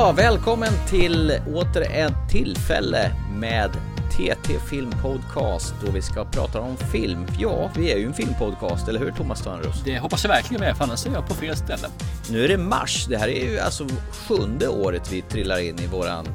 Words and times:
Välkommen 0.00 0.72
till 0.88 1.32
åter 1.54 1.82
ett 1.82 2.30
tillfälle 2.30 3.12
med 3.34 3.70
TT 4.10 4.58
Film 4.70 4.90
Podcast 5.02 5.74
då 5.84 5.92
vi 5.92 6.02
ska 6.02 6.24
prata 6.24 6.60
om 6.60 6.76
film. 6.76 7.26
Ja, 7.38 7.70
vi 7.76 7.92
är 7.92 7.96
ju 7.96 8.06
en 8.06 8.14
filmpodcast, 8.14 8.88
eller 8.88 9.00
hur 9.00 9.10
Thomas 9.10 9.42
Törnros? 9.42 9.82
Det 9.84 9.98
hoppas 9.98 10.24
jag 10.24 10.28
verkligen 10.28 10.60
med, 10.60 10.76
för 10.76 10.84
annars 10.84 11.06
är 11.06 11.10
jag 11.10 11.28
på 11.28 11.34
fel 11.34 11.56
ställe. 11.56 11.88
Nu 12.30 12.44
är 12.44 12.48
det 12.48 12.58
mars, 12.58 13.06
det 13.08 13.16
här 13.16 13.28
är 13.28 13.50
ju 13.50 13.58
alltså 13.58 13.86
sjunde 14.28 14.68
året 14.68 15.12
vi 15.12 15.22
trillar 15.22 15.58
in 15.58 15.78
i 15.78 15.86
våran 15.86 16.26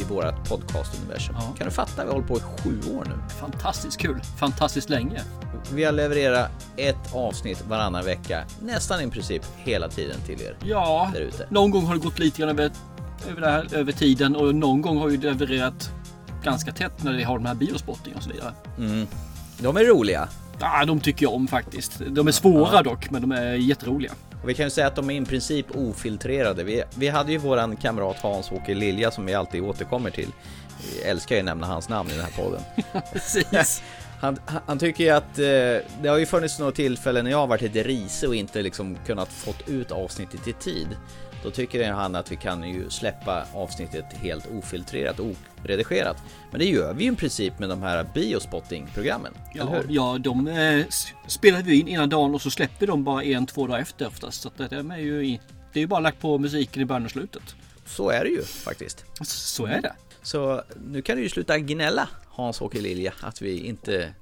i 0.00 0.04
vårat 0.04 0.48
podcastuniversum. 0.48 1.36
Ja. 1.38 1.54
Kan 1.58 1.66
du 1.66 1.72
fatta? 1.72 2.02
Vi 2.04 2.08
har 2.08 2.12
hållit 2.12 2.28
på 2.28 2.36
i 2.36 2.40
sju 2.40 2.80
år 2.96 3.04
nu. 3.04 3.14
Fantastiskt 3.40 4.00
kul, 4.00 4.20
fantastiskt 4.38 4.90
länge. 4.90 5.20
Vi 5.74 5.84
har 5.84 5.92
levererat 5.92 6.50
ett 6.76 7.14
avsnitt 7.14 7.64
varannan 7.68 8.04
vecka, 8.04 8.44
nästan 8.60 9.00
i 9.00 9.10
princip 9.10 9.42
hela 9.56 9.88
tiden 9.88 10.20
till 10.26 10.42
er 10.42 10.56
Ja, 10.64 11.12
någon 11.48 11.70
gång 11.70 11.86
har 11.86 11.94
det 11.94 12.00
gått 12.00 12.18
lite 12.18 12.40
grann 12.40 12.50
över, 12.50 12.70
över, 13.30 13.40
det 13.40 13.50
här, 13.50 13.74
över 13.74 13.92
tiden 13.92 14.36
och 14.36 14.54
någon 14.54 14.82
gång 14.82 14.98
har 14.98 15.08
vi 15.08 15.16
levererat 15.16 15.90
ganska 16.44 16.72
tätt 16.72 17.04
när 17.04 17.12
vi 17.12 17.22
har 17.22 17.38
de 17.38 17.46
här 17.46 17.54
biospotting 17.54 18.14
och 18.14 18.22
så 18.22 18.30
vidare. 18.30 18.52
De 19.58 19.76
är 19.76 19.84
roliga. 19.84 20.28
Ja, 20.60 20.84
de 20.84 21.00
tycker 21.00 21.26
jag 21.26 21.34
om 21.34 21.48
faktiskt. 21.48 22.02
De 22.08 22.28
är 22.28 22.32
svåra 22.32 22.82
dock, 22.82 23.10
men 23.10 23.22
de 23.22 23.32
är 23.32 23.52
jätteroliga. 23.54 24.12
Och 24.42 24.48
vi 24.48 24.54
kan 24.54 24.66
ju 24.66 24.70
säga 24.70 24.86
att 24.86 24.96
de 24.96 25.10
är 25.10 25.22
i 25.22 25.24
princip 25.24 25.66
ofiltrerade. 25.74 26.64
Vi, 26.64 26.82
vi 26.94 27.08
hade 27.08 27.32
ju 27.32 27.38
våran 27.38 27.76
kamrat 27.76 28.16
Hans-Åke 28.22 28.74
Lilja 28.74 29.10
som 29.10 29.26
vi 29.26 29.34
alltid 29.34 29.62
återkommer 29.62 30.10
till. 30.10 30.28
Vi 30.82 31.02
älskar 31.02 31.34
ju 31.34 31.40
att 31.40 31.44
nämna 31.44 31.66
hans 31.66 31.88
namn 31.88 32.10
i 32.10 32.12
den 32.12 32.24
här 32.24 32.42
podden. 32.42 32.60
Precis. 33.12 33.82
Han, 34.20 34.38
han 34.66 34.78
tycker 34.78 35.04
ju 35.04 35.10
att 35.10 35.38
eh, 35.38 35.88
det 36.02 36.08
har 36.08 36.18
ju 36.18 36.26
funnits 36.26 36.58
några 36.58 36.72
tillfällen 36.72 37.24
när 37.24 37.30
jag 37.30 37.38
har 37.38 37.46
varit 37.46 37.60
lite 37.60 37.82
risig 37.82 38.28
och 38.28 38.34
inte 38.34 38.62
liksom 38.62 38.96
kunnat 39.06 39.28
fått 39.28 39.68
ut 39.68 39.92
avsnittet 39.92 40.48
i 40.48 40.52
tid. 40.52 40.86
Då 41.42 41.50
tycker 41.50 41.92
han 41.92 42.14
att 42.14 42.32
vi 42.32 42.36
kan 42.36 42.68
ju 42.68 42.90
släppa 42.90 43.46
avsnittet 43.54 44.04
helt 44.12 44.46
ofiltrerat 44.50 45.18
och 45.20 45.26
oredigerat. 45.64 46.16
Men 46.50 46.58
det 46.60 46.64
gör 46.66 46.94
vi 46.94 47.04
ju 47.04 47.12
i 47.12 47.16
princip 47.16 47.58
med 47.58 47.68
de 47.68 47.82
här 47.82 48.06
biospotting-programmen. 48.14 49.32
Ja, 49.54 49.74
ja, 49.88 50.18
de 50.20 50.48
eh, 50.48 50.56
s- 50.78 51.06
spelade 51.26 51.64
vi 51.64 51.80
in 51.80 51.88
innan 51.88 52.08
dagen 52.08 52.34
och 52.34 52.42
så 52.42 52.50
släpper 52.50 52.86
de 52.86 53.04
bara 53.04 53.22
en, 53.24 53.46
två 53.46 53.66
dagar 53.66 53.80
efter 53.80 54.06
oftast. 54.06 54.42
Så 54.42 54.48
att 54.48 54.70
det, 54.70 54.76
är 54.76 54.96
ju 54.98 55.26
i, 55.26 55.40
det 55.72 55.78
är 55.78 55.80
ju 55.80 55.86
bara 55.86 56.00
lagt 56.00 56.20
på 56.20 56.38
musiken 56.38 56.82
i 56.82 56.84
början 56.84 57.04
och 57.04 57.10
slutet. 57.10 57.42
Så 57.86 58.10
är 58.10 58.24
det 58.24 58.30
ju 58.30 58.42
faktiskt. 58.42 59.04
Så 59.24 59.66
är 59.66 59.82
det. 59.82 59.92
Så 60.22 60.62
nu 60.86 61.02
kan 61.02 61.16
du 61.16 61.22
ju 61.22 61.28
sluta 61.28 61.58
gnälla 61.58 62.08
Hans-Åke 62.28 62.80
Lilja 62.80 63.12
att 63.20 63.42
vi 63.42 63.66
inte 63.66 64.12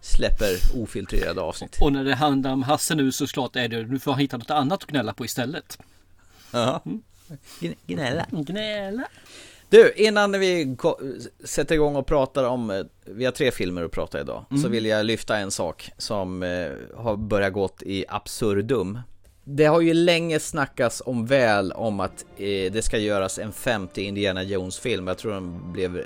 släpper 0.00 0.82
ofiltrerade 0.82 1.40
avsnitt. 1.40 1.78
Och 1.80 1.92
när 1.92 2.04
det 2.04 2.14
handlar 2.14 2.52
om 2.52 2.62
Hasse 2.62 2.94
nu 2.94 3.12
så 3.12 3.26
klart 3.26 3.56
är 3.56 3.68
det, 3.68 3.82
nu 3.82 3.98
får 3.98 4.12
han 4.12 4.20
hitta 4.20 4.36
något 4.36 4.50
annat 4.50 4.82
att 4.82 4.88
gnälla 4.90 5.12
på 5.14 5.24
istället. 5.24 5.78
Gn- 6.52 7.76
Gnälla. 7.86 8.26
Gnälla. 8.30 9.08
Du, 9.68 9.92
innan 9.96 10.32
vi 10.32 10.76
sätter 11.44 11.74
igång 11.74 11.96
och 11.96 12.06
pratar 12.06 12.44
om, 12.44 12.70
eh, 12.70 12.84
vi 13.04 13.24
har 13.24 13.32
tre 13.32 13.50
filmer 13.50 13.82
att 13.84 13.90
prata 13.92 14.20
idag, 14.20 14.44
så 14.62 14.68
vill 14.68 14.86
jag 14.86 15.06
lyfta 15.06 15.36
en 15.36 15.50
sak 15.50 15.90
som 15.98 16.42
eh, 16.42 16.68
har 16.96 17.16
börjat 17.16 17.52
gått 17.52 17.82
i 17.82 18.04
absurdum. 18.08 19.00
Det 19.44 19.64
har 19.64 19.80
ju 19.80 19.94
länge 19.94 20.40
snackats 20.40 21.02
om 21.06 21.26
väl 21.26 21.72
om 21.72 22.00
att 22.00 22.24
eh, 22.36 22.72
det 22.72 22.84
ska 22.84 22.98
göras 22.98 23.38
en 23.38 23.52
femte 23.52 24.02
Indiana 24.02 24.42
Jones-film. 24.42 25.06
Jag 25.06 25.18
tror 25.18 25.32
den 25.32 25.72
blev 25.72 26.04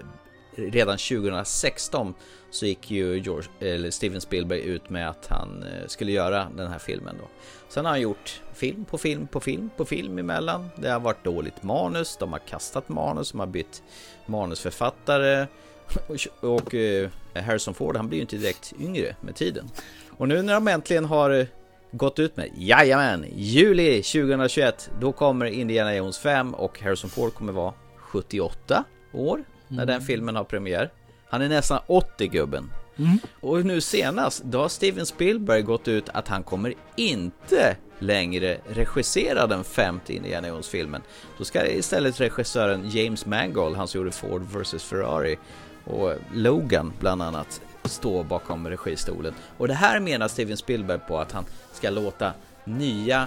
redan 0.57 0.99
2016 0.99 2.15
så 2.51 2.67
gick 2.67 2.91
ju 2.91 3.19
George, 3.19 3.49
eller 3.61 3.91
Steven 3.91 4.21
Spielberg 4.21 4.61
ut 4.61 4.91
med 4.91 5.09
att 5.09 5.27
han 5.31 5.63
eh, 5.63 5.87
skulle 5.87 6.13
göra 6.13 6.49
den 6.57 6.71
här 6.71 6.79
filmen 6.79 7.17
då. 7.21 7.29
Sen 7.69 7.85
har 7.85 7.93
han 7.93 8.01
gjort 8.01 8.41
film 8.55 8.85
på 8.85 8.99
film 8.99 9.27
på 9.27 9.41
film 9.41 9.71
på 9.77 9.85
film 9.85 10.19
emellan. 10.19 10.69
Det 10.77 10.89
har 10.89 11.01
varit 11.01 11.25
dåligt 11.25 11.63
manus, 11.63 12.17
de 12.17 12.33
har 12.33 12.39
kastat 12.39 12.89
manus, 12.89 13.31
de 13.31 13.41
har 13.41 13.47
bytt 13.47 13.83
manusförfattare. 14.27 15.47
Och, 16.41 16.75
eh, 16.75 17.11
Harrison 17.35 17.75
Ford, 17.75 17.97
han 17.97 18.09
blir 18.09 18.17
ju 18.17 18.23
inte 18.23 18.37
direkt 18.37 18.73
yngre 18.81 19.17
med 19.21 19.35
tiden. 19.35 19.71
Och 20.11 20.29
nu 20.29 20.43
när 20.43 20.55
de 20.55 20.69
äntligen 20.69 21.05
har 21.05 21.31
eh, 21.31 21.47
gått 21.91 22.19
ut 22.19 22.37
med, 22.37 22.51
jajamän, 22.57 23.27
juli 23.35 24.03
2021, 24.03 24.91
då 25.01 25.13
kommer 25.13 25.47
Indiana 25.47 25.97
Jones 25.97 26.19
5 26.19 26.55
och 26.55 26.81
Harrison 26.81 27.11
Ford 27.11 27.35
kommer 27.35 27.53
vara 27.53 27.75
78 27.97 28.85
år 29.13 29.45
när 29.69 29.87
den 29.87 30.01
filmen 30.01 30.37
har 30.37 30.45
premiär. 30.45 30.91
Han 31.29 31.43
är 31.43 31.49
nästan 31.49 31.81
80 31.87 32.27
gubben. 32.27 32.71
Och 33.41 33.65
nu 33.65 33.81
senast, 33.81 34.43
då 34.43 34.59
har 34.59 34.69
Steven 34.69 35.07
Spielberg 35.07 35.63
gått 35.63 35.89
ut 35.89 36.09
att 36.09 36.29
han 36.29 36.43
kommer 36.43 36.75
inte 36.97 37.77
längre 37.99 38.59
regissera 38.69 39.47
den 39.47 39.65
femte 39.65 40.15
Indiana 40.15 40.49
Jones-filmen. 40.49 41.03
Då 41.39 41.45
ska 41.45 41.67
istället 41.67 42.21
regissören 42.21 42.91
James 42.91 43.27
Mangold, 43.27 43.77
han 43.77 43.89
som 43.89 43.99
gjorde 44.01 44.13
Ford 44.13 44.43
vs 44.43 44.83
Ferrari 44.83 45.39
och 45.85 46.15
Logan 46.35 46.93
bland 47.01 47.23
annat, 47.23 47.61
stå 47.85 48.23
bakom 48.23 48.69
registolen. 48.69 49.35
Och 49.59 49.69
det 49.69 49.75
här 49.75 50.01
menar 50.01 50.29
Steven 50.29 50.57
Spielberg 50.57 50.99
på 51.09 51.19
att 51.19 51.33
han 51.33 51.45
ska 51.73 51.91
låta 51.91 52.33
nya 52.65 53.27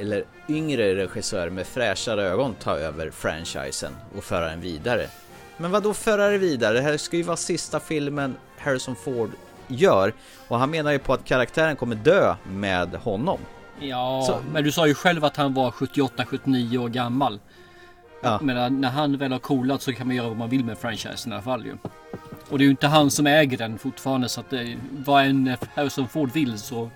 eller 0.00 0.24
yngre 0.48 0.94
regissörer 0.94 1.50
med 1.50 1.66
fräschare 1.66 2.22
ögon 2.22 2.54
ta 2.54 2.76
över 2.76 3.10
franchisen 3.10 3.92
och 4.16 4.24
föra 4.24 4.48
den 4.48 4.60
vidare. 4.60 5.06
Men 5.56 5.70
vad 5.70 5.82
då 5.82 5.94
föra 5.94 6.28
det 6.28 6.38
vidare? 6.38 6.74
Det 6.74 6.80
här 6.80 6.96
ska 6.96 7.16
ju 7.16 7.22
vara 7.22 7.36
sista 7.36 7.80
filmen 7.80 8.34
Harrison 8.58 8.96
Ford 8.96 9.30
gör 9.68 10.12
och 10.48 10.58
han 10.58 10.70
menar 10.70 10.92
ju 10.92 10.98
på 10.98 11.12
att 11.12 11.24
karaktären 11.24 11.76
kommer 11.76 11.96
dö 11.96 12.34
med 12.48 12.88
honom. 12.94 13.38
Ja, 13.80 14.24
Så- 14.26 14.38
men 14.52 14.64
du 14.64 14.72
sa 14.72 14.86
ju 14.86 14.94
själv 14.94 15.24
att 15.24 15.36
han 15.36 15.54
var 15.54 15.70
78-79 15.70 16.78
år 16.78 16.88
gammal. 16.88 17.40
Ja. 18.22 18.38
Men 18.42 18.80
när 18.80 18.88
han 18.90 19.16
väl 19.18 19.32
har 19.32 19.38
coolat 19.38 19.82
så 19.82 19.92
kan 19.92 20.06
man 20.06 20.16
göra 20.16 20.28
vad 20.28 20.36
man 20.36 20.50
vill 20.50 20.64
med 20.64 20.78
franchisen 20.78 21.32
i 21.32 21.34
alla 21.34 21.42
fall 21.42 21.64
ju. 21.66 21.76
Och 22.48 22.58
det 22.58 22.62
är 22.64 22.66
ju 22.66 22.70
inte 22.70 22.86
han 22.86 23.10
som 23.10 23.26
äger 23.26 23.58
den 23.58 23.78
fortfarande 23.78 24.28
så 24.28 24.40
att 24.40 24.50
det, 24.50 24.76
vad 24.90 25.24
en 25.24 25.56
Harrison 25.74 26.08
Ford 26.08 26.32
vill 26.32 26.58
så 26.58 26.90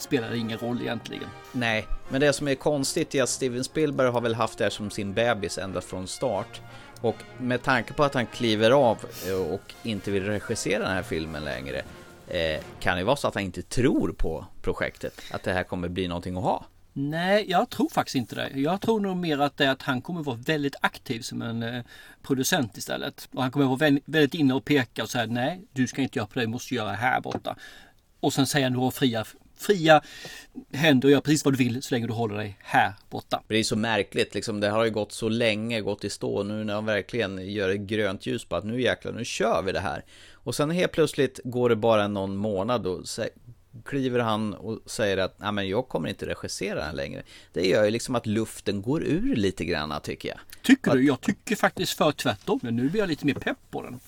spelar 0.00 0.34
ingen 0.34 0.58
roll 0.58 0.80
egentligen. 0.80 1.28
Nej, 1.52 1.86
men 2.08 2.20
det 2.20 2.32
som 2.32 2.48
är 2.48 2.54
konstigt 2.54 3.14
är 3.14 3.22
att 3.22 3.28
Steven 3.28 3.64
Spielberg 3.64 4.10
har 4.10 4.20
väl 4.20 4.34
haft 4.34 4.58
det 4.58 4.64
här 4.64 4.70
som 4.70 4.90
sin 4.90 5.14
bebis 5.14 5.58
ända 5.58 5.80
från 5.80 6.08
start. 6.08 6.60
Och 7.00 7.16
med 7.38 7.62
tanke 7.62 7.92
på 7.92 8.04
att 8.04 8.14
han 8.14 8.26
kliver 8.26 8.70
av 8.70 8.98
eh, 9.26 9.52
och 9.52 9.74
inte 9.82 10.10
vill 10.10 10.24
regissera 10.24 10.82
den 10.82 10.92
här 10.92 11.02
filmen 11.02 11.44
längre 11.44 11.82
eh, 12.28 12.60
kan 12.80 12.96
det 12.98 13.04
vara 13.04 13.16
så 13.16 13.28
att 13.28 13.34
han 13.34 13.42
inte 13.42 13.62
tror 13.62 14.12
på 14.12 14.44
projektet. 14.62 15.20
Att 15.30 15.42
det 15.42 15.52
här 15.52 15.62
kommer 15.62 15.88
bli 15.88 16.08
någonting 16.08 16.36
att 16.36 16.42
ha. 16.42 16.66
Nej, 16.92 17.44
jag 17.48 17.70
tror 17.70 17.88
faktiskt 17.88 18.14
inte 18.14 18.34
det. 18.34 18.60
Jag 18.60 18.80
tror 18.80 19.00
nog 19.00 19.16
mer 19.16 19.38
att 19.38 19.56
det 19.56 19.64
är 19.64 19.70
att 19.70 19.82
han 19.82 20.02
kommer 20.02 20.22
vara 20.22 20.36
väldigt 20.36 20.76
aktiv 20.80 21.20
som 21.20 21.42
en 21.42 21.62
eh, 21.62 21.82
producent 22.22 22.76
istället. 22.76 23.28
Och 23.32 23.42
han 23.42 23.50
kommer 23.50 23.66
vara 23.66 23.76
väldigt, 23.76 24.04
väldigt 24.06 24.34
inne 24.34 24.54
och 24.54 24.64
peka 24.64 25.02
och 25.02 25.10
säga 25.10 25.26
nej, 25.26 25.62
du 25.72 25.86
ska 25.86 26.02
inte 26.02 26.18
göra 26.18 26.26
på 26.26 26.38
det, 26.38 26.44
du 26.44 26.50
måste 26.50 26.74
göra 26.74 26.92
här 26.92 27.20
borta. 27.20 27.56
Och 28.20 28.32
sen 28.32 28.46
säger 28.46 28.66
han 28.66 28.72
du 28.72 28.78
har 28.78 28.90
fria, 28.90 29.24
fria 29.58 30.02
händer 30.72 31.08
och 31.08 31.12
gör 31.12 31.20
precis 31.20 31.44
vad 31.44 31.54
du 31.54 31.58
vill 31.58 31.82
så 31.82 31.94
länge 31.94 32.06
du 32.06 32.12
håller 32.12 32.36
dig 32.36 32.56
här 32.60 32.92
borta. 33.10 33.42
Det 33.48 33.56
är 33.56 33.62
så 33.62 33.76
märkligt, 33.76 34.34
liksom, 34.34 34.60
det 34.60 34.68
har 34.68 34.84
ju 34.84 34.90
gått 34.90 35.12
så 35.12 35.28
länge, 35.28 35.80
gått 35.80 36.04
i 36.04 36.10
stå, 36.10 36.42
nu 36.42 36.64
när 36.64 36.74
de 36.74 36.86
verkligen 36.86 37.52
gör 37.52 37.68
ett 37.68 37.80
grönt 37.80 38.26
ljus 38.26 38.44
på 38.44 38.56
att 38.56 38.64
nu 38.64 38.82
jäklar, 38.82 39.12
nu 39.12 39.24
kör 39.24 39.62
vi 39.62 39.72
det 39.72 39.80
här. 39.80 40.04
Och 40.32 40.54
sen 40.54 40.70
helt 40.70 40.92
plötsligt 40.92 41.40
går 41.44 41.68
det 41.68 41.76
bara 41.76 42.08
någon 42.08 42.36
månad 42.36 42.86
och 42.86 43.06
kliver 43.84 44.20
han 44.20 44.54
och 44.54 44.80
säger 44.86 45.16
att 45.16 45.40
Nej, 45.40 45.52
men 45.52 45.68
jag 45.68 45.88
kommer 45.88 46.08
inte 46.08 46.26
regissera 46.26 46.84
den 46.86 46.96
längre. 46.96 47.22
Det 47.52 47.66
gör 47.68 47.84
ju 47.84 47.90
liksom 47.90 48.14
att 48.14 48.26
luften 48.26 48.82
går 48.82 49.02
ur 49.02 49.36
lite 49.36 49.64
grann 49.64 49.94
tycker 50.02 50.28
jag. 50.28 50.38
Tycker 50.62 50.90
du? 50.90 51.06
Jag 51.06 51.20
tycker 51.20 51.56
faktiskt 51.56 51.92
för 51.92 52.12
tvärtom. 52.12 52.60
Men 52.62 52.76
nu 52.76 52.88
blir 52.88 53.00
jag 53.00 53.08
lite 53.08 53.26
mer 53.26 53.34
pepp 53.34 53.58
på 53.70 53.82
den. 53.82 54.00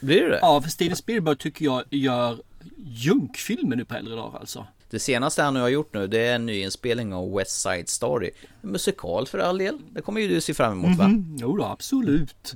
Blir 0.00 0.20
det 0.20 0.28
det? 0.28 0.38
Ja, 0.42 0.62
för 0.62 0.70
Steven 0.70 0.96
Spielberg 0.96 1.36
tycker 1.36 1.64
jag 1.64 1.82
gör 1.90 2.38
junkfilmer 2.76 3.76
nu 3.76 3.84
på 3.84 3.94
äldre 3.94 4.14
dagar 4.14 4.38
alltså. 4.38 4.66
Det 4.90 4.98
senaste 4.98 5.42
han 5.42 5.54
nu 5.54 5.60
har 5.60 5.68
gjort 5.68 5.94
nu, 5.94 6.06
det 6.06 6.18
är 6.26 6.34
en 6.34 6.46
nyinspelning 6.46 7.14
av 7.14 7.32
West 7.34 7.60
Side 7.62 7.88
Story. 7.88 8.30
En 8.62 8.70
musikal 8.70 9.26
för 9.26 9.38
all 9.38 9.58
del. 9.58 9.78
Det 9.90 10.00
kommer 10.02 10.20
ju 10.20 10.28
du 10.28 10.40
se 10.40 10.54
fram 10.54 10.72
emot 10.72 10.98
va? 10.98 11.04
Mm, 11.04 11.36
jo 11.40 11.56
då, 11.56 11.64
absolut. 11.64 12.54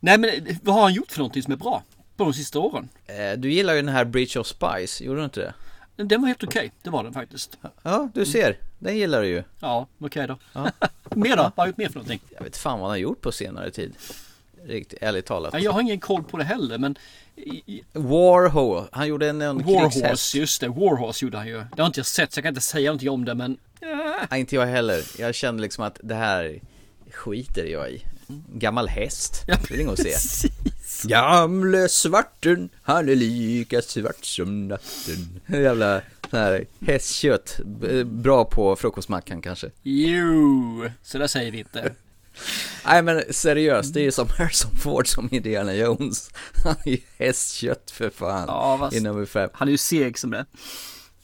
Nej 0.00 0.18
men 0.18 0.24
eh, 0.24 0.56
vad 0.62 0.74
har 0.74 0.82
han 0.82 0.94
gjort 0.94 1.10
för 1.12 1.18
någonting 1.18 1.42
som 1.42 1.52
är 1.52 1.56
bra? 1.56 1.82
På 2.16 2.24
de 2.24 2.32
sista 2.32 2.58
åren? 2.58 2.88
Eh, 3.06 3.38
Du 3.38 3.52
gillar 3.52 3.74
ju 3.74 3.82
den 3.82 3.94
här 3.94 4.04
Bridge 4.04 4.40
of 4.40 4.46
Spice, 4.46 5.04
gjorde 5.04 5.20
du 5.20 5.24
inte 5.24 5.40
det? 5.40 6.04
Den 6.04 6.20
var 6.20 6.28
helt 6.28 6.44
okej, 6.44 6.72
det 6.82 6.90
var 6.90 7.04
den 7.04 7.12
faktiskt. 7.12 7.58
Ja, 7.82 8.08
du 8.14 8.26
ser. 8.26 8.58
Den 8.78 8.96
gillar 8.96 9.22
du 9.22 9.28
ju. 9.28 9.42
Ja, 9.60 9.86
okej 9.98 10.26
då. 10.26 10.38
mer 11.14 11.36
då? 11.36 11.42
Vad 11.42 11.52
har 11.52 11.52
han 11.56 11.66
gjort 11.68 11.76
mer 11.76 11.88
för 11.88 11.94
någonting? 11.94 12.20
Jag 12.36 12.44
vet 12.44 12.56
fan 12.56 12.72
vad 12.72 12.80
han 12.80 12.90
har 12.90 12.96
gjort 12.96 13.20
på 13.20 13.32
senare 13.32 13.70
tid. 13.70 13.92
Riktigt 14.64 14.98
ärligt 15.02 15.26
talat. 15.26 15.52
Ja, 15.54 15.58
jag 15.60 15.72
har 15.72 15.80
ingen 15.80 16.00
koll 16.00 16.22
på 16.22 16.36
det 16.36 16.44
heller 16.44 16.78
men 16.78 16.98
Warhol, 17.92 18.84
han 18.92 19.08
gjorde 19.08 19.28
en, 19.28 19.42
en 19.42 19.64
krigshäst. 19.64 20.02
Warhorse, 20.02 20.38
just 20.38 20.60
det. 20.60 20.68
Warhorse 20.68 21.24
gjorde 21.24 21.36
han 21.38 21.46
ju. 21.46 21.64
Det 21.76 21.82
har 21.82 21.86
inte 21.86 21.98
jag 22.00 22.06
sett 22.06 22.32
så 22.32 22.38
jag 22.38 22.44
kan 22.44 22.48
inte 22.50 22.60
säga 22.60 22.90
någonting 22.90 23.10
om 23.10 23.24
det 23.24 23.34
men 23.34 23.58
Nej, 24.30 24.40
inte 24.40 24.54
jag 24.54 24.66
heller. 24.66 25.02
Jag 25.18 25.34
kände 25.34 25.62
liksom 25.62 25.84
att 25.84 26.00
det 26.02 26.14
här 26.14 26.60
skiter 27.10 27.64
jag 27.64 27.90
i. 27.90 28.02
Gammal 28.54 28.88
häst, 28.88 29.44
det 29.46 29.70
vill 29.70 29.80
ingen 29.80 29.96
se. 29.96 30.48
Gamle 31.04 31.88
svarten, 31.88 32.68
han 32.82 33.08
är 33.08 33.14
lika 33.16 33.82
svart 33.82 34.24
som 34.24 34.68
natten. 34.68 35.40
Jävla 35.46 36.00
Så 36.30 36.36
här, 36.36 36.66
hästkött, 36.80 37.60
bra 38.04 38.44
på 38.44 38.76
frukostmackan 38.76 39.42
kanske. 39.42 39.70
Jo, 39.82 40.88
så 41.02 41.18
där 41.18 41.26
säger 41.26 41.52
vi 41.52 41.58
inte. 41.58 41.92
Nej 42.86 43.02
men 43.02 43.22
seriöst, 43.30 43.94
det 43.94 44.00
är 44.00 44.04
ju 44.04 44.12
som 44.12 44.28
Harrison 44.38 44.70
Ford 44.76 45.08
som 45.08 45.28
Indiana 45.32 45.74
Jones. 45.74 46.30
Han 46.64 46.74
är 46.84 46.90
ju 46.90 46.98
hästkött 47.18 47.90
för 47.90 48.10
fan. 48.10 48.44
Ja, 48.48 48.76
vad- 48.76 48.94
I 48.94 49.00
nummer 49.00 49.26
fem. 49.26 49.50
Han 49.52 49.68
är 49.68 49.72
ju 49.72 49.78
seg 49.78 50.18
som 50.18 50.30
det. 50.30 50.44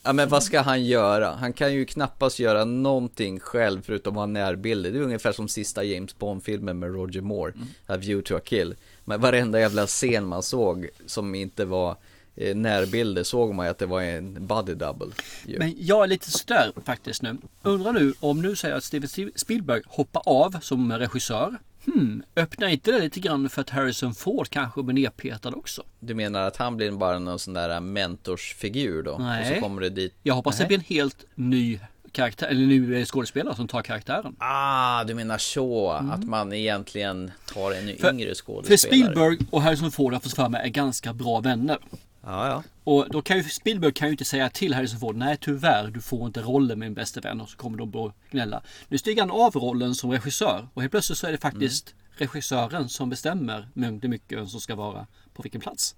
Ja 0.05 0.13
men 0.13 0.29
vad 0.29 0.43
ska 0.43 0.61
han 0.61 0.85
göra? 0.85 1.31
Han 1.41 1.53
kan 1.53 1.73
ju 1.75 1.85
knappast 1.85 2.39
göra 2.39 2.65
någonting 2.65 3.41
själv 3.41 3.83
förutom 3.87 4.15
att 4.17 4.21
ha 4.21 4.27
närbilder. 4.27 4.91
Det 4.91 4.99
är 4.99 5.03
ungefär 5.03 5.33
som 5.33 5.49
sista 5.49 5.85
James 5.85 6.19
Bond-filmen 6.19 6.79
med 6.79 6.95
Roger 6.95 7.21
Moore, 7.21 7.53
Mm. 7.53 7.69
A 7.87 7.97
View 7.97 8.23
to 8.29 8.37
a 8.37 8.41
Kill. 8.45 8.75
Men 9.05 9.21
varenda 9.21 9.61
jävla 9.61 9.87
scen 9.87 10.27
man 10.27 10.43
såg 10.43 10.89
som 11.07 11.35
inte 11.35 11.65
var 11.65 11.97
närbilder 12.35 13.23
såg 13.23 13.55
man 13.55 13.67
ju 13.67 13.71
att 13.71 13.79
det 13.79 13.87
var 13.87 14.03
en 14.03 14.47
body 14.47 14.75
double. 14.75 15.07
ju. 15.47 15.59
Men 15.59 15.75
jag 15.79 16.03
är 16.03 16.07
lite 16.07 16.31
störd 16.31 16.73
faktiskt 16.85 17.23
nu. 17.23 17.37
Undrar 17.63 17.93
nu 17.93 18.15
om 18.21 18.43
nu 18.43 18.57
säger 18.57 18.75
att 18.77 18.85
Steven 18.85 19.31
Spielberg 19.37 19.83
hoppar 19.87 20.23
av 20.27 20.57
som 20.61 20.93
regissör. 20.93 21.57
Hmm, 21.85 22.23
öppnar 22.37 22.69
inte 22.69 22.93
det 22.93 22.99
lite 22.99 23.21
grann 23.21 23.49
för 23.49 23.61
att 23.61 23.71
Harrison 23.71 24.15
Ford 24.15 24.49
kanske 24.49 24.83
blir 24.83 24.95
nerpetad 25.05 25.49
också? 25.55 25.83
Du 26.01 26.15
menar 26.15 26.41
att 26.43 26.57
han 26.57 26.77
blir 26.77 26.91
bara 26.93 27.19
någon 27.19 27.39
sån 27.39 27.55
där 27.55 27.81
mentorsfigur 27.81 29.03
då? 29.03 29.11
Och 29.13 29.21
Nej. 29.21 29.55
så 29.55 29.61
kommer 29.61 29.81
det 29.83 29.91
dit 29.91 30.15
Jag 30.23 30.35
hoppas 30.35 30.57
det 30.57 30.63
Nej. 30.63 30.69
blir 30.69 30.79
en 30.79 30.85
helt 30.85 31.25
ny 31.35 31.81
karaktär, 32.13 32.47
eller 32.47 32.67
ny 32.67 32.95
eh, 33.01 33.05
skådespelare 33.05 33.57
som 33.57 33.69
tar 33.69 33.83
karaktären. 33.83 34.37
Ah, 34.39 35.05
du 35.05 35.15
menar 35.15 35.39
så, 35.39 35.91
att 35.91 36.25
man 36.25 36.53
egentligen 36.53 37.31
tar 37.55 37.73
en 37.73 37.79
Mm. 37.83 37.97
För- 37.99 38.11
yngre 38.11 38.29
För 38.29 38.35
skådespelare? 38.35 38.79
Spielberg 38.79 39.39
och 39.51 39.63
Harrison 39.63 39.91
Ford 39.93 40.13
har 40.13 40.17
jag 40.17 40.23
fått 40.23 40.33
för 40.35 40.49
mig 40.49 40.63
är 40.65 40.69
ganska 40.69 41.13
bra 41.13 41.41
vänner. 41.41 41.79
Ja, 42.25 42.49
ja. 42.49 42.63
Och 42.85 43.07
då 43.11 43.23
kan 43.23 43.37
ju 43.37 43.43
Spielberg 43.43 43.93
kan 43.93 44.09
ju 44.09 44.13
inte 44.13 44.25
säga 44.25 44.51
till 44.51 44.75
Harrison 44.75 45.01
Ford 45.01 45.17
Nej 45.17 45.37
tyvärr 45.41 45.91
du 45.91 46.01
får 46.01 46.27
inte 46.27 46.43
rollen 46.43 46.79
med 46.79 46.87
min 46.87 46.95
bästa 46.95 47.21
vän 47.21 47.41
och 47.41 47.49
så 47.49 47.57
kommer 47.57 47.79
de 47.79 47.97
att 47.97 48.15
gnälla. 48.31 48.63
Nu 48.89 48.99
stiger 48.99 49.23
han 49.23 49.31
av 49.31 49.57
rollen 49.57 49.95
som 49.95 50.11
regissör 50.11 50.69
och 50.75 50.83
helt 50.83 50.91
plötsligt 50.91 51.19
så 51.19 51.27
är 51.27 51.33
det 51.33 51.39
faktiskt 51.39 51.95
regissören 52.17 52.89
som 52.89 53.11
bestämmer 53.11 53.69
och 53.75 54.11
mycket 54.11 54.49
som 54.49 54.61
ska 54.61 54.75
vara 54.75 55.07
på 55.35 55.43
vilken 55.43 55.61
plats. 55.61 55.97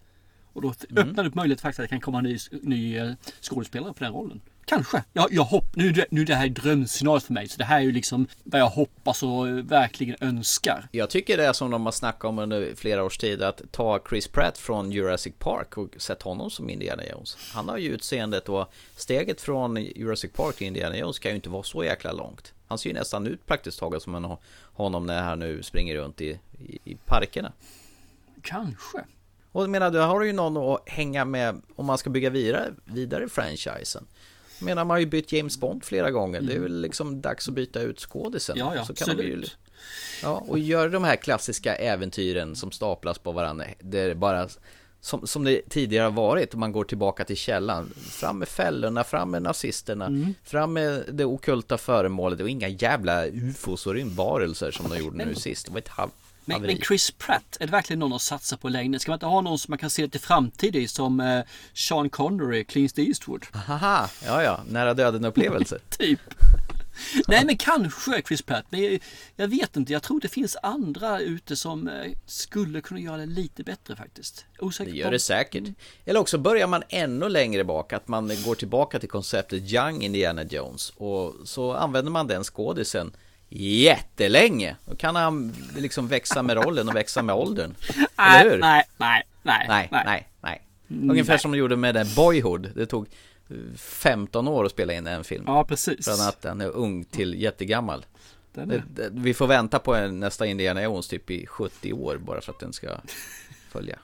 Och 0.53 0.63
då 0.63 0.75
öppnar 0.97 1.23
det 1.23 1.29
upp 1.29 1.35
möjlighet 1.35 1.61
faktiskt 1.61 1.81
att 1.81 1.85
det 1.85 1.89
kan 1.89 2.01
komma 2.01 2.19
en 2.19 2.25
ny, 2.25 2.39
ny 2.51 2.97
eh, 2.97 3.13
skådespelare 3.41 3.93
på 3.93 4.05
den 4.05 4.13
rollen. 4.13 4.41
Kanske. 4.67 5.03
Jag, 5.13 5.33
jag 5.33 5.43
hopp, 5.43 5.77
nu, 5.77 5.91
det- 5.93 6.07
nu 6.11 6.21
är 6.21 6.25
det 6.27 6.35
här 6.35 6.49
drömscenario 6.49 7.21
för 7.21 7.33
mig 7.33 7.49
så 7.49 7.59
det 7.59 7.65
här 7.65 7.77
är 7.77 7.83
ju 7.83 7.93
liksom 7.93 8.27
vad 8.45 8.61
jag 8.61 8.69
hoppas 8.69 9.23
och 9.23 9.47
verkligen 9.71 10.17
önskar. 10.21 10.89
Jag 10.93 11.11
tycker 11.11 11.37
det 11.37 11.47
är 11.47 11.53
som 11.53 11.71
de 11.71 11.85
har 11.85 11.93
snackat 11.93 12.25
om 12.25 12.39
under 12.39 12.75
flera 12.75 13.05
års 13.05 13.19
tid 13.19 13.43
att 13.43 13.63
ta 13.71 14.01
Chris 14.09 14.29
Pratt 14.29 14.59
från 14.59 14.93
Jurassic 14.93 15.35
Park 15.39 15.77
och 15.79 15.89
sätta 15.99 16.29
honom 16.29 16.51
som 16.51 16.71
Indiana 16.71 17.03
Jones. 17.07 17.37
Han 17.55 17.69
har 17.69 17.79
ju 17.79 17.89
utseendet 17.89 18.49
och 18.49 18.73
steget 18.97 19.41
från 19.41 19.77
Jurassic 19.77 20.33
Park 20.33 20.57
till 20.57 20.67
Indiana 20.67 20.97
Jones 20.97 21.19
kan 21.19 21.31
ju 21.31 21.37
inte 21.37 21.49
vara 21.49 21.63
så 21.63 21.85
jäkla 21.85 22.13
långt. 22.13 22.53
Han 22.67 22.79
ser 22.79 22.91
ju 22.91 22.95
nästan 22.95 23.27
ut 23.27 23.47
praktiskt 23.47 23.79
taget 23.79 24.03
som 24.03 24.15
en, 24.15 24.37
honom 24.73 25.07
när 25.07 25.23
han 25.23 25.39
nu 25.39 25.63
springer 25.63 25.95
runt 25.97 26.21
i, 26.21 26.39
i, 26.69 26.79
i 26.85 26.97
parkerna. 27.07 27.53
Kanske. 28.43 28.99
Och 29.53 29.63
jag 29.63 29.71
menar, 29.71 29.91
då 29.91 29.99
har 30.01 30.21
du 30.21 30.27
ju 30.27 30.33
någon 30.33 30.57
att 30.75 30.89
hänga 30.89 31.25
med 31.25 31.63
om 31.77 31.87
man 31.87 31.99
ska 31.99 32.11
bygga 32.11 32.31
vidare, 32.31 32.73
vidare 32.85 33.29
franchisen. 33.29 34.07
Menar, 34.59 34.85
man 34.85 34.91
har 34.95 34.99
ju 34.99 35.07
bytt 35.07 35.33
James 35.33 35.59
Bond 35.59 35.85
flera 35.85 36.11
gånger. 36.11 36.41
Det 36.41 36.55
är 36.55 36.59
väl 36.59 36.81
liksom 36.81 37.21
dags 37.21 37.49
att 37.49 37.55
byta 37.55 37.81
ut 37.81 38.01
skådisen. 38.01 38.57
Ja, 38.59 38.75
ja, 38.75 38.85
Så 38.85 38.95
kan 38.95 39.17
de 39.17 39.23
ju, 39.23 39.29
absolut. 39.29 39.57
ja, 40.23 40.45
och 40.49 40.59
gör 40.59 40.89
de 40.89 41.05
här 41.05 41.17
klassiska 41.17 41.77
äventyren 41.77 42.57
som 42.57 42.71
staplas 42.71 43.19
på 43.19 43.33
varandra. 43.33 43.65
Det 43.81 44.01
är 44.01 44.15
bara 44.15 44.49
som, 45.01 45.27
som 45.27 45.45
det 45.45 45.69
tidigare 45.69 46.05
har 46.05 46.11
varit. 46.11 46.55
Om 46.55 46.61
man 46.61 46.73
går 46.73 46.85
tillbaka 46.85 47.25
till 47.25 47.37
källan. 47.37 47.91
Fram 47.97 48.39
med 48.39 48.49
fällorna, 48.49 49.05
fram 49.05 49.31
med 49.31 49.43
nazisterna. 49.43 50.07
Mm. 50.07 50.35
Fram 50.45 50.73
med 50.73 51.05
det 51.13 51.25
okulta 51.25 51.79
föremålet. 51.79 52.41
Var 52.41 52.49
inga 52.49 52.69
jävla 52.69 53.27
ufos 53.27 53.87
och 53.87 53.95
rymdvarelser 53.95 54.71
som 54.71 54.91
de 54.91 54.99
gjorde 54.99 55.25
nu 55.25 55.35
sist. 55.35 55.67
Det 55.67 55.73
var 55.73 55.79
ett 55.79 55.89
halv 55.89 56.11
Men, 56.45 56.63
men 56.63 56.79
Chris 56.79 57.11
Pratt, 57.11 57.57
är 57.61 57.67
det 57.67 57.73
verkligen 57.73 58.01
någon 58.01 58.13
att 58.13 58.23
satsa 58.23 58.57
på 58.57 58.69
längre? 58.69 58.99
Ska 58.99 59.11
man 59.11 59.17
inte 59.17 59.27
ha 59.27 59.41
någon 59.41 59.59
som 59.59 59.73
man 59.73 59.79
kan 59.79 59.91
se 59.91 60.03
lite 60.03 60.19
framtid 60.19 60.77
i 60.77 60.89
som 60.89 61.21
eh, 61.21 61.41
Sean 61.75 62.11
Connery, 62.11 62.65
Clint 62.65 62.99
Eastwood? 62.99 63.47
Haha, 63.53 64.09
ja 64.27 64.43
ja, 64.43 64.61
nära 64.69 64.95
döden 64.95 65.25
upplevelser. 65.25 65.79
Typ. 65.99 66.21
Nej 67.29 67.45
men 67.45 67.57
kanske 67.57 68.23
Chris 68.23 68.43
Pratt. 68.43 68.65
Men 68.71 68.83
jag, 68.83 69.01
jag 69.37 69.49
vet 69.49 69.77
inte. 69.77 69.93
Jag 69.93 70.03
tror 70.03 70.21
det 70.21 70.29
finns 70.29 70.57
andra 70.63 71.21
ute 71.21 71.57
som 71.57 71.89
eh, 71.89 72.13
skulle 72.27 72.81
kunna 72.81 73.01
göra 73.01 73.17
det 73.17 73.27
lite 73.27 73.63
bättre 73.63 73.97
faktiskt. 73.97 74.45
Osäker 74.59 74.93
Det 74.93 74.99
gör 74.99 75.11
det 75.11 75.19
säkert. 75.19 75.65
Eller 76.05 76.21
också 76.21 76.39
börjar 76.39 76.67
man 76.67 76.83
ännu 76.89 77.29
längre 77.29 77.65
bak, 77.65 77.93
att 77.93 78.09
man 78.09 78.33
går 78.45 78.55
tillbaka 78.55 78.99
till 78.99 79.09
konceptet 79.09 79.73
Young 79.73 80.03
Indiana 80.03 80.43
Jones 80.43 80.93
och 80.97 81.35
så 81.45 81.73
använder 81.73 82.11
man 82.11 82.27
den 82.27 82.45
skådisen 82.45 83.13
jättelänge. 83.63 84.77
Då 84.87 84.97
kan 84.97 85.17
han 85.17 85.55
liksom 85.77 86.09
växa 86.09 86.43
med 86.43 86.57
rollen 86.65 86.89
och 86.89 86.95
växa 86.97 87.23
med 87.23 87.35
åldern. 87.35 87.75
Nej, 88.19 88.41
Eller 88.41 88.51
hur? 88.51 88.59
nej, 88.61 88.85
nej, 88.97 89.27
nej, 89.43 89.67
nej, 89.69 89.89
nej, 90.05 90.29
nej. 90.41 90.61
Ungefär 91.11 91.39
som 91.39 91.53
de 91.53 91.59
gjorde 91.59 91.77
med 91.77 91.95
den 91.95 92.07
Boyhood. 92.17 92.71
Det 92.75 92.87
tog 92.87 93.07
eh, 93.51 93.57
15 93.77 94.49
år 94.49 94.65
att 94.65 94.71
spela 94.73 94.93
in 94.93 95.07
en 95.07 95.25
film. 95.25 95.45
Ja, 95.47 95.65
precis. 95.65 96.05
Från 96.05 96.29
att 96.29 96.43
den 96.43 96.61
är 96.61 96.69
ung 96.69 97.05
till 97.05 97.43
jättegammal. 97.43 98.07
Är. 98.57 98.83
det- 98.95 99.09
Vi 99.13 99.35
får 99.35 99.47
vänta 99.47 99.79
på 99.79 100.07
nästa 100.07 100.47
Indiana 100.47 100.83
Jones 100.83 101.09
typ 101.09 101.31
i 101.31 101.47
70 101.47 101.93
år 101.93 102.17
bara 102.17 102.41
för 102.41 102.53
att 102.53 102.59
den 102.61 102.73
ska 102.73 102.89
följa. 103.79 103.99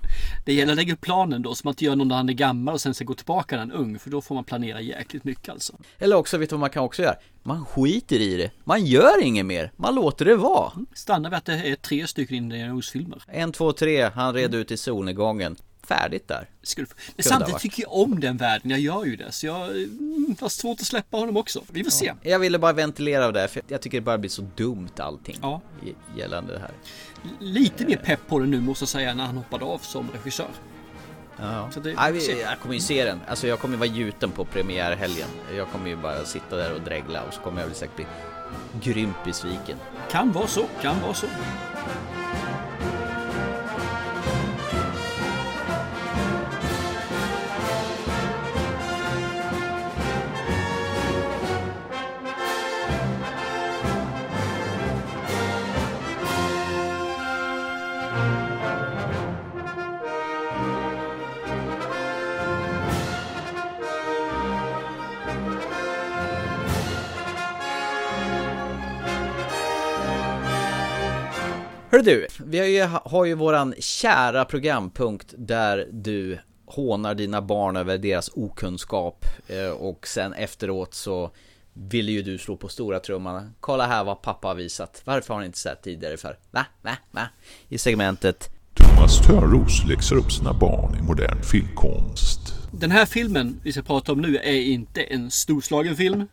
Det 0.44 0.52
gäller 0.52 0.72
att 0.72 0.76
lägga 0.76 0.92
upp 0.92 1.00
planen 1.00 1.42
då 1.42 1.54
så 1.54 1.60
man 1.64 1.72
inte 1.72 1.84
gör 1.84 1.96
någon 1.96 2.08
när 2.08 2.16
han 2.16 2.28
är 2.28 2.32
gammal 2.32 2.74
och 2.74 2.80
sen 2.80 2.94
ska 2.94 3.04
gå 3.04 3.14
tillbaka 3.14 3.56
när 3.56 3.60
han 3.60 3.70
är 3.70 3.74
ung. 3.74 3.98
För 3.98 4.10
då 4.10 4.20
får 4.20 4.34
man 4.34 4.44
planera 4.44 4.80
jäkligt 4.80 5.24
mycket 5.24 5.48
alltså. 5.48 5.72
Eller 5.98 6.16
också, 6.16 6.38
vet 6.38 6.50
du 6.50 6.54
vad 6.54 6.60
man 6.60 6.70
kan 6.70 6.84
också 6.84 7.02
göra? 7.02 7.14
Man 7.42 7.64
skiter 7.64 8.20
i 8.20 8.36
det. 8.36 8.50
Man 8.64 8.86
gör 8.86 9.22
inget 9.22 9.46
mer. 9.46 9.72
Man 9.76 9.94
låter 9.94 10.24
det 10.24 10.36
vara. 10.36 10.72
Stannar 10.94 11.30
vi 11.30 11.36
att 11.36 11.44
det 11.44 11.52
är 11.52 11.76
tre 11.76 12.06
stycken 12.06 12.36
Indiana 12.36 12.68
Jones-filmer. 12.68 13.22
En, 13.26 13.52
två, 13.52 13.72
tre. 13.72 14.10
Han 14.14 14.34
red 14.34 14.54
ut 14.54 14.70
i 14.70 14.76
solnedgången. 14.76 15.56
Färdigt 15.90 16.28
där. 16.28 16.48
Skulle... 16.62 16.86
Men 17.16 17.24
samtidigt 17.24 17.60
tycker 17.60 17.82
jag 17.82 17.92
om 17.92 18.20
den 18.20 18.36
världen, 18.36 18.70
jag 18.70 18.80
gör 18.80 19.04
ju 19.04 19.16
det. 19.16 19.32
Så 19.32 19.46
jag 19.46 19.70
mm, 19.70 20.36
har 20.40 20.48
svårt 20.48 20.80
att 20.80 20.86
släppa 20.86 21.16
honom 21.16 21.36
också. 21.36 21.62
Vi 21.70 21.84
får 21.84 21.90
se. 21.90 22.14
Jag 22.22 22.38
ville 22.38 22.58
bara 22.58 22.72
ventilera 22.72 23.26
av 23.26 23.32
det, 23.32 23.48
för 23.48 23.62
jag 23.68 23.82
tycker 23.82 23.98
det 23.98 24.02
bara 24.04 24.18
blir 24.18 24.30
så 24.30 24.42
dumt 24.56 24.88
allting. 24.98 25.38
Ja. 25.42 25.60
Gällande 26.16 26.52
det 26.52 26.58
här. 26.58 26.70
Lite 27.40 27.86
mer 27.86 27.96
pepp 27.96 28.20
på 28.28 28.38
det 28.38 28.46
nu 28.46 28.60
måste 28.60 28.82
jag 28.82 28.88
säga 28.88 29.14
när 29.14 29.26
han 29.26 29.36
hoppade 29.36 29.64
av 29.64 29.78
som 29.78 30.10
regissör. 30.10 30.48
Ja. 31.36 31.70
Så 31.74 31.80
det- 31.80 31.96
vi, 32.12 32.40
jag 32.40 32.58
kommer 32.60 32.74
ju 32.74 32.80
se 32.80 33.04
den. 33.04 33.20
Alltså 33.28 33.46
jag 33.46 33.58
kommer 33.58 33.74
ju 33.74 33.78
vara 33.78 33.90
gjuten 33.90 34.30
på 34.30 34.44
premiärhelgen. 34.44 35.28
Jag 35.56 35.68
kommer 35.68 35.88
ju 35.88 35.96
bara 35.96 36.24
sitta 36.24 36.56
där 36.56 36.74
och 36.74 36.80
dregla 36.80 37.22
och 37.22 37.34
så 37.34 37.40
kommer 37.40 37.60
jag 37.60 37.66
väl 37.66 37.76
säkert 37.76 37.96
bli 37.96 38.06
grymt 38.82 39.16
besviken. 39.24 39.78
Kan 40.10 40.32
vara 40.32 40.46
så, 40.46 40.64
kan 40.82 41.00
vara 41.00 41.14
så. 41.14 41.26
Hör 71.92 72.02
du, 72.02 72.26
vi 72.44 72.58
har 72.58 72.66
ju, 72.66 72.82
har 73.04 73.24
ju 73.24 73.34
våran 73.34 73.74
kära 73.78 74.44
programpunkt 74.44 75.34
där 75.38 75.88
du 75.92 76.38
hånar 76.66 77.14
dina 77.14 77.42
barn 77.42 77.76
över 77.76 77.98
deras 77.98 78.30
okunskap 78.34 79.24
eh, 79.48 79.70
och 79.70 80.06
sen 80.06 80.32
efteråt 80.32 80.94
så 80.94 81.30
ville 81.72 82.12
ju 82.12 82.22
du 82.22 82.38
slå 82.38 82.56
på 82.56 82.68
stora 82.68 83.00
trumman. 83.00 83.54
Kolla 83.60 83.86
här 83.86 84.04
vad 84.04 84.22
pappa 84.22 84.48
har 84.48 84.54
visat. 84.54 85.02
Varför 85.04 85.34
har 85.34 85.40
ni 85.40 85.46
inte 85.46 85.58
sett 85.58 85.82
tidigare 85.82 86.16
för? 86.16 86.38
Va? 86.50 86.66
Va? 86.82 86.96
Va? 87.10 87.28
I 87.68 87.78
segmentet 87.78 88.50
Thomas 88.74 89.26
Törnros 89.26 89.84
läxar 89.88 90.16
upp 90.16 90.32
sina 90.32 90.52
barn 90.52 90.96
i 90.98 91.02
modern 91.02 91.42
filmkonst. 91.42 92.40
Den 92.72 92.90
här 92.90 93.06
filmen 93.06 93.60
vi 93.62 93.72
ska 93.72 93.82
prata 93.82 94.12
om 94.12 94.20
nu 94.20 94.36
är 94.36 94.60
inte 94.60 95.02
en 95.02 95.30
storslagen 95.30 95.96
film. 95.96 96.26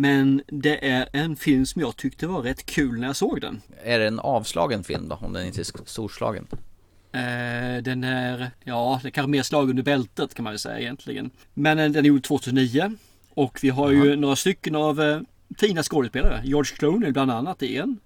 Men 0.00 0.42
det 0.46 0.88
är 0.88 1.08
en 1.12 1.36
film 1.36 1.66
som 1.66 1.82
jag 1.82 1.96
tyckte 1.96 2.26
var 2.26 2.42
rätt 2.42 2.66
kul 2.66 3.00
när 3.00 3.06
jag 3.06 3.16
såg 3.16 3.40
den. 3.40 3.60
Är 3.82 3.98
det 3.98 4.06
en 4.06 4.20
avslagen 4.20 4.84
film 4.84 5.08
då? 5.08 5.14
Om 5.14 5.32
den 5.32 5.46
inte 5.46 5.60
är 5.60 5.86
storslagen? 5.86 6.46
Eh, 7.12 7.82
den 7.82 8.04
är, 8.04 8.50
ja, 8.64 9.00
det 9.02 9.08
är 9.08 9.10
kanske 9.10 9.30
mer 9.30 9.42
slag 9.42 9.70
under 9.70 9.82
bältet 9.82 10.34
kan 10.34 10.44
man 10.44 10.52
väl 10.52 10.58
säga 10.58 10.80
egentligen. 10.80 11.30
Men 11.54 11.76
den 11.76 11.96
är 11.96 12.02
gjord 12.02 12.22
2009. 12.22 12.96
Och 13.30 13.58
vi 13.62 13.68
har 13.68 13.90
ju 13.90 14.16
några 14.16 14.36
stycken 14.36 14.74
av 14.74 15.00
eh, 15.00 15.20
fina 15.58 15.82
skådespelare. 15.82 16.40
George 16.44 16.76
Clooney 16.76 17.12
bland 17.12 17.30
annat 17.30 17.62
är 17.62 17.82
en. 17.82 17.98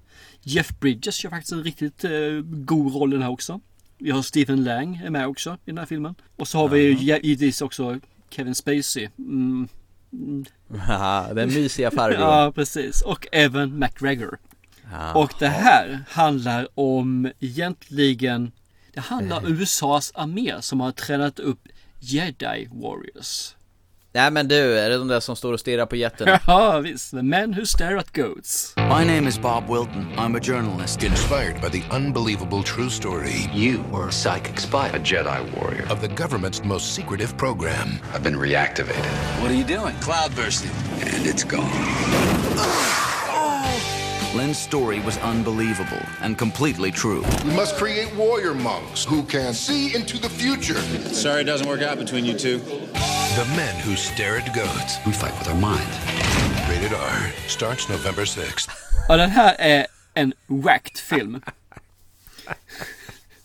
Jeff 0.42 0.80
Bridges 0.80 1.24
gör 1.24 1.30
faktiskt 1.30 1.52
en 1.52 1.64
riktigt 1.64 2.04
eh, 2.04 2.10
god 2.44 2.94
roll 2.94 3.12
i 3.12 3.16
den 3.16 3.22
här 3.22 3.30
också. 3.30 3.60
Vi 3.98 4.10
har 4.10 4.22
Stephen 4.22 4.64
Lang 4.64 4.96
är 5.04 5.10
med 5.10 5.26
också 5.26 5.50
i 5.52 5.70
den 5.70 5.78
här 5.78 5.86
filmen. 5.86 6.14
Och 6.36 6.48
så 6.48 6.58
har 6.58 6.68
vi 6.68 6.80
ju 6.80 6.92
givetvis 6.94 7.62
också 7.62 8.00
Kevin 8.30 8.54
Spacey. 8.54 9.08
Mm, 9.18 9.68
den 11.34 11.48
mysiga 11.48 11.90
farbrorn. 11.90 12.20
Ja, 12.20 12.52
precis. 12.54 13.02
Och 13.02 13.26
Evan 13.32 13.78
McGregor. 13.78 14.38
Ja. 14.92 15.14
Och 15.14 15.32
det 15.38 15.48
här 15.48 16.04
handlar 16.08 16.68
om 16.74 17.32
egentligen 17.40 18.52
Det 18.94 19.00
handlar 19.00 19.36
om 19.36 19.46
USAs 19.46 20.12
armé 20.14 20.54
som 20.60 20.80
har 20.80 20.92
tränat 20.92 21.38
upp 21.38 21.68
Jedi 22.00 22.68
Warriors. 22.72 23.54
Nej 24.14 24.30
men 24.30 24.48
du, 24.48 24.78
är 24.78 24.90
det 24.90 24.98
de 24.98 25.08
där 25.08 25.20
som 25.20 25.36
står 25.36 25.52
och 25.52 25.60
stirrar 25.60 25.86
på 25.86 25.96
jätterna? 25.96 26.40
Ja 26.46 26.78
visst, 26.80 27.10
the 27.10 27.22
men 27.22 27.54
who 27.54 27.64
stare 27.66 27.98
at 27.98 28.12
goats. 28.16 28.74
My 28.76 29.04
name 29.04 29.28
is 29.28 29.38
Bob 29.38 29.64
Wilton. 29.70 30.06
I'm 30.16 30.36
a 30.36 30.40
journalist. 30.42 31.02
Inspired 31.02 31.60
by 31.62 31.68
the 31.80 31.96
unbelievable 31.96 32.62
true 32.62 32.90
story 32.90 33.50
You 33.54 33.78
were 33.92 34.08
a 34.08 34.12
psychic 34.12 34.60
spy. 34.60 34.88
a 34.94 34.98
Jedi 34.98 35.40
warrior. 35.56 35.86
of 35.92 36.00
the 36.00 36.08
government's 36.08 36.64
most 36.64 36.94
secretive 36.94 37.36
program. 37.36 37.88
I've 38.14 38.22
been 38.22 38.38
reactivated, 38.38 39.40
What 39.40 39.50
are 39.50 39.54
you 39.54 39.64
doing? 39.78 39.94
Cloud 40.00 40.34
bursting. 40.36 40.70
and 41.00 41.26
it's 41.26 41.44
gone. 41.44 43.21
Lynn's 44.34 44.58
story 44.58 44.98
was 45.00 45.18
unbelievable 45.18 46.00
and 46.22 46.38
completely 46.38 46.90
true. 46.90 47.22
We 47.44 47.54
must 47.54 47.76
create 47.76 48.08
warrior 48.16 48.54
monks 48.54 49.04
who 49.04 49.24
can 49.24 49.52
see 49.52 49.94
into 49.94 50.18
the 50.18 50.30
future. 50.30 50.80
Sorry 51.12 51.42
it 51.42 51.44
doesn't 51.44 51.68
work 51.68 51.82
out 51.82 51.98
between 51.98 52.24
you 52.24 52.32
two. 52.32 52.58
The 52.58 53.44
men 53.56 53.74
who 53.84 53.94
stare 53.94 54.38
at 54.38 54.54
goats. 54.54 54.96
We 55.04 55.12
fight 55.12 55.38
with 55.38 55.48
our 55.48 55.60
mind. 55.60 55.86
Rated 56.66 56.94
R. 56.94 57.30
Starts 57.46 57.90
November 57.90 58.24
6th. 58.24 58.70
Och 59.08 59.16
den 59.16 59.30
här 59.30 59.54
är 59.58 59.86
en 60.14 60.32
whacked 60.46 60.98
film. 60.98 61.42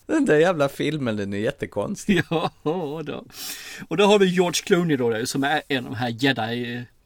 Den 0.06 0.26
där 0.26 0.38
jävla 0.38 0.70
filmen, 0.70 1.18
den 1.18 1.34
är 1.34 1.38
jättekonstig. 1.38 2.24
Ja, 2.30 2.52
då. 3.06 3.26
Och 3.88 3.98
då 3.98 4.06
har 4.06 4.20
vi 4.20 4.26
George 4.26 4.62
Clooney 4.66 4.98
då 4.98 5.26
som 5.26 5.44
är 5.44 5.62
en 5.68 5.86
av 5.86 5.92
de 5.92 5.98
här 5.98 6.10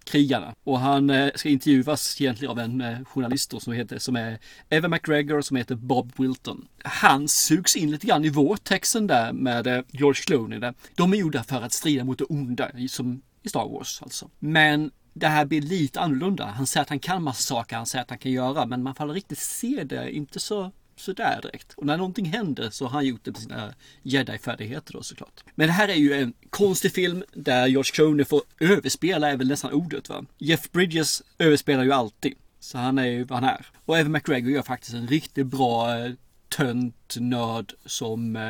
krigarna. 0.04 0.54
Och 0.64 0.80
han 0.80 1.10
eh, 1.10 1.30
ska 1.36 1.50
intervjuas 1.50 2.22
egentligen 2.22 2.52
av 2.52 2.60
en 2.60 2.82
eh, 2.82 3.04
journalist 3.06 3.52
då 3.52 3.60
som 3.60 3.74
heter, 3.74 4.00
som 4.00 4.16
är 4.16 4.40
Evan 4.70 4.92
McGregor 4.92 5.42
som 5.42 5.58
heter 5.58 5.76
Bob 5.76 6.12
Wilton. 6.18 6.68
Han 6.84 7.28
sugs 7.28 7.76
in 7.76 7.92
lite 7.92 8.08
grann 8.08 8.26
i 8.26 8.30
vårtexten 8.30 9.08
där 9.08 9.34
med 9.34 9.68
eh, 9.68 9.82
George 9.92 10.22
Clooney. 10.26 10.60
Där. 10.60 10.74
De 10.96 11.14
är 11.14 11.18
gjorda 11.18 11.44
för 11.44 11.62
att 11.62 11.74
strida 11.74 12.04
mot 12.04 12.18
det 12.18 12.24
onda, 12.26 12.72
i- 12.78 12.88
som 12.88 13.22
i 13.44 13.50
Star 13.50 13.70
Wars 13.70 14.02
alltså. 14.02 14.30
Men 14.40 14.92
det 15.14 15.28
här 15.28 15.46
blir 15.46 15.62
lite 15.62 16.00
annorlunda. 16.00 16.46
Han 16.46 16.68
säger 16.68 16.82
att 16.82 16.90
han 16.90 17.00
kan 17.00 17.24
massa 17.24 17.42
saker, 17.42 17.76
han 17.76 17.86
säger 17.86 18.04
att 18.04 18.10
han 18.10 18.20
kan 18.20 18.32
göra, 18.32 18.66
men 18.66 18.84
man 18.84 18.96
får 18.96 19.04
aldrig 19.04 19.18
riktigt 19.18 19.38
se 19.40 19.84
det, 19.84 20.12
inte 20.16 20.40
så 20.40 20.72
sådär 21.02 21.40
direkt. 21.42 21.74
Och 21.74 21.86
när 21.86 21.98
någonting 21.98 22.26
händer 22.26 22.70
så 22.70 22.86
har 22.86 22.92
han 22.92 23.06
gjort 23.06 23.24
det 23.24 23.32
med 23.32 23.42
sina 23.42 23.74
jedi-färdigheter 24.04 24.94
då 24.94 25.04
såklart. 25.04 25.44
Men 25.56 25.68
det 25.68 25.74
här 25.74 25.88
är 25.88 25.96
ju 25.96 26.14
en 26.14 26.34
konstig 26.50 26.92
film 26.94 27.24
där 27.34 27.68
George 27.68 27.92
Clooney 27.94 28.26
får 28.26 28.42
överspela 28.60 29.30
är 29.32 29.38
väl 29.38 29.48
nästan 29.48 29.72
ordet 29.74 30.10
va. 30.10 30.26
Jeff 30.38 30.72
Bridges 30.72 31.24
överspelar 31.38 31.84
ju 31.84 31.92
alltid. 31.92 32.34
Så 32.60 32.78
han 32.78 32.98
är 32.98 33.06
ju 33.06 33.24
vad 33.24 33.40
han 33.40 33.50
är. 33.50 33.66
Och 33.86 33.98
även 33.98 34.12
McGregor 34.12 34.52
gör 34.52 34.62
faktiskt 34.62 34.94
en 34.94 35.08
riktigt 35.08 35.48
bra 35.48 35.98
eh, 35.98 36.12
tönt 36.50 37.16
nörd 37.20 37.74
som 37.86 38.36
eh, 38.36 38.42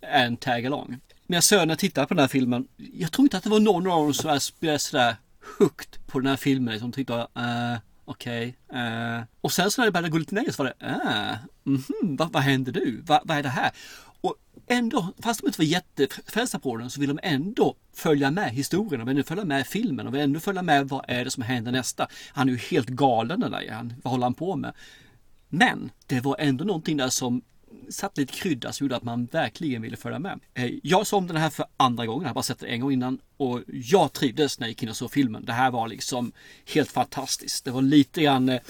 är 0.00 0.26
en 0.26 0.36
tag-along. 0.36 1.00
Mina 1.26 1.42
söner 1.42 1.74
tittar 1.76 2.06
på 2.06 2.14
den 2.14 2.20
här 2.20 2.28
filmen. 2.28 2.68
Jag 2.76 3.12
tror 3.12 3.24
inte 3.26 3.36
att 3.36 3.42
det 3.44 3.50
var 3.50 3.60
någon 3.60 3.86
av 3.86 4.02
dem 4.04 4.14
som 4.14 4.30
är- 4.30 4.78
sådär 4.78 5.16
hooked 5.58 6.06
på 6.06 6.18
den 6.20 6.26
här 6.28 6.36
filmen. 6.36 6.80
Som 6.80 6.92
tyckte 6.92 7.12
uh, 7.14 7.76
okej. 8.04 8.56
eh. 8.72 9.22
Och 9.40 9.52
sen 9.52 9.70
så 9.70 9.80
när 9.80 9.86
det 9.86 9.92
började 9.92 10.08
gå 10.08 10.18
lite 10.18 10.34
ner 10.34 10.50
så 10.50 10.62
var 10.62 10.74
det 10.78 10.86
uh, 10.86 11.36
mhm, 11.74 12.16
vad, 12.16 12.32
vad 12.32 12.42
händer 12.42 12.72
nu? 12.72 13.02
Va, 13.06 13.22
vad 13.24 13.36
är 13.38 13.42
det 13.42 13.48
här? 13.48 13.70
Och 14.20 14.34
ändå, 14.66 15.12
fast 15.22 15.40
de 15.40 15.46
inte 15.46 15.60
var 15.60 15.64
jättefrälsta 15.64 16.58
på 16.58 16.76
den 16.76 16.90
så 16.90 17.00
vill 17.00 17.08
de 17.08 17.18
ändå 17.22 17.76
följa 17.94 18.30
med 18.30 18.50
historien 18.50 19.02
och 19.02 19.08
ändå 19.08 19.22
följa 19.22 19.44
med 19.44 19.66
filmen 19.66 20.06
och 20.06 20.16
ändå 20.16 20.40
följa 20.40 20.62
med 20.62 20.88
vad 20.88 21.04
är 21.08 21.24
det 21.24 21.30
som 21.30 21.42
händer 21.42 21.72
nästa. 21.72 22.08
Han 22.32 22.48
är 22.48 22.52
ju 22.52 22.58
helt 22.58 22.88
galen 22.88 23.40
den 23.40 23.50
där, 23.50 23.70
han, 23.70 23.94
vad 24.02 24.10
håller 24.10 24.24
han 24.26 24.34
på 24.34 24.56
med? 24.56 24.74
Men 25.48 25.90
det 26.06 26.20
var 26.20 26.36
ändå 26.38 26.64
någonting 26.64 26.96
där 26.96 27.08
som 27.08 27.42
satt 27.92 28.18
lite 28.18 28.32
krydda 28.32 28.72
som 28.72 28.84
gjorde 28.84 28.96
att 28.96 29.02
man 29.02 29.26
verkligen 29.26 29.82
ville 29.82 29.96
följa 29.96 30.18
med. 30.18 30.40
Eh, 30.54 30.70
Jag 30.82 31.06
såg 31.06 31.18
om 31.18 31.26
den 31.26 31.36
här 31.36 31.50
för 31.50 31.66
andra 31.76 32.06
gången, 32.06 32.22
jag 32.22 32.28
har 32.28 32.34
bara 32.34 32.42
sett 32.42 32.58
den 32.58 32.68
en 32.70 32.80
gång 32.80 32.92
innan 32.92 33.18
och 33.36 33.60
jag 33.66 34.12
trivdes 34.12 34.58
när 34.60 34.66
jag 34.66 34.70
gick 34.70 34.82
in 34.82 34.88
och 34.88 34.96
såg 34.96 35.10
filmen. 35.10 35.44
Det 35.44 35.52
här 35.52 35.70
var 35.70 35.88
liksom 35.88 36.32
helt 36.74 36.90
fantastiskt. 36.90 37.64
Det 37.64 37.70
var 37.70 37.82
lite 37.82 38.22
grann 38.22 38.48
eh, 38.48 38.60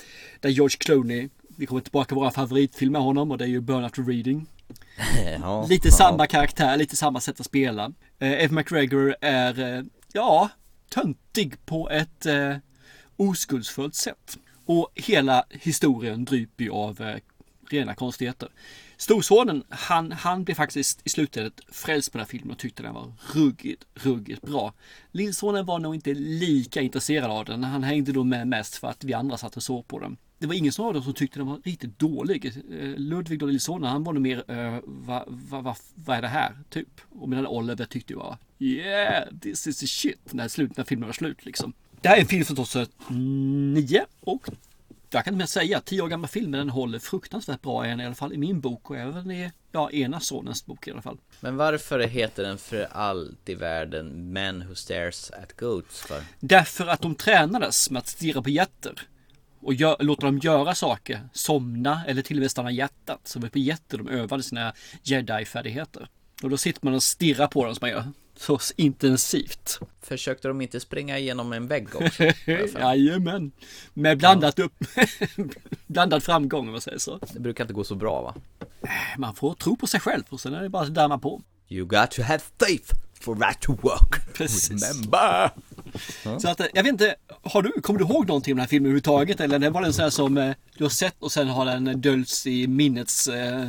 där 0.41 0.51
George 0.51 0.77
Clooney, 0.79 1.29
vi 1.57 1.67
kommer 1.67 1.81
tillbaka 1.81 2.09
till 2.09 2.15
våra 2.17 2.31
favoritfilm 2.31 2.93
med 2.93 3.03
honom 3.03 3.31
och 3.31 3.39
det 3.39 3.45
är 3.45 3.49
ju 3.49 3.61
Burn 3.61 3.85
After 3.85 4.03
Reading. 4.03 4.47
Ja, 5.41 5.67
Lite 5.69 5.89
ja. 5.89 5.93
samma 5.95 6.27
karaktär, 6.27 6.77
lite 6.77 6.97
samma 6.97 7.21
sätt 7.21 7.41
att 7.41 7.47
spela. 7.47 7.93
Eh, 8.19 8.33
Ed 8.45 8.53
McGregor 8.53 9.17
är, 9.21 9.77
eh, 9.79 9.85
ja, 10.13 10.49
töntig 10.91 11.67
på 11.67 11.91
ett 11.91 12.27
eh, 12.27 12.57
oskuldsfullt 13.17 13.95
sätt. 13.95 14.39
Och 14.67 14.89
hela 14.95 15.45
historien 15.51 16.25
dryper 16.25 16.65
ju 16.65 16.71
av 16.71 17.01
eh, 17.01 17.17
rena 17.71 17.95
konstigheter. 17.95 18.49
Storsonen, 18.97 19.65
han, 19.69 20.13
han 20.13 20.45
blev 20.45 20.55
faktiskt 20.55 21.01
i 21.05 21.09
slutet 21.09 21.61
frälst 21.69 22.13
på 22.13 22.19
den 22.19 22.25
här 22.25 22.31
filmen 22.31 22.51
och 22.51 22.59
tyckte 22.59 22.83
den 22.83 22.95
var 22.95 23.13
ruggigt, 23.35 23.85
ruggigt 23.95 24.43
bra. 24.43 24.73
Lillsonen 25.11 25.67
var 25.67 25.79
nog 25.79 25.95
inte 25.95 26.15
lika 26.15 26.81
intresserad 26.81 27.31
av 27.31 27.45
den. 27.45 27.65
Han 27.65 27.83
hängde 27.83 28.13
då 28.13 28.25
med 28.25 28.49
mest 28.49 28.77
för 28.77 28.89
att 28.89 29.05
vi 29.05 29.15
andra 29.15 29.37
satt 29.37 29.57
och 29.57 29.63
såg 29.63 29.89
på 29.89 29.99
den. 29.99 30.17
Det 30.39 30.47
var 30.47 30.55
ingen 30.55 30.73
av 30.79 30.95
dem 30.95 31.03
som 31.03 31.15
tyckte 31.15 31.39
den 31.39 31.47
var 31.47 31.61
riktigt 31.65 31.99
dålig. 31.99 32.47
Eh, 32.47 32.89
Ludvig 32.97 33.43
och 33.43 33.49
lillsonen, 33.49 33.91
han 33.91 34.05
var 34.05 34.13
nog 34.13 34.23
mer, 34.23 34.45
eh, 34.49 34.75
uh, 34.75 34.81
vad 34.85 35.25
va, 35.27 35.61
va, 35.61 35.77
vad 35.95 36.17
är 36.17 36.23
det 36.23 36.29
här? 36.29 36.59
Typ. 36.71 37.01
Och 37.11 37.29
medan 37.29 37.47
Oliver 37.47 37.85
tyckte 37.85 38.13
ju 38.13 38.19
bara, 38.19 38.39
yeah, 38.59 39.29
this 39.41 39.67
is 39.67 39.79
the 39.79 39.87
shit. 39.87 40.33
När, 40.33 40.49
slut, 40.49 40.77
när 40.77 40.85
filmen 40.85 41.07
var 41.07 41.13
slut 41.13 41.47
liksom. 41.47 41.73
Det 42.01 42.09
här 42.09 42.17
är 42.17 42.21
en 42.21 42.27
film 42.27 42.45
från 42.45 42.57
2009 42.57 44.01
och 44.21 44.49
jag 45.19 45.25
kan 45.25 45.35
inte 45.35 45.43
mer 45.43 45.47
säga, 45.47 45.81
tio 45.81 46.03
år 46.03 46.09
gammal 46.09 46.29
film, 46.29 46.51
men 46.51 46.59
den 46.59 46.71
håller 46.71 46.99
fruktansvärt 46.99 47.63
bra 47.63 47.87
än 47.87 48.01
i 48.01 48.07
alla 48.07 48.15
fall 48.15 48.33
i 48.33 48.39
min 48.39 48.61
bok 48.61 48.91
och 48.91 48.97
även 48.97 49.31
i 49.31 49.53
ja, 49.73 49.91
ena 49.91 50.21
sonens 50.21 50.67
bok 50.67 50.89
i 50.89 50.91
alla 50.91 51.03
fall. 51.03 51.19
Men 51.41 51.57
varför 51.57 52.01
heter 52.01 52.43
den 52.43 52.59
för 52.59 52.89
allt 52.93 53.49
i 53.49 53.55
världen 53.55 54.33
Men 54.33 54.69
Who 54.69 54.75
Stares 54.75 55.31
at 55.31 55.57
Goats 55.57 56.01
för? 56.01 56.23
Därför 56.41 56.87
att 56.87 57.03
de 57.03 57.15
tränades 57.15 57.91
med 57.91 58.01
att 58.01 58.09
stirra 58.09 58.43
på 58.43 58.51
jätter 58.51 59.01
och 59.61 59.75
gör, 59.75 59.97
låta 60.01 60.27
dem 60.27 60.39
göra 60.39 60.75
saker, 60.75 61.21
somna 61.33 62.05
eller 62.07 62.23
till 62.23 62.37
och 62.37 62.41
med 62.41 62.51
stanna 62.51 62.71
hjärtat. 62.71 63.21
Så 63.25 63.39
det 63.39 63.43
var 63.43 63.51
på 63.51 63.59
jätter 63.59 63.99
de 63.99 64.09
övade 64.09 64.43
sina 64.43 64.73
jedi-färdigheter. 65.03 66.09
Och 66.43 66.51
då 66.51 66.57
sitter 66.57 66.81
man 66.85 66.95
och 66.95 67.03
stirrar 67.03 67.47
på 67.47 67.65
dem 67.65 67.75
som 67.75 67.79
man 67.83 67.91
gör 67.91 68.05
så 68.37 68.59
intensivt. 68.77 69.79
Försökte 70.03 70.49
de 70.49 70.61
inte 70.61 70.81
springa 70.81 71.19
igenom 71.19 71.53
en 71.53 71.69
vägg 71.69 71.89
också? 71.95 72.23
Jajamän. 72.79 73.53
Med 73.95 74.19
blandat 74.19 74.59
upp, 74.59 74.73
blandad 75.87 76.23
framgång 76.23 76.67
om 76.67 76.73
man 76.73 76.81
säger 76.81 76.99
så. 76.99 77.19
Det 77.33 77.41
brukar 77.41 77.65
inte 77.65 77.75
gå 77.75 77.85
så 77.85 77.95
bra 77.95 78.23
va? 78.23 78.35
Man 79.19 79.35
får 79.35 79.55
tro 79.55 79.77
på 79.77 79.87
sig 79.87 80.01
själv 80.01 80.23
och 80.29 80.41
sen 80.41 80.55
är 80.55 80.63
det 80.63 80.69
bara 80.69 80.83
att 80.83 80.95
damma 80.95 81.19
på. 81.19 81.43
You 81.69 81.87
got 81.87 82.11
to 82.11 82.23
have 82.23 82.41
faith 82.59 82.95
for 83.21 83.35
that 83.37 83.61
to 83.61 83.73
work. 83.73 84.35
Precis. 84.35 84.71
Remember! 84.71 85.51
Så 86.41 86.49
att, 86.49 86.61
eh, 86.61 86.67
jag 86.75 86.83
vet 86.83 86.93
inte, 86.93 87.15
har 87.43 87.63
du, 87.63 87.81
kommer 87.81 87.99
du 87.99 88.05
ihåg 88.05 88.29
någonting 88.29 88.53
om 88.53 88.57
den 88.57 88.61
här 88.63 88.69
filmen 88.69 88.87
överhuvudtaget? 88.87 89.41
Eller 89.41 89.71
var 89.71 89.83
den 89.83 89.93
sån 89.93 90.03
här 90.03 90.11
som 90.11 90.39
eh, 90.39 90.55
du 90.79 90.85
har 90.85 90.91
sett 90.91 91.15
och 91.19 91.33
sen 91.33 91.49
har 91.49 91.65
den 91.65 92.01
döljts 92.01 92.47
i 92.47 92.67
minnets 92.67 93.29
eh, 93.29 93.67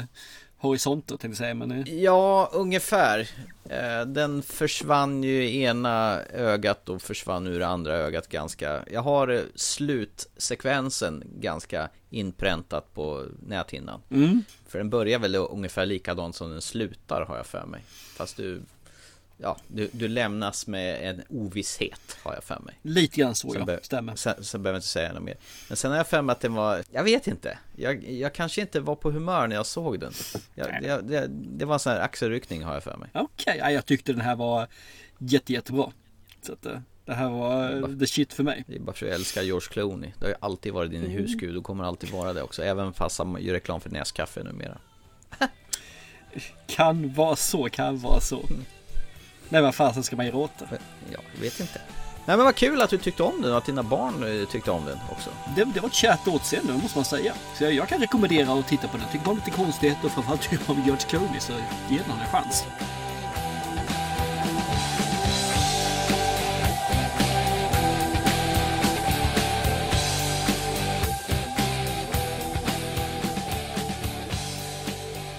horisonter 0.57 1.17
tänkte 1.17 1.27
jag 1.27 1.37
säga. 1.37 1.53
Men, 1.53 2.01
Ja, 2.01 2.49
ungefär. 2.53 3.29
Eh, 3.69 4.05
Den 4.07 4.41
försvann 4.41 5.23
ju 5.23 5.43
i 5.43 5.63
ena 5.63 6.21
ögat 6.33 6.89
och 6.89 7.01
försvann 7.01 7.47
ur 7.47 7.59
det 7.59 7.67
andra 7.67 7.93
ögat 7.93 8.27
ganska. 8.29 8.83
Jag 8.91 9.01
har 9.01 9.27
eh, 9.27 9.41
slutsekvensen 9.55 11.23
ganska 11.39 11.89
inpräntat 12.09 12.93
på 12.93 13.25
näthinnan. 13.47 14.01
För 14.67 14.77
den 14.77 14.89
börjar 14.89 15.19
väl 15.19 15.35
ungefär 15.35 15.85
likadant 15.85 16.35
som 16.35 16.49
den 16.51 16.61
slutar 16.61 17.25
har 17.25 17.37
jag 17.37 17.45
för 17.45 17.65
mig. 17.65 17.81
Fast 18.17 18.37
du, 18.37 18.61
ja, 19.37 19.57
du, 19.67 19.89
du 19.91 20.07
lämnas 20.07 20.67
med 20.67 21.09
en 21.09 21.23
ovisshet 21.29 22.17
har 22.23 22.33
jag 22.33 22.43
för 22.43 22.59
mig. 22.59 22.79
lite 22.81 23.17
grann 23.21 23.35
så 23.35 23.55
ja, 23.59 23.65
be- 23.65 23.79
stämmer. 23.81 24.15
Sen, 24.15 24.43
sen 24.43 24.63
behöver 24.63 24.75
jag 24.75 24.79
inte 24.79 24.87
säga 24.87 25.13
något 25.13 25.23
mer. 25.23 25.37
Men 25.67 25.77
sen 25.77 25.91
har 25.91 25.97
jag 25.97 26.07
för 26.07 26.21
mig 26.21 26.33
att 26.33 26.39
den 26.41 26.53
var, 26.53 26.83
jag 26.91 27.03
vet 27.03 27.27
inte. 27.27 27.57
Jag, 27.75 28.09
jag 28.09 28.33
kanske 28.33 28.61
inte 28.61 28.79
var 28.79 28.95
på 28.95 29.11
humör 29.11 29.47
när 29.47 29.55
jag 29.55 29.65
såg 29.65 29.99
den. 29.99 30.13
Jag, 30.55 30.83
jag, 30.83 31.05
det, 31.05 31.27
det 31.29 31.65
var 31.65 31.73
en 31.73 31.79
sån 31.79 31.91
här 31.93 31.99
axelryckning 31.99 32.63
har 32.63 32.73
jag 32.73 32.83
för 32.83 32.97
mig. 32.97 33.09
Okej, 33.13 33.57
ja, 33.59 33.71
jag 33.71 33.85
tyckte 33.85 34.11
den 34.13 34.21
här 34.21 34.35
var 34.35 34.67
jätte, 35.17 35.53
jättebra. 35.53 35.91
Så 36.41 36.53
att 36.53 36.65
eh, 36.65 36.79
det 37.05 37.13
här 37.13 37.29
var 37.29 37.89
eh, 37.91 37.97
the 37.99 38.07
shit 38.07 38.33
för 38.33 38.43
mig. 38.43 38.63
Det 38.67 38.75
är 38.75 38.79
bara 38.79 38.93
för 38.95 39.05
att 39.05 39.09
jag 39.09 39.15
älskar 39.19 39.41
George 39.41 39.67
Clooney. 39.71 40.11
Det 40.19 40.25
har 40.25 40.29
ju 40.29 40.35
alltid 40.39 40.73
varit 40.73 40.91
din 40.91 41.01
husgud 41.01 41.57
och 41.57 41.63
kommer 41.63 41.83
alltid 41.83 42.09
vara 42.09 42.33
det 42.33 42.41
också. 42.41 42.63
Även 42.63 42.93
fast 42.93 43.17
han 43.17 43.37
gör 43.41 43.53
reklam 43.53 43.81
för 43.81 43.89
näskaffe 43.89 44.43
numera. 44.43 44.77
Kan 46.67 47.13
vara 47.13 47.35
så, 47.35 47.69
kan 47.69 47.97
vara 47.97 48.19
så. 48.21 48.45
Nej 49.49 49.61
men 49.61 49.73
fasen 49.73 50.03
ska 50.03 50.15
man 50.15 50.25
ge 50.25 50.31
åt 50.31 50.57
det? 50.57 50.65
Ja, 51.11 51.19
jag 51.33 51.41
vet 51.41 51.59
inte. 51.59 51.81
Nej 52.25 52.37
men 52.37 52.45
vad 52.45 52.55
kul 52.55 52.81
att 52.81 52.89
du 52.89 52.97
tyckte 52.97 53.23
om 53.23 53.41
den 53.41 53.51
och 53.51 53.57
att 53.57 53.65
dina 53.65 53.83
barn 53.83 54.41
eh, 54.41 54.47
tyckte 54.47 54.71
om 54.71 54.85
den 54.85 54.97
också. 55.11 55.29
Det, 55.55 55.63
det 55.63 55.79
var 55.79 55.89
ett 55.89 55.95
kärt 55.95 56.27
återseende, 56.27 56.73
det 56.73 56.81
måste 56.81 56.97
man 56.97 57.05
säga. 57.05 57.33
Så 57.57 57.63
jag, 57.63 57.73
jag 57.73 57.87
kan 57.87 57.99
rekommendera 57.99 58.53
att 58.53 58.67
titta 58.67 58.87
på 58.87 58.97
den. 58.97 59.05
Tycker 59.11 59.25
man 59.25 59.35
lite 59.35 59.51
konstigheter 59.51 60.05
och 60.05 60.11
framförallt 60.11 60.41
tycker 60.41 60.59
man 60.67 60.77
om 60.77 60.83
George 60.83 61.05
Clooney 61.07 61.39
så 61.39 61.53
ge 61.89 61.97
den 61.97 62.19
en 62.21 62.27
chans. 62.31 62.63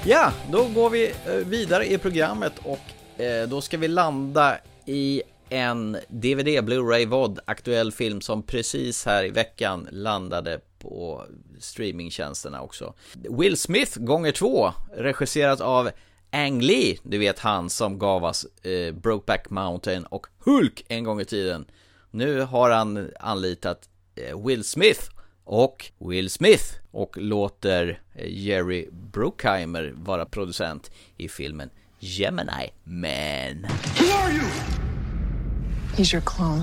Ja, 0.08 0.32
då 0.50 0.68
går 0.68 0.90
vi 0.90 1.12
eh, 1.26 1.32
vidare 1.34 1.92
i 1.92 1.98
programmet 1.98 2.52
och 2.62 2.80
Eh, 3.18 3.48
då 3.48 3.60
ska 3.60 3.78
vi 3.78 3.88
landa 3.88 4.58
i 4.86 5.22
en 5.48 5.96
DVD, 6.08 6.48
Blu-ray, 6.48 7.06
VOD, 7.06 7.40
aktuell 7.44 7.92
film 7.92 8.20
som 8.20 8.42
precis 8.42 9.06
här 9.06 9.24
i 9.24 9.30
veckan 9.30 9.88
landade 9.92 10.60
på 10.78 11.24
streamingtjänsterna 11.58 12.62
också. 12.62 12.94
Will 13.14 13.56
Smith 13.56 13.98
gånger 13.98 14.32
två, 14.32 14.72
regisserat 14.96 15.60
av 15.60 15.90
Ang 16.30 16.62
Lee, 16.62 16.98
du 17.02 17.18
vet 17.18 17.38
han 17.38 17.70
som 17.70 17.98
gav 17.98 18.24
oss 18.24 18.44
eh, 18.44 18.94
Brokeback 18.94 19.50
Mountain 19.50 20.06
och 20.06 20.26
Hulk 20.38 20.84
en 20.88 21.04
gång 21.04 21.20
i 21.20 21.24
tiden. 21.24 21.66
Nu 22.10 22.40
har 22.40 22.70
han 22.70 23.10
anlitat 23.20 23.88
eh, 24.14 24.46
Will 24.46 24.64
Smith 24.64 25.00
och 25.44 25.92
Will 25.98 26.30
Smith 26.30 26.64
och 26.90 27.16
låter 27.16 28.00
eh, 28.14 28.28
Jerry 28.28 28.88
Bruckheimer 28.92 29.92
vara 29.96 30.24
producent 30.24 30.90
i 31.16 31.28
filmen 31.28 31.70
Gemini 32.00 32.68
Man. 32.84 33.64
Who 33.96 34.06
are 34.10 34.30
you? 34.30 34.48
He's 35.96 36.12
your 36.12 36.20
clone. 36.22 36.60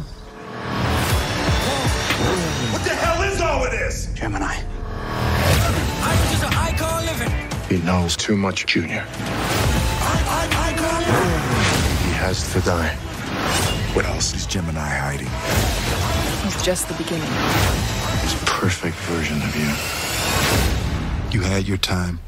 What 2.72 2.84
the 2.84 2.92
hell 2.92 3.22
is 3.24 3.42
all 3.42 3.66
of 3.66 3.72
this? 3.72 4.14
Gemini. 4.14 4.56
I'm 4.56 6.18
just 6.30 6.44
an 6.44 6.54
icon 6.54 7.06
living. 7.06 7.32
He 7.68 7.84
knows 7.84 8.16
too 8.16 8.38
much, 8.38 8.68
Junior. 8.68 9.06
I, 9.10 10.24
I, 10.30 10.72
icon 10.72 11.00
living. 11.02 12.08
He 12.08 12.14
has 12.14 12.54
to 12.54 12.62
die. 12.62 12.96
What 13.96 14.06
else 14.06 14.36
is 14.36 14.46
Gemini 14.46 14.80
hiding? 14.80 15.30
He's 16.44 16.62
just 16.64 16.88
the 16.88 16.94
beginning. 16.96 17.30
His 18.22 18.36
perfect 18.46 18.96
version 18.98 19.42
of 19.42 19.56
you. 19.56 19.72
You 21.38 21.44
had 21.44 21.68
your 21.68 21.78
time. 21.78 22.20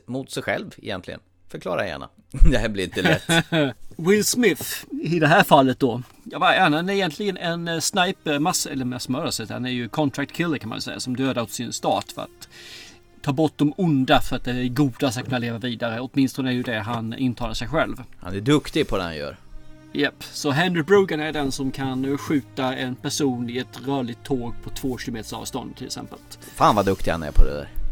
mot 0.06 0.32
sig 0.32 0.44
själv 0.44 0.76
egentligen. 0.78 1.20
Förklara 1.54 1.88
gärna. 1.88 2.10
Det 2.52 2.58
här 2.58 2.70
blir 2.70 2.84
inte 2.84 3.02
lätt. 3.02 3.46
Will 3.98 4.26
Smith 4.26 4.64
i 5.04 5.20
det 5.20 5.28
här 5.28 5.44
fallet 5.44 5.80
då. 5.80 6.02
Ja, 6.24 6.40
vad 6.40 6.54
är 6.54 6.60
han? 6.60 6.74
Han 6.74 6.90
är 6.90 6.94
egentligen 6.94 7.38
en 7.38 7.68
eh, 7.68 7.80
sniper, 7.80 8.40
mass, 8.40 8.66
eller 8.66 8.86
massmördare. 8.86 9.48
Han 9.50 9.66
är 9.66 9.70
ju 9.70 9.90
contract 9.90 10.32
killer 10.32 10.58
kan 10.58 10.70
man 10.70 10.82
säga. 10.82 11.00
Som 11.00 11.16
dödar 11.16 11.42
åt 11.42 11.52
sin 11.52 11.74
stat 11.74 12.12
för 12.12 12.22
att 12.22 12.48
ta 13.22 13.34
bort 13.34 13.54
de 13.56 13.74
onda 13.78 14.22
för 14.22 14.36
att 14.36 14.44
det 14.44 14.70
goda 14.70 15.12
ska 15.12 15.24
kunna 15.24 15.38
leva 15.38 15.58
vidare. 15.58 16.00
Åtminstone 16.00 16.50
är 16.50 16.54
ju 16.54 16.64
det 16.64 16.80
han 16.80 17.14
intalar 17.14 17.54
sig 17.54 17.68
själv. 17.68 18.04
Han 18.20 18.36
är 18.36 18.42
duktig 18.42 18.88
på 18.88 18.98
det 18.98 19.04
han 19.04 19.16
gör. 19.16 19.38
Japp, 19.92 20.24
så 20.24 20.52
Henry 20.52 20.84
Brogan 20.84 21.20
är 21.20 21.34
den 21.34 21.52
som 21.52 21.72
kan 21.72 22.18
skjuta 22.18 22.76
en 22.76 22.96
person 22.96 23.50
i 23.50 23.58
ett 23.58 23.88
rörligt 23.88 24.24
tåg 24.24 24.54
på 24.64 24.70
två 24.70 24.98
kilometers 24.98 25.34
avstånd 25.34 25.76
till 25.76 25.86
exempel. 25.86 26.20
Fan 26.56 26.76
vad 26.76 26.86
duktig 26.86 27.12
han 27.12 27.24
är 27.24 27.32
på 27.32 27.44
det 27.44 27.54
där. 27.54 27.83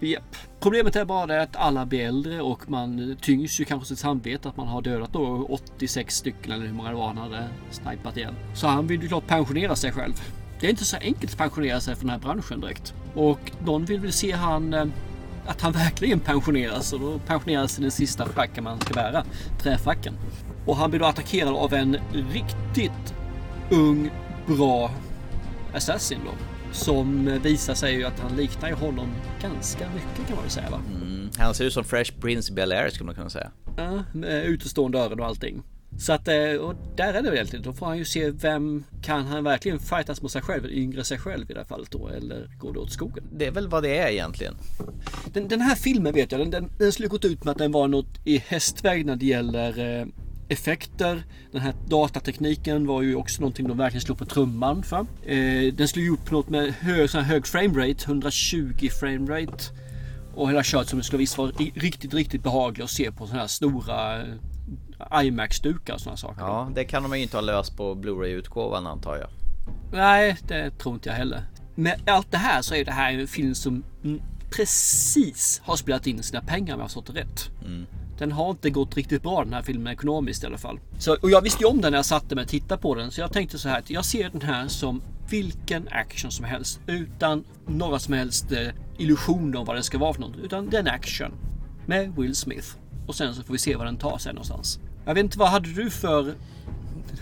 Yep. 0.00 0.22
Problemet 0.60 0.96
är 0.96 1.04
bara 1.04 1.26
det 1.26 1.42
att 1.42 1.56
alla 1.56 1.86
blir 1.86 2.06
äldre 2.06 2.40
och 2.40 2.70
man 2.70 3.16
tyngs 3.20 3.60
ju 3.60 3.64
kanske 3.64 3.88
sitt 3.88 3.98
samvete 3.98 4.48
att 4.48 4.56
man 4.56 4.68
har 4.68 4.82
dödat 4.82 5.12
då 5.12 5.46
86 5.48 6.16
stycken 6.16 6.52
eller 6.52 6.66
hur 6.66 6.72
många 6.72 6.88
det 6.88 6.94
var 6.94 7.06
han 7.06 7.18
hade 7.18 7.48
snipat 7.70 8.16
igen. 8.16 8.34
Så 8.54 8.66
han 8.66 8.86
vill 8.86 9.02
ju 9.02 9.08
klart 9.08 9.26
pensionera 9.26 9.76
sig 9.76 9.92
själv. 9.92 10.14
Det 10.60 10.66
är 10.66 10.70
inte 10.70 10.84
så 10.84 10.96
enkelt 10.96 11.32
att 11.32 11.38
pensionera 11.38 11.80
sig 11.80 11.94
från 11.94 12.06
den 12.06 12.20
här 12.20 12.26
branschen 12.26 12.60
direkt. 12.60 12.94
Och 13.14 13.52
någon 13.64 13.84
vill 13.84 14.00
väl 14.00 14.12
se 14.12 14.32
han 14.32 14.74
eh, 14.74 14.86
att 15.46 15.60
han 15.60 15.72
verkligen 15.72 16.20
pensioneras 16.20 16.92
och 16.92 17.00
då 17.00 17.18
pensioneras 17.18 17.76
den 17.76 17.90
sista 17.90 18.26
fracken 18.26 18.64
man 18.64 18.80
ska 18.80 18.94
bära, 18.94 19.24
träfracken. 19.62 20.14
Och 20.66 20.76
han 20.76 20.90
blir 20.90 21.00
då 21.00 21.06
attackerad 21.06 21.54
av 21.54 21.74
en 21.74 21.96
riktigt 22.32 23.14
ung, 23.70 24.10
bra 24.46 24.90
assassin 25.74 26.18
då. 26.24 26.53
Som 26.74 27.38
visar 27.42 27.74
sig 27.74 27.94
ju 27.94 28.04
att 28.04 28.20
han 28.20 28.36
liknar 28.36 28.68
ju 28.68 28.74
honom 28.74 29.08
ganska 29.42 29.88
mycket 29.94 30.26
kan 30.26 30.34
man 30.34 30.44
väl 30.44 30.50
säga 30.50 30.70
va? 30.70 30.80
Mm, 31.02 31.30
han 31.38 31.54
ser 31.54 31.64
ut 31.64 31.72
som 31.72 31.84
Fresh 31.84 32.20
Prince 32.20 32.52
Bel-Air 32.52 32.88
skulle 32.88 33.06
man 33.06 33.14
kunna 33.14 33.30
säga. 33.30 33.50
Ja, 33.76 34.04
med 34.12 34.44
utestående 34.44 34.98
öron 34.98 35.20
och 35.20 35.26
allting. 35.26 35.62
Så 35.98 36.12
att, 36.12 36.28
eh, 36.28 36.54
och 36.60 36.74
där 36.96 37.08
är 37.08 37.22
det 37.22 37.22
väl 37.22 37.34
egentligen. 37.34 37.62
Då 37.62 37.72
får 37.72 37.86
han 37.86 37.98
ju 37.98 38.04
se 38.04 38.30
vem 38.30 38.84
kan 39.02 39.26
han 39.26 39.44
verkligen 39.44 39.78
fightas 39.78 40.22
mot 40.22 40.32
sig 40.32 40.42
själv, 40.42 40.70
yngre 40.70 41.04
sig 41.04 41.18
själv 41.18 41.50
i 41.50 41.54
det 41.54 41.60
här 41.60 41.66
fallet 41.66 41.90
då, 41.90 42.08
eller 42.08 42.50
går 42.58 42.72
det 42.72 42.78
åt 42.78 42.92
skogen? 42.92 43.24
Det 43.32 43.46
är 43.46 43.50
väl 43.50 43.68
vad 43.68 43.82
det 43.82 43.98
är 43.98 44.08
egentligen. 44.08 44.56
Den, 45.32 45.48
den 45.48 45.60
här 45.60 45.74
filmen 45.74 46.12
vet 46.12 46.32
jag, 46.32 46.40
den, 46.40 46.50
den, 46.50 46.70
den 46.78 46.92
skulle 46.92 47.08
gått 47.08 47.24
ut 47.24 47.44
med 47.44 47.52
att 47.52 47.58
den 47.58 47.72
var 47.72 47.88
något 47.88 48.20
i 48.24 48.38
hästväg 48.38 49.06
när 49.06 49.16
det 49.16 49.26
gäller 49.26 50.00
eh, 50.00 50.06
effekter. 50.48 51.22
Den 51.52 51.60
här 51.60 51.74
datatekniken 51.86 52.86
var 52.86 53.02
ju 53.02 53.14
också 53.14 53.40
någonting 53.40 53.68
de 53.68 53.78
verkligen 53.78 54.00
slog 54.00 54.18
på 54.18 54.24
trumman 54.24 54.82
för. 54.82 55.06
Eh, 55.22 55.72
den 55.72 55.88
slog 55.88 56.08
upp 56.08 56.30
något 56.30 56.48
med 56.48 56.74
hög, 56.74 57.10
sån 57.10 57.24
hög 57.24 57.46
framerate, 57.46 58.04
120 58.06 58.88
framerate. 59.00 59.64
Och 60.34 60.48
hela 60.48 60.62
köret 60.62 60.88
som 60.88 61.02
skulle 61.02 61.18
visst 61.18 61.38
vara 61.38 61.50
riktigt, 61.74 62.14
riktigt 62.14 62.42
behaglig 62.42 62.84
att 62.84 62.90
se 62.90 63.12
på 63.12 63.26
sådana 63.26 63.40
här 63.40 63.48
stora 63.48 64.22
eh, 64.22 65.24
IMAX-dukar 65.24 65.94
och 65.94 66.00
sådana 66.00 66.16
saker. 66.16 66.40
Ja, 66.40 66.70
det 66.74 66.84
kan 66.84 67.02
de 67.02 67.16
ju 67.16 67.22
inte 67.22 67.36
ha 67.36 67.42
löst 67.42 67.76
på 67.76 67.94
Blu-ray-utgåvan 67.94 68.86
antar 68.86 69.16
jag. 69.16 69.28
Nej, 69.92 70.36
det 70.48 70.70
tror 70.70 70.94
inte 70.94 71.08
jag 71.08 71.16
heller. 71.16 71.42
Med 71.74 72.00
allt 72.06 72.30
det 72.30 72.38
här 72.38 72.62
så 72.62 72.74
är 72.74 72.84
det 72.84 72.92
här 72.92 73.12
en 73.12 73.26
film 73.26 73.54
som 73.54 73.84
mm, 74.04 74.20
precis 74.56 75.62
har 75.64 75.76
spelat 75.76 76.06
in 76.06 76.22
sina 76.22 76.42
pengar 76.42 76.74
om 76.74 76.80
jag 76.80 76.84
har 76.84 76.88
förstått 76.88 77.06
det 77.06 77.20
rätt. 77.20 77.50
Den 78.18 78.32
har 78.32 78.50
inte 78.50 78.70
gått 78.70 78.96
riktigt 78.96 79.22
bra 79.22 79.44
den 79.44 79.52
här 79.52 79.62
filmen 79.62 79.92
ekonomiskt 79.92 80.42
i 80.42 80.46
alla 80.46 80.58
fall. 80.58 80.80
Så, 80.98 81.16
och 81.22 81.30
jag 81.30 81.40
visste 81.40 81.62
ju 81.64 81.70
om 81.70 81.80
den 81.80 81.90
när 81.90 81.98
jag 81.98 82.06
satte 82.06 82.34
mig 82.34 82.42
och 82.42 82.48
tittade 82.48 82.82
på 82.82 82.94
den. 82.94 83.10
Så 83.10 83.20
jag 83.20 83.32
tänkte 83.32 83.58
så 83.58 83.68
här 83.68 83.78
att 83.78 83.90
jag 83.90 84.04
ser 84.04 84.30
den 84.30 84.42
här 84.42 84.68
som 84.68 85.02
vilken 85.30 85.88
action 85.90 86.30
som 86.30 86.44
helst. 86.44 86.80
Utan 86.86 87.44
några 87.66 87.98
som 87.98 88.14
helst 88.14 88.52
eh, 88.52 88.68
illusioner 88.98 89.58
om 89.58 89.64
vad 89.64 89.76
den 89.76 89.82
ska 89.82 89.98
vara 89.98 90.14
för 90.14 90.20
något. 90.20 90.36
Utan 90.42 90.70
den 90.70 90.86
action. 90.86 91.32
Med 91.86 92.14
Will 92.16 92.34
Smith. 92.34 92.68
Och 93.06 93.14
sen 93.14 93.34
så 93.34 93.42
får 93.42 93.52
vi 93.52 93.58
se 93.58 93.76
vad 93.76 93.86
den 93.86 93.96
tar 93.96 94.18
sig 94.18 94.32
någonstans. 94.32 94.80
Jag 95.04 95.14
vet 95.14 95.24
inte, 95.24 95.38
vad 95.38 95.48
hade 95.48 95.68
du 95.68 95.90
för 95.90 96.34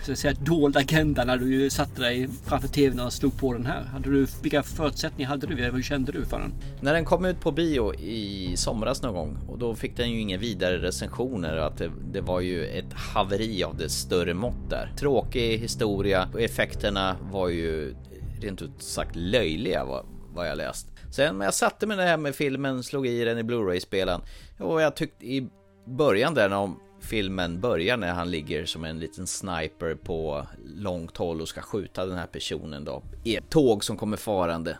så 0.03 0.11
att 0.11 0.17
säga, 0.17 0.33
dold 0.39 0.77
agenda 0.77 1.23
när 1.23 1.37
du 1.37 1.69
satte 1.69 2.01
dig 2.01 2.29
framför 2.45 2.67
tvn 2.67 2.99
och 2.99 3.13
slog 3.13 3.37
på 3.37 3.53
den 3.53 3.65
här? 3.65 3.83
Hade 3.83 4.09
du, 4.09 4.27
vilka 4.41 4.63
förutsättningar 4.63 5.29
hade 5.29 5.47
du? 5.47 5.55
Hur 5.55 5.81
kände 5.81 6.11
du 6.11 6.25
för 6.25 6.39
den? 6.39 6.53
När 6.81 6.93
den 6.93 7.05
kom 7.05 7.25
ut 7.25 7.39
på 7.39 7.51
bio 7.51 7.93
i 7.93 8.53
somras 8.55 9.01
någon 9.01 9.13
gång 9.13 9.37
och 9.47 9.57
då 9.57 9.75
fick 9.75 9.97
den 9.97 10.11
ju 10.11 10.19
inga 10.19 10.37
vidare 10.37 10.77
recensioner 10.77 11.57
att 11.57 11.77
det, 11.77 11.91
det 12.11 12.21
var 12.21 12.39
ju 12.39 12.65
ett 12.65 12.93
haveri 12.93 13.63
av 13.63 13.77
det 13.77 13.89
större 13.89 14.33
mått 14.33 14.69
där. 14.69 14.91
Tråkig 14.97 15.57
historia 15.57 16.29
och 16.33 16.41
effekterna 16.41 17.15
var 17.31 17.49
ju 17.49 17.95
rent 18.41 18.61
ut 18.61 18.81
sagt 18.81 19.15
löjliga 19.15 19.85
vad, 19.85 20.05
vad 20.33 20.47
jag 20.47 20.57
läst. 20.57 20.87
Sen 21.11 21.37
när 21.37 21.45
jag 21.45 21.53
satte 21.53 21.87
mig 21.87 21.97
där 21.97 22.17
med 22.17 22.35
filmen, 22.35 22.83
slog 22.83 23.07
i 23.07 23.23
den 23.25 23.37
i 23.37 23.43
Blu-ray-spelaren 23.43 24.21
och 24.59 24.81
jag 24.81 24.95
tyckte 24.95 25.25
i 25.25 25.49
början 25.85 26.33
där 26.33 26.49
när 26.49 26.71
filmen 27.03 27.59
börjar 27.59 27.97
när 27.97 28.13
han 28.13 28.31
ligger 28.31 28.65
som 28.65 28.83
en 28.83 28.99
liten 28.99 29.27
sniper 29.27 29.95
på 29.95 30.47
långt 30.75 31.17
håll 31.17 31.41
och 31.41 31.47
ska 31.47 31.61
skjuta 31.61 32.05
den 32.05 32.17
här 32.17 32.27
personen 32.27 32.85
då 32.85 33.03
i 33.23 33.35
ett 33.35 33.49
tåg 33.49 33.83
som 33.83 33.97
kommer 33.97 34.17
farande. 34.17 34.77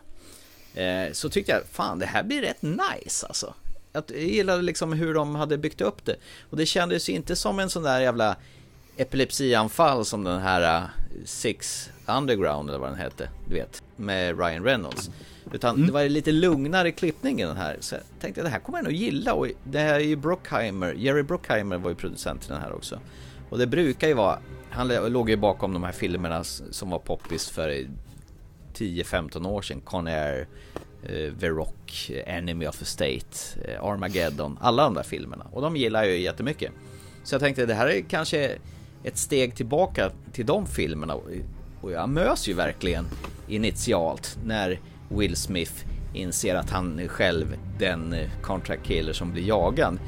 Eh, 0.74 1.12
så 1.12 1.28
tyckte 1.28 1.52
jag, 1.52 1.62
fan 1.70 1.98
det 1.98 2.06
här 2.06 2.22
blir 2.22 2.40
rätt 2.40 2.62
nice 2.62 3.26
alltså. 3.26 3.54
Jag 3.92 4.04
gillade 4.10 4.62
liksom 4.62 4.92
hur 4.92 5.14
de 5.14 5.34
hade 5.34 5.58
byggt 5.58 5.80
upp 5.80 6.04
det. 6.04 6.16
Och 6.50 6.56
det 6.56 6.66
kändes 6.66 7.08
ju 7.08 7.12
inte 7.12 7.36
som 7.36 7.58
en 7.58 7.70
sån 7.70 7.82
där 7.82 8.00
jävla 8.00 8.36
epilepsianfall 8.96 10.04
som 10.04 10.24
den 10.24 10.40
här 10.40 10.76
eh, 10.76 10.88
Six 11.24 11.90
Underground 12.06 12.68
eller 12.68 12.78
vad 12.78 12.90
den 12.90 12.98
hette, 12.98 13.28
du 13.48 13.54
vet, 13.54 13.82
med 13.96 14.38
Ryan 14.38 14.64
Reynolds. 14.64 15.10
Utan 15.52 15.74
mm. 15.74 15.86
det 15.86 15.92
var 15.92 16.08
lite 16.08 16.32
lugnare 16.32 16.90
klippning 16.90 17.40
i 17.40 17.44
den 17.44 17.56
här. 17.56 17.76
Så 17.80 17.94
jag 17.94 18.02
tänkte 18.20 18.42
det 18.42 18.48
här 18.48 18.58
kommer 18.58 18.78
jag 18.78 18.84
nog 18.84 18.92
gilla. 18.92 19.34
Och 19.34 19.48
det 19.64 19.78
här 19.78 19.94
är 19.94 20.04
ju 20.04 20.16
Brockheimer, 20.16 20.92
Jerry 20.92 21.22
Brockheimer 21.22 21.78
var 21.78 21.90
ju 21.90 21.96
producent 21.96 22.44
i 22.44 22.48
den 22.48 22.60
här 22.60 22.72
också. 22.72 23.00
Och 23.50 23.58
det 23.58 23.66
brukar 23.66 24.08
ju 24.08 24.14
vara, 24.14 24.38
han 24.70 24.88
låg 24.88 25.30
ju 25.30 25.36
bakom 25.36 25.72
de 25.72 25.82
här 25.82 25.92
filmerna 25.92 26.44
som 26.44 26.90
var 26.90 26.98
poppis 26.98 27.50
för 27.50 27.86
10-15 28.74 29.46
år 29.46 29.62
sedan. 29.62 29.80
Con 29.80 30.06
Air, 30.06 30.48
eh, 31.02 31.32
The 31.40 31.48
Rock, 31.48 32.10
Enemy 32.26 32.66
of 32.66 32.78
the 32.78 32.84
State, 32.84 33.36
eh, 33.64 33.84
Armageddon, 33.84 34.58
alla 34.60 34.84
de 34.84 34.94
där 34.94 35.02
filmerna. 35.02 35.46
Och 35.52 35.62
de 35.62 35.76
gillar 35.76 36.02
jag 36.02 36.12
ju 36.12 36.20
jättemycket. 36.20 36.72
Så 37.24 37.34
jag 37.34 37.40
tänkte 37.40 37.66
det 37.66 37.74
här 37.74 37.86
är 37.86 38.00
kanske 38.00 38.58
ett 39.04 39.18
steg 39.18 39.56
tillbaka 39.56 40.10
till 40.32 40.46
de 40.46 40.66
filmerna. 40.66 41.14
Och 41.80 41.92
jag 41.92 42.08
mös 42.08 42.48
ju 42.48 42.54
verkligen 42.54 43.06
initialt 43.48 44.38
när 44.44 44.80
Will 45.08 45.36
Smith 45.36 45.72
inser 46.14 46.54
att 46.54 46.70
han 46.70 46.98
är 46.98 47.08
själv 47.08 47.56
den 47.78 48.12
eh, 48.12 48.30
contract 48.42 48.86
killer 48.86 49.12
som 49.12 49.32
blir 49.32 49.42
jagad. 49.42 49.98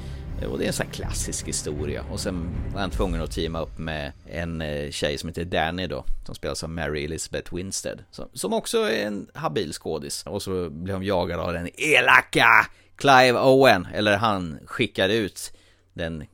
Eh, 0.43 0.49
och 0.49 0.59
det 0.59 0.65
är 0.65 0.67
en 0.67 0.73
sån 0.73 0.87
här 0.87 0.93
klassisk 0.93 1.49
historia. 1.49 2.05
Och 2.13 2.21
sen 2.21 2.49
var 2.73 2.81
han 2.81 2.91
tvungen 2.91 3.23
att 3.23 3.31
teama 3.31 3.61
upp 3.61 3.79
med 3.79 4.13
en 4.27 4.61
eh, 4.61 4.91
tjej 4.91 5.19
som 5.19 5.29
heter 5.29 5.45
Danny 5.45 5.87
då. 5.87 6.05
Som 6.27 6.35
spelas 6.35 6.65
av 6.65 6.71
Mary 6.71 7.05
Elizabeth 7.05 7.55
Winstead. 7.55 8.05
Som 8.33 8.53
också 8.53 8.79
är 8.79 9.07
en 9.07 9.29
habil 9.35 9.73
skådis. 9.73 10.23
Och 10.27 10.43
så 10.43 10.71
blir 10.71 10.95
hon 10.95 11.03
jagad 11.03 11.41
av 11.41 11.53
den 11.53 11.69
elaka 11.81 12.67
Clive 12.97 13.39
Owen. 13.39 13.87
Eller 13.95 14.17
han 14.17 14.59
skickar 14.67 15.09
ut 15.09 15.53
den 15.93 16.25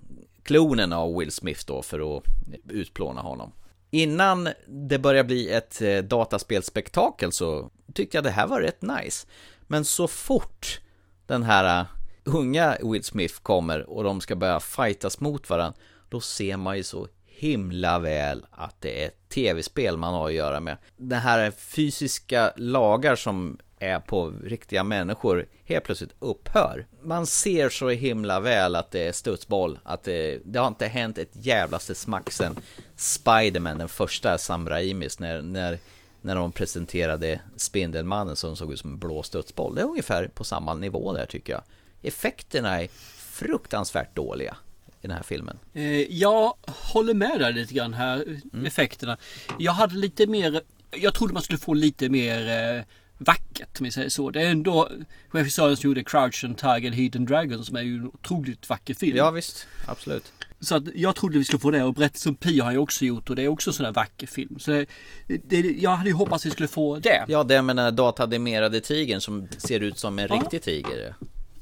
klonen 0.42 0.92
av 0.92 1.16
Will 1.16 1.32
Smith 1.32 1.62
då 1.66 1.82
för 1.82 2.16
att 2.16 2.24
utplåna 2.68 3.20
honom. 3.20 3.52
Innan 3.90 4.48
det 4.66 4.98
börjar 4.98 5.24
bli 5.24 5.50
ett 5.50 5.82
eh, 5.82 5.98
dataspelspektakel 5.98 7.32
så 7.32 7.70
tyckte 7.94 8.16
jag 8.16 8.24
det 8.24 8.30
här 8.30 8.46
var 8.46 8.60
rätt 8.60 8.82
nice. 8.82 9.26
Men 9.66 9.84
så 9.84 10.08
fort 10.08 10.80
den 11.26 11.42
här 11.42 11.80
eh, 11.80 11.86
unga 12.24 12.76
Will 12.82 13.04
Smith 13.04 13.34
kommer 13.42 13.90
och 13.90 14.04
de 14.04 14.20
ska 14.20 14.36
börja 14.36 14.60
fightas 14.60 15.20
mot 15.20 15.50
varandra, 15.50 15.78
då 16.08 16.20
ser 16.20 16.56
man 16.56 16.76
ju 16.76 16.82
så 16.82 17.08
himla 17.26 17.98
väl 17.98 18.46
att 18.50 18.80
det 18.80 19.02
är 19.02 19.06
ett 19.06 19.28
tv-spel 19.28 19.96
man 19.96 20.14
har 20.14 20.26
att 20.26 20.34
göra 20.34 20.60
med. 20.60 20.76
Det 20.96 21.16
här 21.16 21.50
fysiska 21.50 22.52
lagar 22.56 23.16
som 23.16 23.58
är 23.82 24.00
på 24.00 24.32
riktiga 24.44 24.84
människor 24.84 25.46
helt 25.64 25.84
plötsligt 25.84 26.14
upphör. 26.18 26.86
Man 27.02 27.26
ser 27.26 27.68
så 27.68 27.88
himla 27.88 28.40
väl 28.40 28.76
att 28.76 28.90
det 28.90 29.08
är 29.08 29.12
studsboll, 29.12 29.78
att 29.82 30.02
det, 30.04 30.40
det 30.44 30.58
har 30.58 30.68
inte 30.68 30.86
hänt 30.86 31.18
ett 31.18 31.32
jävlaste 31.32 31.94
smack 31.94 32.30
sen 32.30 32.56
Spiderman, 32.96 33.78
den 33.78 33.88
första 33.88 34.38
Sam 34.38 34.68
Raimis, 34.68 35.18
när, 35.18 35.42
när 35.42 35.78
när 36.22 36.34
de 36.34 36.52
presenterade 36.52 37.40
Spindelmannen 37.56 38.36
som 38.36 38.56
såg 38.56 38.72
ut 38.72 38.80
som 38.80 38.90
en 38.90 38.98
blå 38.98 39.22
studsboll. 39.22 39.74
Det 39.74 39.80
är 39.80 39.84
ungefär 39.86 40.28
på 40.28 40.44
samma 40.44 40.74
nivå 40.74 41.12
där 41.12 41.26
tycker 41.26 41.52
jag. 41.52 41.62
Effekterna 42.02 42.82
är 42.82 42.88
fruktansvärt 43.16 44.16
dåliga 44.16 44.56
i 45.00 45.06
den 45.06 45.16
här 45.16 45.22
filmen. 45.22 45.58
Eh, 45.72 46.12
jag 46.12 46.54
håller 46.66 47.14
med 47.14 47.40
dig 47.40 47.52
lite 47.52 47.74
grann 47.74 47.94
här, 47.94 48.22
mm. 48.52 48.66
effekterna. 48.66 49.16
Jag 49.58 49.72
hade 49.72 49.94
lite 49.94 50.26
mer, 50.26 50.60
jag 50.90 51.14
trodde 51.14 51.34
man 51.34 51.42
skulle 51.42 51.58
få 51.58 51.74
lite 51.74 52.08
mer 52.08 52.48
eh, 52.48 52.82
vackert 53.24 53.80
om 53.80 53.84
vi 53.84 53.90
säger 53.90 54.08
så. 54.08 54.30
Det 54.30 54.42
är 54.42 54.50
ändå 54.50 54.90
regissören 55.30 55.76
som 55.76 55.90
gjorde 55.90 56.04
Crouch 56.04 56.44
and 56.44 56.58
Tiger 56.58 56.90
Hidden 56.90 57.24
Dragon 57.24 57.64
som 57.64 57.76
är 57.76 57.82
ju 57.82 57.96
en 57.96 58.06
otroligt 58.06 58.68
vacker 58.68 58.94
film. 58.94 59.16
Ja 59.16 59.30
visst, 59.30 59.66
absolut. 59.86 60.32
Så 60.60 60.76
att 60.76 60.82
jag 60.94 61.16
trodde 61.16 61.38
vi 61.38 61.44
skulle 61.44 61.60
få 61.60 61.70
det 61.70 61.82
och 61.82 61.94
berättelsen 61.94 62.34
Pia 62.34 62.64
har 62.64 62.72
jag 62.72 62.82
också 62.82 63.04
gjort 63.04 63.30
och 63.30 63.36
det 63.36 63.42
är 63.42 63.48
också 63.48 63.70
en 63.70 63.74
sån 63.74 63.84
där 63.84 63.92
vacker 63.92 64.26
film. 64.26 64.58
Så 64.58 64.70
det, 64.70 64.86
det, 65.26 65.60
jag 65.60 65.90
hade 65.90 66.10
ju 66.10 66.14
hoppats 66.14 66.46
vi 66.46 66.50
skulle 66.50 66.68
få 66.68 66.98
det. 66.98 67.24
Ja, 67.28 67.44
det 67.44 67.62
med 67.62 67.76
den 67.76 67.96
datadimerade 67.96 68.80
tigern 68.80 69.20
som 69.20 69.48
ser 69.58 69.80
ut 69.80 69.98
som 69.98 70.18
en 70.18 70.26
ja. 70.30 70.36
riktig 70.36 70.62
tiger. 70.62 71.14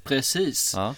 Precis. 0.05 0.73
Ja. 0.77 0.95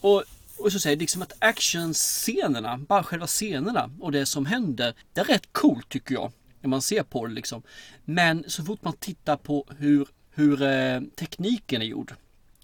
Och, 0.00 0.24
och 0.58 0.72
så 0.72 0.78
säger 0.78 0.96
liksom 0.96 1.22
att 1.22 1.32
actionscenerna, 1.38 2.78
bara 2.78 3.02
själva 3.02 3.26
scenerna 3.26 3.90
och 4.00 4.12
det 4.12 4.26
som 4.26 4.46
händer, 4.46 4.94
det 5.12 5.20
är 5.20 5.24
rätt 5.24 5.52
coolt 5.52 5.88
tycker 5.88 6.14
jag. 6.14 6.32
När 6.66 6.70
man 6.70 6.82
ser 6.82 7.02
på 7.02 7.26
det 7.26 7.32
liksom. 7.32 7.62
Men 8.04 8.44
så 8.46 8.64
fort 8.64 8.84
man 8.84 8.96
tittar 8.96 9.36
på 9.36 9.66
hur, 9.78 10.08
hur 10.30 10.62
eh, 10.62 11.00
tekniken 11.16 11.82
är 11.82 11.86
gjord 11.86 12.14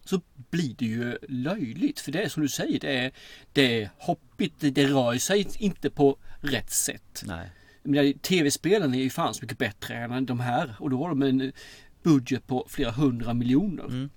så 0.04 0.20
blir 0.50 0.74
det 0.78 0.86
ju 0.86 1.18
löjligt. 1.28 2.00
För 2.00 2.12
det 2.12 2.22
är 2.22 2.28
som 2.28 2.42
du 2.42 2.48
säger, 2.48 2.80
det 2.80 2.98
är, 2.98 3.12
det 3.52 3.82
är 3.82 3.90
hoppigt, 3.98 4.54
det, 4.58 4.70
det 4.70 4.86
rör 4.86 5.18
sig 5.18 5.48
inte 5.58 5.90
på 5.90 6.16
rätt 6.40 6.70
sätt. 6.70 7.24
Tv-spelen 8.22 8.94
är 8.94 8.98
ju 8.98 9.10
fan 9.10 9.34
så 9.34 9.44
mycket 9.44 9.58
bättre 9.58 9.96
än 9.96 10.26
de 10.26 10.40
här 10.40 10.76
och 10.78 10.90
då 10.90 11.02
har 11.02 11.08
de 11.08 11.22
en 11.22 11.52
budget 12.02 12.46
på 12.46 12.66
flera 12.68 12.90
hundra 12.90 13.34
miljoner. 13.34 13.84
Mm. 13.84 14.10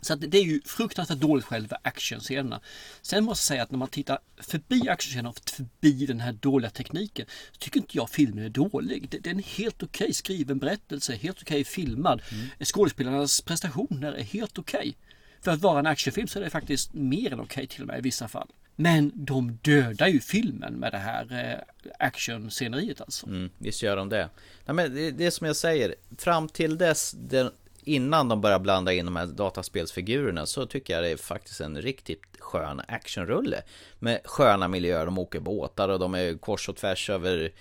Så 0.00 0.14
det 0.14 0.38
är 0.38 0.42
ju 0.42 0.60
fruktansvärt 0.64 1.18
dåligt 1.18 1.44
själva 1.44 1.78
actionscenerna. 1.82 2.60
Sen 3.02 3.24
måste 3.24 3.40
jag 3.42 3.46
säga 3.46 3.62
att 3.62 3.70
när 3.70 3.78
man 3.78 3.88
tittar 3.88 4.18
förbi 4.36 4.88
actionscenerna 4.88 5.28
och 5.28 5.40
förbi 5.50 6.06
den 6.06 6.20
här 6.20 6.32
dåliga 6.32 6.70
tekniken 6.70 7.26
så 7.52 7.58
tycker 7.58 7.80
inte 7.80 7.96
jag 7.96 8.10
filmen 8.10 8.44
är 8.44 8.48
dålig. 8.48 9.08
Det, 9.10 9.18
det 9.18 9.30
är 9.30 9.34
en 9.34 9.42
helt 9.42 9.82
okej 9.82 10.04
okay 10.04 10.12
skriven 10.12 10.58
berättelse, 10.58 11.14
helt 11.14 11.42
okej 11.42 11.60
okay 11.60 11.64
filmad. 11.64 12.22
Mm. 12.32 12.46
Skådespelarnas 12.64 13.40
prestationer 13.40 14.12
är 14.12 14.22
helt 14.22 14.58
okej. 14.58 14.78
Okay. 14.78 14.92
För 15.40 15.50
att 15.50 15.60
vara 15.60 15.78
en 15.78 15.86
actionfilm 15.86 16.28
så 16.28 16.38
är 16.38 16.42
det 16.42 16.50
faktiskt 16.50 16.94
mer 16.94 17.32
än 17.32 17.40
okej 17.40 17.66
till 17.66 17.82
och 17.82 17.86
med 17.86 17.98
i 17.98 18.02
vissa 18.02 18.28
fall. 18.28 18.48
Men 18.76 19.12
de 19.14 19.58
dödar 19.62 20.06
ju 20.06 20.20
filmen 20.20 20.74
med 20.74 20.92
det 20.92 20.98
här 20.98 21.52
eh, 21.52 21.86
actionsceneriet 21.98 23.00
alltså. 23.00 23.26
Mm, 23.26 23.50
visst 23.58 23.82
gör 23.82 23.96
de 23.96 24.08
det. 24.08 24.30
Nej, 24.64 24.74
men 24.74 24.94
det, 24.94 25.10
det 25.10 25.26
är 25.26 25.30
som 25.30 25.46
jag 25.46 25.56
säger, 25.56 25.94
fram 26.18 26.48
till 26.48 26.78
dess, 26.78 27.14
den, 27.18 27.50
innan 27.94 28.28
de 28.28 28.40
börjar 28.40 28.58
blanda 28.58 28.92
in 28.92 29.04
de 29.04 29.16
här 29.16 29.26
dataspelsfigurerna 29.26 30.46
så 30.46 30.66
tycker 30.66 30.94
jag 30.94 31.02
det 31.02 31.08
är 31.08 31.16
faktiskt 31.16 31.60
en 31.60 31.82
riktigt 31.82 32.22
skön 32.38 32.80
actionrulle. 32.88 33.62
Med 33.98 34.20
sköna 34.24 34.68
miljöer, 34.68 35.04
de 35.04 35.18
åker 35.18 35.40
båtar 35.40 35.88
och 35.88 35.98
de 35.98 36.14
är 36.14 36.38
kors 36.38 36.68
och 36.68 36.76
tvärs 36.76 37.10
över 37.10 37.52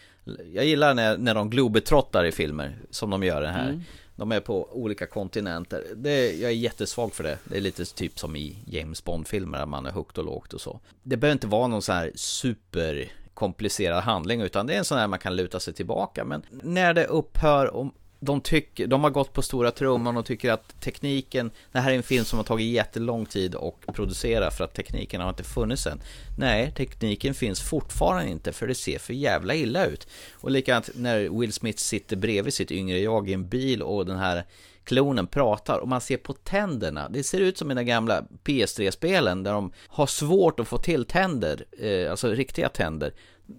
Jag 0.54 0.66
gillar 0.66 0.94
när, 0.94 1.18
när 1.18 1.36
de 1.36 1.50
globetrottar 1.50 2.26
i 2.26 2.32
filmer 2.32 2.78
som 2.90 3.10
de 3.10 3.24
gör 3.24 3.42
den 3.42 3.54
här. 3.54 3.70
Mm. 3.70 3.82
De 4.16 4.32
är 4.32 4.40
på 4.40 4.70
olika 4.72 5.06
kontinenter. 5.06 5.84
Det, 5.96 6.32
jag 6.32 6.52
är 6.52 6.56
jättesvag 6.56 7.14
för 7.14 7.24
det. 7.24 7.38
Det 7.44 7.58
är 7.58 7.62
lite 7.62 7.86
typ 7.86 8.20
som 8.20 8.36
i 8.36 8.58
James 8.68 9.04
Bond-filmer, 9.04 9.58
där 9.58 9.66
man 9.66 9.86
är 9.86 9.92
högt 9.92 10.18
och 10.18 10.26
lågt 10.26 10.54
och 10.54 10.62
så. 10.62 10.80
Det 11.04 11.18
behöver 11.18 11.34
inte 11.34 11.48
vara 11.48 11.68
någon 11.68 11.82
sån 11.82 11.96
här 11.96 12.12
super 12.16 13.12
komplicerad 13.34 14.04
handling 14.04 14.42
utan 14.42 14.68
det 14.68 14.74
är 14.74 14.78
en 14.78 14.86
sån 14.86 14.98
här 14.98 15.08
man 15.08 15.20
kan 15.20 15.36
luta 15.36 15.60
sig 15.60 15.74
tillbaka 15.74 16.26
men 16.26 16.42
när 16.50 16.94
det 16.94 17.06
upphör 17.06 17.66
och 17.66 17.88
de, 18.20 18.42
tycker, 18.42 18.88
de 18.88 19.04
har 19.04 19.10
gått 19.10 19.34
på 19.34 19.42
stora 19.42 19.72
trumman 19.72 20.18
och 20.18 20.26
tycker 20.26 20.52
att 20.52 20.82
tekniken, 20.82 21.52
det 21.72 21.80
här 21.80 21.92
är 21.92 21.96
en 21.96 22.04
film 22.04 22.26
som 22.26 22.40
har 22.40 22.44
tagit 22.44 22.74
jättelång 22.74 23.26
tid 23.26 23.56
att 23.56 23.96
producera 23.96 24.52
för 24.52 24.64
att 24.64 24.74
tekniken 24.74 25.22
har 25.22 25.30
inte 25.30 25.44
funnits 25.44 25.88
än. 25.88 26.02
Nej, 26.38 26.74
tekniken 26.78 27.34
finns 27.34 27.62
fortfarande 27.62 28.32
inte 28.32 28.52
för 28.52 28.68
det 28.68 28.76
ser 28.76 29.00
för 29.00 29.14
jävla 29.14 29.56
illa 29.56 29.86
ut. 29.86 30.08
Och 30.34 30.52
likadant 30.52 30.90
när 30.96 31.40
Will 31.40 31.54
Smith 31.54 31.80
sitter 31.80 32.16
bredvid 32.16 32.54
sitt 32.54 32.72
yngre 32.72 33.00
jag 33.00 33.30
i 33.30 33.34
en 33.34 33.50
bil 33.50 33.82
och 33.82 34.06
den 34.06 34.18
här 34.18 34.46
klonen 34.84 35.28
pratar 35.28 35.80
och 35.80 35.88
man 35.88 36.02
ser 36.02 36.18
på 36.18 36.34
tänderna. 36.34 37.10
Det 37.10 37.24
ser 37.24 37.40
ut 37.40 37.58
som 37.58 37.72
i 37.72 37.74
de 37.74 37.84
gamla 37.84 38.26
PS3-spelen 38.44 39.44
där 39.44 39.54
de 39.54 39.72
har 39.88 40.08
svårt 40.08 40.60
att 40.60 40.68
få 40.68 40.78
till 40.78 41.06
tänder, 41.06 41.66
eh, 41.80 42.12
alltså 42.12 42.28
riktiga 42.28 42.70
tänder. 42.70 43.14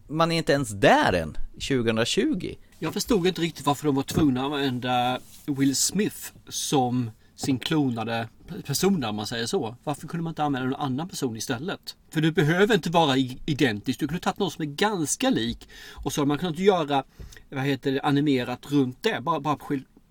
Man 0.09 0.33
är 0.33 0.37
inte 0.37 0.53
ens 0.53 0.69
där 0.69 1.13
än, 1.13 1.37
2020. 1.53 2.55
Jag 2.83 2.93
förstod 2.93 3.27
inte 3.27 3.41
riktigt 3.41 3.67
varför 3.67 3.87
de 3.87 3.95
var 3.95 4.03
tvungna 4.03 4.41
att 4.41 4.53
använda 4.53 5.21
Will 5.47 5.77
Smith 5.77 6.33
som 6.49 7.11
sin 7.37 7.59
klonade 7.59 8.29
person 8.67 9.05
om 9.05 9.17
man 9.17 9.27
säger 9.27 9.47
så. 9.47 9.77
Varför 9.85 10.09
kunde 10.09 10.25
man 10.25 10.31
inte 10.31 10.45
använda 10.45 10.69
någon 10.69 10.81
annan 10.81 11.09
person 11.09 11.37
istället? 11.37 11.97
För 12.11 12.21
du 12.21 12.33
behöver 12.33 12.75
inte 12.75 12.91
vara 12.91 13.17
identisk. 13.47 14.01
Du 14.01 14.09
kunde 14.09 14.21
tagit 14.23 14.39
någon 14.39 14.51
som 14.51 14.63
är 14.63 14.67
ganska 14.67 15.31
lik 15.31 15.69
och 15.93 16.13
så 16.13 16.21
hade 16.21 16.29
man 16.29 16.39
kunnat 16.39 16.59
göra 16.59 17.05
vad 17.51 17.65
heter 17.65 17.93
det, 17.93 18.01
animerat 18.01 18.73
runt 18.73 19.03
det. 19.03 19.21
Bara, 19.21 19.41
bara, 19.41 19.59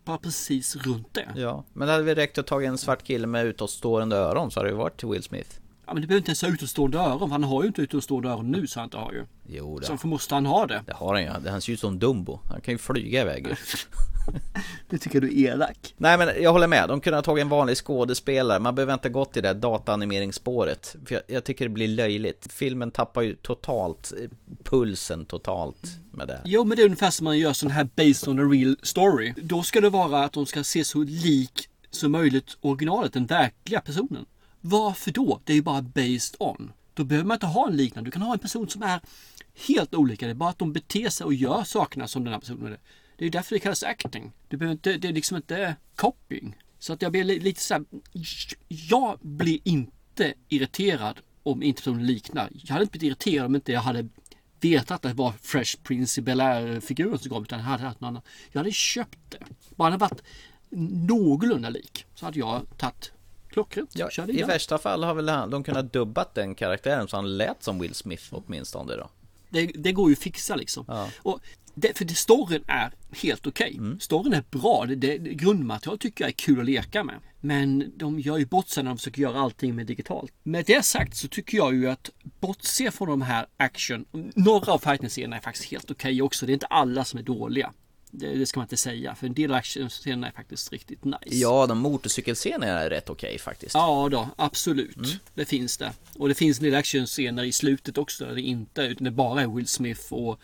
bara 0.05 0.17
precis 0.17 0.75
runt 0.75 1.13
det. 1.13 1.27
Ja, 1.35 1.63
men 1.73 1.87
det 1.87 1.91
hade 1.91 2.03
vi 2.03 2.15
räckt 2.15 2.37
att 2.37 2.47
ta 2.47 2.63
en 2.63 2.77
svart 2.77 3.03
kille 3.03 3.27
med 3.27 3.45
utåtstående 3.45 4.15
öron 4.15 4.51
så 4.51 4.59
hade 4.59 4.69
det 4.69 4.75
varit 4.75 4.99
till 4.99 5.07
Will 5.09 5.23
Smith. 5.23 5.59
Ja, 5.89 5.93
men 5.93 6.01
det 6.01 6.07
behöver 6.07 6.19
inte 6.19 6.29
ens 6.29 6.41
ha 6.41 6.49
utåtstående 6.49 6.97
öron. 6.97 7.19
för 7.19 7.27
Han 7.27 7.43
har 7.43 7.61
ju 7.63 7.67
inte 7.67 7.81
utåtstående 7.81 8.29
öron 8.29 8.51
nu 8.51 8.67
så 8.67 8.79
han 8.79 8.87
inte 8.87 8.97
har 8.97 9.11
ju. 9.11 9.25
Jo, 9.47 9.79
det, 9.79 9.85
Så 9.97 10.07
måste 10.07 10.35
han 10.35 10.45
ha 10.45 10.67
det. 10.67 10.83
det 10.85 10.93
har 10.93 11.13
han 11.13 11.23
ju. 11.23 11.49
Han 11.49 11.61
ser 11.61 11.73
ut 11.73 11.79
som 11.79 11.99
Dumbo. 11.99 12.39
Han 12.49 12.61
kan 12.61 12.73
ju 12.73 12.77
flyga 12.77 13.21
iväg 13.21 13.47
ju. 13.47 13.55
Det 14.89 14.97
tycker 14.97 15.21
du 15.21 15.27
är 15.27 15.53
elak. 15.53 15.93
Nej 15.97 16.17
men 16.17 16.29
jag 16.41 16.51
håller 16.51 16.67
med, 16.67 16.89
de 16.89 17.01
kunde 17.01 17.17
ha 17.17 17.21
tagit 17.21 17.41
en 17.41 17.49
vanlig 17.49 17.77
skådespelare. 17.77 18.59
Man 18.59 18.75
behöver 18.75 18.93
inte 18.93 19.09
gått 19.09 19.37
i 19.37 19.41
det 19.41 19.53
dataanimeringsspåret. 19.53 20.95
För 21.05 21.15
jag, 21.15 21.23
jag 21.27 21.43
tycker 21.43 21.65
det 21.65 21.69
blir 21.69 21.87
löjligt. 21.87 22.47
Filmen 22.53 22.91
tappar 22.91 23.21
ju 23.21 23.35
totalt 23.35 24.13
eh, 24.21 24.29
pulsen 24.63 25.25
totalt 25.25 25.87
med 26.11 26.27
det. 26.27 26.41
Jo 26.45 26.63
men 26.63 26.77
det 26.77 26.83
är 26.83 26.85
ungefär 26.85 27.11
som 27.11 27.23
man 27.23 27.37
gör 27.39 27.53
sån 27.53 27.71
här 27.71 27.83
based 27.95 28.27
on 28.29 28.39
a 28.39 28.43
real 28.53 28.75
story. 28.83 29.33
Då 29.37 29.63
ska 29.63 29.81
det 29.81 29.89
vara 29.89 30.23
att 30.23 30.33
de 30.33 30.45
ska 30.45 30.63
se 30.63 30.83
så 30.85 31.03
lik 31.03 31.69
som 31.91 32.11
möjligt 32.11 32.57
originalet, 32.61 33.13
den 33.13 33.25
verkliga 33.25 33.81
personen. 33.81 34.25
Varför 34.61 35.11
då? 35.11 35.41
Det 35.43 35.53
är 35.53 35.55
ju 35.55 35.61
bara 35.61 35.81
based 35.81 36.35
on. 36.39 36.71
Då 36.93 37.03
behöver 37.03 37.27
man 37.27 37.35
inte 37.35 37.45
ha 37.45 37.67
en 37.67 37.77
liknande. 37.77 38.07
Du 38.07 38.11
kan 38.11 38.21
ha 38.21 38.33
en 38.33 38.39
person 38.39 38.69
som 38.69 38.83
är 38.83 39.01
helt 39.67 39.95
olika. 39.95 40.25
Det 40.25 40.31
är 40.31 40.35
bara 40.35 40.49
att 40.49 40.59
de 40.59 40.73
beter 40.73 41.09
sig 41.09 41.25
och 41.25 41.33
gör 41.33 41.63
sakerna 41.63 42.07
som 42.07 42.23
den 42.23 42.33
här 42.33 42.39
personen 42.39 42.65
är. 42.65 42.79
Det 43.17 43.23
är 43.23 43.25
ju 43.25 43.29
därför 43.29 43.55
det 43.55 43.59
kallas 43.59 43.83
acting. 43.83 44.31
Du 44.47 44.57
behöver 44.57 44.71
inte, 44.71 44.97
det 44.97 45.07
är 45.07 45.13
liksom 45.13 45.37
inte 45.37 45.75
copying. 45.95 46.55
Så 46.79 46.93
att 46.93 47.01
jag 47.01 47.11
blir 47.11 47.23
lite 47.23 47.61
så 47.61 47.73
här, 47.73 47.85
Jag 48.67 49.19
blir 49.21 49.59
inte 49.63 50.33
irriterad 50.49 51.19
om 51.43 51.63
inte 51.63 51.81
personen 51.81 52.05
liknar. 52.05 52.49
Jag 52.53 52.73
hade 52.73 52.83
inte 52.83 52.99
blivit 52.99 53.25
irriterad 53.25 53.45
om 53.45 53.55
inte 53.55 53.71
jag 53.71 53.81
hade 53.81 54.07
vetat 54.59 54.91
att 54.91 55.01
det 55.01 55.13
var 55.13 55.33
Fresh 55.41 55.77
Prince 55.83 56.21
i 56.21 56.23
Bel-Air-figuren 56.23 57.19
som 57.19 57.29
kom. 57.29 57.43
Utan 57.43 57.59
jag 57.59 57.65
hade 57.65 57.83
haft 57.83 58.01
någon 58.01 58.07
annan. 58.07 58.21
Jag 58.51 58.59
hade 58.59 58.71
köpt 58.71 59.19
det. 59.29 59.37
Bara 59.75 59.89
den 59.89 60.01
hade 60.01 60.15
varit 60.15 60.23
någorlunda 61.09 61.69
lik. 61.69 62.05
Så 62.15 62.25
hade 62.25 62.39
jag 62.39 62.77
tagit 62.77 63.11
klockrent. 63.63 64.17
Ja, 64.17 64.27
I 64.27 64.43
värsta 64.43 64.77
fall 64.77 65.03
har 65.03 65.13
väl 65.13 65.29
han, 65.29 65.49
de 65.49 65.63
kunnat 65.63 65.93
dubbat 65.93 66.35
den 66.35 66.55
karaktären 66.55 67.07
så 67.07 67.15
han 67.15 67.37
lät 67.37 67.63
som 67.63 67.79
Will 67.79 67.93
Smith 67.93 68.23
åtminstone 68.31 68.95
då. 68.95 69.09
Det, 69.49 69.65
det 69.65 69.91
går 69.91 70.09
ju 70.09 70.13
att 70.13 70.19
fixa 70.19 70.55
liksom. 70.55 70.85
Ja. 70.87 71.09
Och 71.17 71.39
det, 71.75 71.97
för 71.97 72.05
det, 72.05 72.15
storyn 72.15 72.63
är 72.67 72.91
helt 73.11 73.47
okej. 73.47 73.75
Mm. 73.77 73.99
Storyn 73.99 74.33
är 74.33 74.43
bra. 74.49 74.85
Det, 74.87 74.95
det, 74.95 75.17
grundmaterial 75.17 75.97
tycker 75.97 76.23
jag 76.23 76.29
är 76.29 76.33
kul 76.33 76.59
att 76.59 76.65
leka 76.65 77.03
med. 77.03 77.15
Men 77.39 77.91
de 77.97 78.19
gör 78.19 78.37
ju 78.37 78.45
bort 78.45 78.67
sig 78.67 78.83
när 78.83 78.91
de 78.91 78.97
försöker 78.97 79.21
göra 79.21 79.39
allting 79.39 79.75
med 79.75 79.85
digitalt. 79.85 80.33
Med 80.43 80.65
det 80.65 80.85
sagt 80.85 81.17
så 81.17 81.27
tycker 81.27 81.57
jag 81.57 81.75
ju 81.75 81.89
att 81.89 82.09
bortse 82.39 82.91
från 82.91 83.09
de 83.09 83.21
här 83.21 83.45
action. 83.57 84.05
Några 84.35 84.71
av 84.71 84.79
fighting-scenerna 84.79 85.35
är 85.35 85.41
faktiskt 85.41 85.71
helt 85.71 85.91
okej 85.91 86.21
också. 86.21 86.45
Det 86.45 86.51
är 86.51 86.53
inte 86.53 86.65
alla 86.65 87.05
som 87.05 87.19
är 87.19 87.23
dåliga. 87.23 87.73
Det, 88.11 88.35
det 88.35 88.45
ska 88.45 88.59
man 88.59 88.65
inte 88.65 88.77
säga. 88.77 89.15
För 89.15 89.27
en 89.27 89.33
del 89.33 89.51
av 89.51 89.57
action-scenerna 89.57 90.27
är 90.27 90.31
faktiskt 90.31 90.71
riktigt 90.71 91.03
nice. 91.03 91.17
Ja, 91.27 91.67
de 91.67 91.77
motorcykelscenerna 91.77 92.79
är 92.79 92.89
rätt 92.89 93.09
okej 93.09 93.39
faktiskt. 93.39 93.75
Ja 93.75 94.09
då, 94.11 94.29
absolut. 94.35 94.95
Mm. 94.95 95.09
Det 95.33 95.45
finns 95.45 95.77
det. 95.77 95.93
Och 96.17 96.27
det 96.27 96.35
finns 96.35 96.59
en 96.59 96.63
del 96.63 96.75
actionscener 96.75 97.43
i 97.43 97.51
slutet 97.51 97.97
också 97.97 98.25
där 98.25 98.35
det 98.35 98.41
inte 98.41 98.81
utan 98.81 99.03
det 99.03 99.11
bara 99.11 99.41
är 99.41 99.47
Will 99.47 99.67
Smith 99.67 100.13
och 100.13 100.39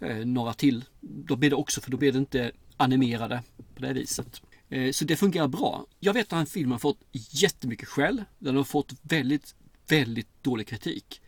eh, 0.00 0.16
några 0.16 0.54
till. 0.54 0.84
Då 1.00 1.36
blir 1.36 1.50
det 1.50 1.56
också, 1.56 1.80
för 1.80 1.90
då 1.90 1.96
blir 1.96 2.12
det 2.12 2.18
inte 2.18 2.52
animerade 2.76 3.42
på 3.74 3.82
det 3.82 3.92
viset. 3.92 4.42
Eh, 4.68 4.92
så 4.92 5.04
det 5.04 5.16
fungerar 5.16 5.48
bra. 5.48 5.86
Jag 6.00 6.12
vet 6.12 6.32
att 6.32 6.38
den 6.38 6.46
filmen 6.46 6.72
har 6.72 6.78
fått 6.78 7.00
jättemycket 7.12 7.88
skäll. 7.88 8.24
Den 8.38 8.56
har 8.56 8.64
fått 8.64 8.92
väldigt, 9.02 9.54
väldigt 9.88 10.28
dålig 10.42 10.66
kritik. 10.66 11.20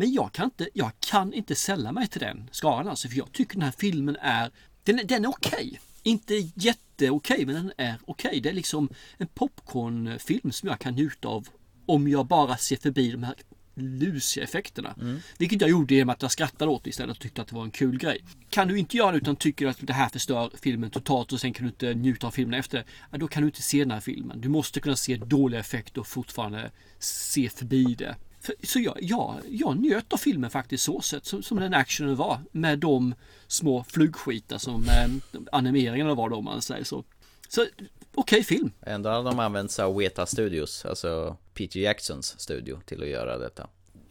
Men 0.00 0.12
jag 0.12 0.32
kan 0.32 0.44
inte, 0.44 0.68
jag 0.74 0.90
kan 1.00 1.32
inte 1.32 1.54
sälla 1.54 1.92
mig 1.92 2.08
till 2.08 2.20
den 2.20 2.48
skalan 2.52 2.88
alltså, 2.88 3.08
för 3.08 3.16
jag 3.16 3.32
tycker 3.32 3.54
den 3.54 3.62
här 3.62 3.74
filmen 3.78 4.16
är, 4.20 4.50
den, 4.92 4.98
är- 4.98 5.04
den 5.04 5.24
är 5.24 5.28
okej. 5.28 5.80
Inte 6.02 6.34
jätteokej, 6.54 7.46
men 7.46 7.54
den 7.54 7.72
är 7.76 7.94
okej. 8.06 8.40
Det 8.40 8.48
är 8.48 8.52
liksom 8.52 8.88
en 9.18 9.26
popcornfilm 9.26 10.52
som 10.52 10.68
jag 10.68 10.78
kan 10.78 10.94
njuta 10.94 11.28
av 11.28 11.48
om 11.86 12.08
jag 12.08 12.26
bara 12.26 12.56
ser 12.56 12.76
förbi 12.76 13.10
de 13.10 13.22
här 13.22 13.34
lusiga 13.74 14.44
effekterna. 14.44 14.94
Vilket 15.38 15.60
jag 15.60 15.70
gjorde 15.70 15.94
genom 15.94 16.08
att 16.10 16.22
jag 16.22 16.30
skrattade 16.32 16.70
åt 16.70 16.84
det 16.84 16.90
istället 16.90 17.16
och 17.16 17.22
tyckte 17.22 17.42
att 17.42 17.48
det 17.48 17.54
var 17.54 17.64
en 17.64 17.70
kul 17.70 17.98
grej. 17.98 18.24
Kan 18.50 18.68
du 18.68 18.78
inte 18.78 18.96
göra 18.96 19.12
det 19.12 19.18
utan 19.18 19.36
tycker 19.36 19.66
att 19.66 19.76
det 19.80 19.92
här 19.92 20.08
förstör 20.08 20.50
filmen 20.62 20.90
totalt 20.90 21.32
och 21.32 21.40
sen 21.40 21.52
kan 21.52 21.64
du 21.66 21.70
inte 21.70 21.94
njuta 21.94 22.26
av 22.26 22.30
filmen 22.30 22.60
efter. 22.60 22.84
Ja, 23.10 23.18
då 23.18 23.28
kan 23.28 23.42
du 23.42 23.46
inte 23.48 23.62
se 23.62 23.78
den 23.78 23.90
här 23.90 24.00
filmen. 24.00 24.40
Du 24.40 24.48
måste 24.48 24.80
kunna 24.80 24.96
se 24.96 25.16
dåliga 25.16 25.60
effekter 25.60 26.00
och 26.00 26.06
fortfarande 26.06 26.70
se 26.98 27.48
förbi 27.48 27.84
det. 27.98 28.16
Så 28.62 28.80
jag, 28.80 28.98
ja, 29.00 29.36
jag 29.50 29.76
njöt 29.76 30.12
av 30.12 30.16
filmen 30.16 30.50
faktiskt 30.50 30.84
så 30.84 31.00
sett 31.00 31.26
som, 31.26 31.42
som 31.42 31.60
den 31.60 31.74
actionen 31.74 32.16
var. 32.16 32.38
Med 32.52 32.78
de 32.78 33.14
små 33.46 33.84
flugskitar 33.84 34.58
som 34.58 34.84
eh, 34.84 35.38
animeringarna 35.52 36.14
var 36.14 36.28
då 36.28 36.36
om 36.36 36.44
man 36.44 36.62
säger 36.62 36.84
så. 36.84 37.04
Så 37.48 37.66
okej 38.14 38.44
film. 38.44 38.70
Ändå 38.80 39.10
hade 39.10 39.30
de 39.30 39.38
använt 39.38 39.70
sig 39.70 39.84
av 39.84 39.96
Weta 39.96 40.26
Studios, 40.26 40.84
alltså 40.84 41.36
Peter 41.54 41.80
Jacksons 41.80 42.40
studio, 42.40 42.80
till 42.86 43.02
att 43.02 43.08
göra 43.08 43.38
detta. 43.38 43.66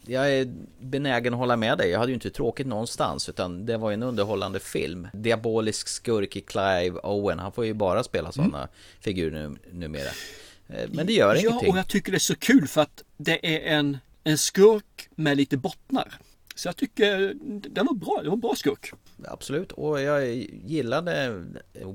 Jag 0.06 0.32
är 0.34 0.54
benägen 0.80 1.34
att 1.34 1.38
hålla 1.38 1.56
med 1.56 1.78
dig, 1.78 1.90
jag 1.90 1.98
hade 1.98 2.10
ju 2.10 2.14
inte 2.14 2.30
tråkigt 2.30 2.66
någonstans 2.66 3.28
utan 3.28 3.66
det 3.66 3.76
var 3.76 3.90
ju 3.90 3.94
en 3.94 4.02
underhållande 4.02 4.60
film. 4.60 5.08
Diabolisk 5.12 5.88
skurk 5.88 6.36
i 6.36 6.40
Clive 6.40 7.00
Owen, 7.02 7.38
han 7.38 7.52
får 7.52 7.64
ju 7.66 7.74
bara 7.74 8.04
spela 8.04 8.32
sådana 8.32 8.68
figurer 9.00 9.48
nu, 9.48 9.56
numera. 9.72 10.08
Eh, 10.68 10.88
Men 10.92 11.06
det 11.06 11.12
gör 11.12 11.34
Ja, 11.34 11.40
ingenting. 11.40 11.70
och 11.72 11.78
jag 11.78 11.88
tycker 11.88 12.12
det 12.12 12.16
är 12.16 12.20
så 12.20 12.34
kul 12.36 12.68
för 12.68 12.80
att 12.80 13.02
det 13.16 13.56
är 13.56 13.76
en, 13.78 13.98
en 14.30 14.38
skurk 14.38 15.08
med 15.14 15.36
lite 15.36 15.56
bottnar. 15.56 16.14
Så 16.54 16.68
jag 16.68 16.76
tycker 16.76 17.34
den 17.68 17.86
var 17.86 17.94
bra, 17.94 18.20
det 18.22 18.28
var 18.28 18.34
en 18.36 18.40
bra 18.40 18.54
skurk. 18.56 18.90
Absolut, 19.24 19.72
och 19.72 20.00
jag 20.00 20.26
gillade 20.66 21.44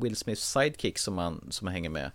Will 0.02 0.16
Smiths 0.16 0.52
sidekick 0.52 0.98
som, 0.98 1.18
han, 1.18 1.48
som 1.50 1.68
hänger 1.68 1.90
med. 1.90 2.12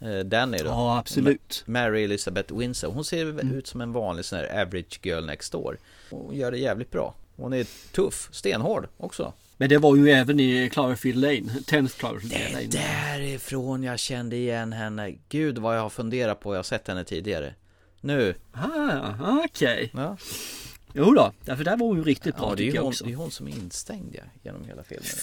Eh, 0.00 0.18
Danny 0.18 0.58
då. 0.58 0.64
Ja, 0.64 0.98
absolut. 0.98 1.62
Mary 1.66 2.04
Elizabeth 2.04 2.56
Windsor. 2.58 2.90
Hon 2.92 3.04
ser 3.04 3.26
Mm. 3.30 3.54
ut 3.54 3.66
som 3.66 3.80
en 3.80 3.92
vanlig 3.92 4.24
sån 4.24 4.38
här 4.38 4.62
average 4.62 5.00
girl 5.02 5.24
next 5.26 5.52
door. 5.52 5.78
Hon 6.10 6.34
gör 6.36 6.50
det 6.50 6.58
jävligt 6.58 6.90
bra. 6.90 7.14
Hon 7.36 7.52
är 7.52 7.66
tuff, 7.92 8.28
stenhård 8.32 8.88
också. 8.96 9.32
Men 9.56 9.68
det 9.68 9.78
var 9.78 9.96
ju 9.96 10.10
även 10.10 10.40
i 10.40 10.70
Cloverfield 10.72 11.18
Lane, 11.20 11.60
10th 11.66 11.98
Cloverfield 11.98 12.52
Lane. 12.52 12.66
Därifrån 12.66 13.82
jag 13.82 13.98
kände 13.98 14.36
igen 14.36 14.72
henne. 14.72 15.14
Gud 15.28 15.58
vad 15.58 15.76
jag 15.76 15.82
har 15.82 15.90
funderat 15.90 16.40
på, 16.40 16.52
jag 16.54 16.58
har 16.58 16.62
sett 16.62 16.88
henne 16.88 17.04
tidigare. 17.04 17.54
Nu. 18.00 18.34
Ah, 18.52 19.44
okej. 19.44 19.90
Ja, 19.94 20.16
Jo 20.92 21.14
då, 21.14 21.32
därför 21.44 21.64
där 21.64 21.76
var 21.76 21.86
hon 21.86 21.96
ju 21.96 22.04
riktigt 22.04 22.36
bra 22.36 22.48
ja 22.50 22.54
det 22.54 22.62
är 22.62 22.66
tycker 22.66 22.74
jag 22.76 22.82
hon, 22.82 22.88
också. 22.88 23.04
det 23.04 23.12
är 23.12 23.16
hon 23.16 23.30
som 23.30 23.48
är 23.48 23.52
instängd 23.52 24.14
ja, 24.14 24.22
genom 24.42 24.64
hela 24.64 24.82
filmen. 24.82 25.06
ja. 25.16 25.22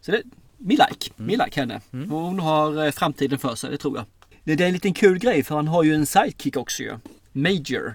Så 0.00 0.10
det, 0.10 0.22
me 0.58 0.70
like, 0.74 1.10
Mm. 1.18 1.26
me 1.38 1.44
like 1.44 1.60
henne. 1.60 1.80
Hon 1.90 2.38
har 2.40 2.84
eh, 2.86 2.90
framtiden 2.90 3.38
för 3.38 3.54
sig, 3.54 3.70
det 3.70 3.78
tror 3.78 3.96
jag. 3.96 4.04
Det, 4.44 4.54
det 4.54 4.64
är 4.64 4.68
en 4.68 4.74
liten 4.74 4.94
kul 4.94 5.18
grej 5.18 5.42
för 5.42 5.54
han 5.54 5.68
har 5.68 5.82
ju 5.82 5.94
en 5.94 6.06
sidekick 6.06 6.56
också 6.56 6.82
ju. 6.82 6.96
Major. 7.32 7.94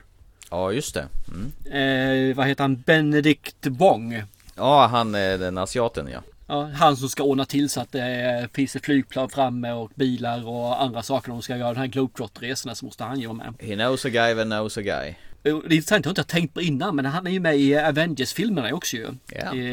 Ja, 0.52 0.72
just 0.72 0.94
det. 0.94 1.08
Mm. 1.28 2.30
Eh, 2.32 2.36
vad 2.36 2.48
heter 2.48 2.63
han? 2.63 2.76
Benedict 2.82 3.68
Wong. 3.68 4.24
Ja, 4.56 4.88
han 4.88 5.15
är 5.15 5.38
den 5.38 5.58
asiaten 5.58 6.08
ja. 6.13 6.20
Ja, 6.49 6.69
han 6.73 6.97
som 6.97 7.09
ska 7.09 7.23
ordna 7.23 7.45
till 7.45 7.69
så 7.69 7.81
att 7.81 7.91
det 7.91 8.49
finns 8.53 8.75
ett 8.75 8.85
flygplan 8.85 9.29
framme 9.29 9.71
och 9.71 9.91
bilar 9.95 10.47
och 10.47 10.81
andra 10.81 11.03
saker. 11.03 11.31
De 11.31 11.41
ska 11.41 11.57
göra 11.57 11.69
den 11.69 11.77
här 11.77 11.88
globetrotter-resorna 11.88 12.75
så 12.75 12.85
måste 12.85 13.03
han 13.03 13.19
ju 13.19 13.27
vara 13.27 13.38
med. 13.38 13.53
He 13.59 13.75
knows 13.75 14.05
a 14.05 14.09
guy 14.09 14.35
that 14.35 14.45
knows 14.45 14.77
a 14.77 14.81
guy. 14.81 15.15
Det 15.41 15.49
är 15.49 15.73
intressant, 15.73 16.05
jag 16.05 16.09
har 16.09 16.19
inte 16.19 16.23
tänkt 16.23 16.53
på 16.53 16.62
innan 16.62 16.95
men 16.95 17.05
han 17.05 17.27
är 17.27 17.31
ju 17.31 17.39
med 17.39 17.57
i 17.59 17.75
Avengers-filmerna 17.77 18.73
också 18.73 18.97
ju. 18.97 19.07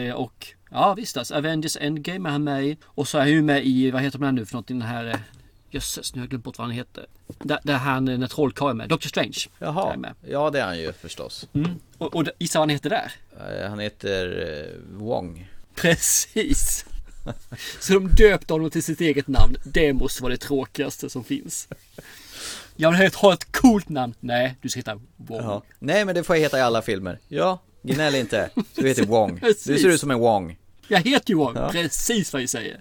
Eh, 0.09 0.15
och 0.15 0.47
ja 0.71 0.95
visst 0.95 1.17
alltså, 1.17 1.35
Avengers 1.35 1.77
Endgame 1.81 2.29
är 2.29 2.33
han 2.33 2.45
med 2.45 2.65
i. 2.65 2.77
Och 2.85 3.09
så 3.09 3.19
är 3.19 3.23
han 3.23 3.31
ju 3.31 3.43
med 3.43 3.67
i, 3.67 3.91
vad 3.91 4.03
heter 4.03 4.19
den 4.19 4.35
nu 4.35 4.47
för 4.47 4.57
något, 4.57 4.69
den 4.69 4.83
här 4.83 5.07
eh, 5.09 5.17
Jösses, 5.71 6.15
nu 6.15 6.21
har 6.21 6.25
jag 6.25 6.31
glömt 6.31 6.45
bort 6.45 6.59
vad 6.59 6.67
han 6.67 6.77
heter. 6.77 7.07
Där, 7.39 7.59
där 7.63 7.75
han, 7.75 8.09
eh, 8.09 8.19
när 8.19 8.27
trollkarlen 8.27 8.71
är 8.71 8.75
med, 8.75 8.89
Doctor 8.89 9.09
Strange. 9.09 9.39
Jaha, 9.59 9.97
ja 10.29 10.51
det 10.51 10.61
är 10.61 10.65
han 10.65 10.79
ju 10.79 10.93
förstås. 10.93 11.49
Mm. 11.53 11.71
Och, 11.99 12.17
och 12.17 12.25
gissa 12.39 12.59
vad 12.59 12.63
han 12.63 12.71
heter 12.71 12.91
där? 12.91 13.13
Eh, 13.63 13.69
Han 13.71 13.79
heter 13.79 14.67
Wong. 14.93 15.49
Precis! 15.83 16.85
Så 17.81 17.93
de 17.93 18.09
döpte 18.09 18.53
honom 18.55 18.71
till 18.71 18.83
sitt 18.83 19.01
eget 19.01 19.29
namn. 19.29 19.57
Det 19.65 19.93
måste 19.93 20.23
vara 20.23 20.33
det 20.33 20.39
tråkigaste 20.39 21.11
som 21.11 21.25
finns. 21.25 21.69
Jag 22.77 22.93
vill 22.99 23.11
ha 23.15 23.33
ett 23.33 23.53
coolt 23.53 23.89
namn. 23.89 24.15
Nej, 24.21 24.57
du 24.63 24.69
ska 24.69 24.79
heta 24.79 25.01
Wong. 25.17 25.43
Ja. 25.43 25.63
Nej 25.79 26.05
men 26.05 26.15
det 26.15 26.25
får 26.25 26.37
jag 26.37 26.41
heta 26.41 26.59
i 26.59 26.63
alla 26.63 26.83
filmer. 26.83 27.19
Ja, 27.29 27.63
gnäll 27.83 28.15
inte. 28.15 28.51
Du 28.75 28.89
heter 28.89 29.07
Wong. 29.07 29.41
Du 29.41 29.55
ser 29.55 29.89
ut 29.89 30.01
som 30.01 30.11
en 30.11 30.19
Wong. 30.19 30.59
Jag 30.89 31.01
heter 31.01 31.31
ju 31.31 31.37
Wong. 31.37 31.55
Precis 31.71 32.33
vad 32.33 32.43
jag 32.43 32.49
säger. 32.49 32.81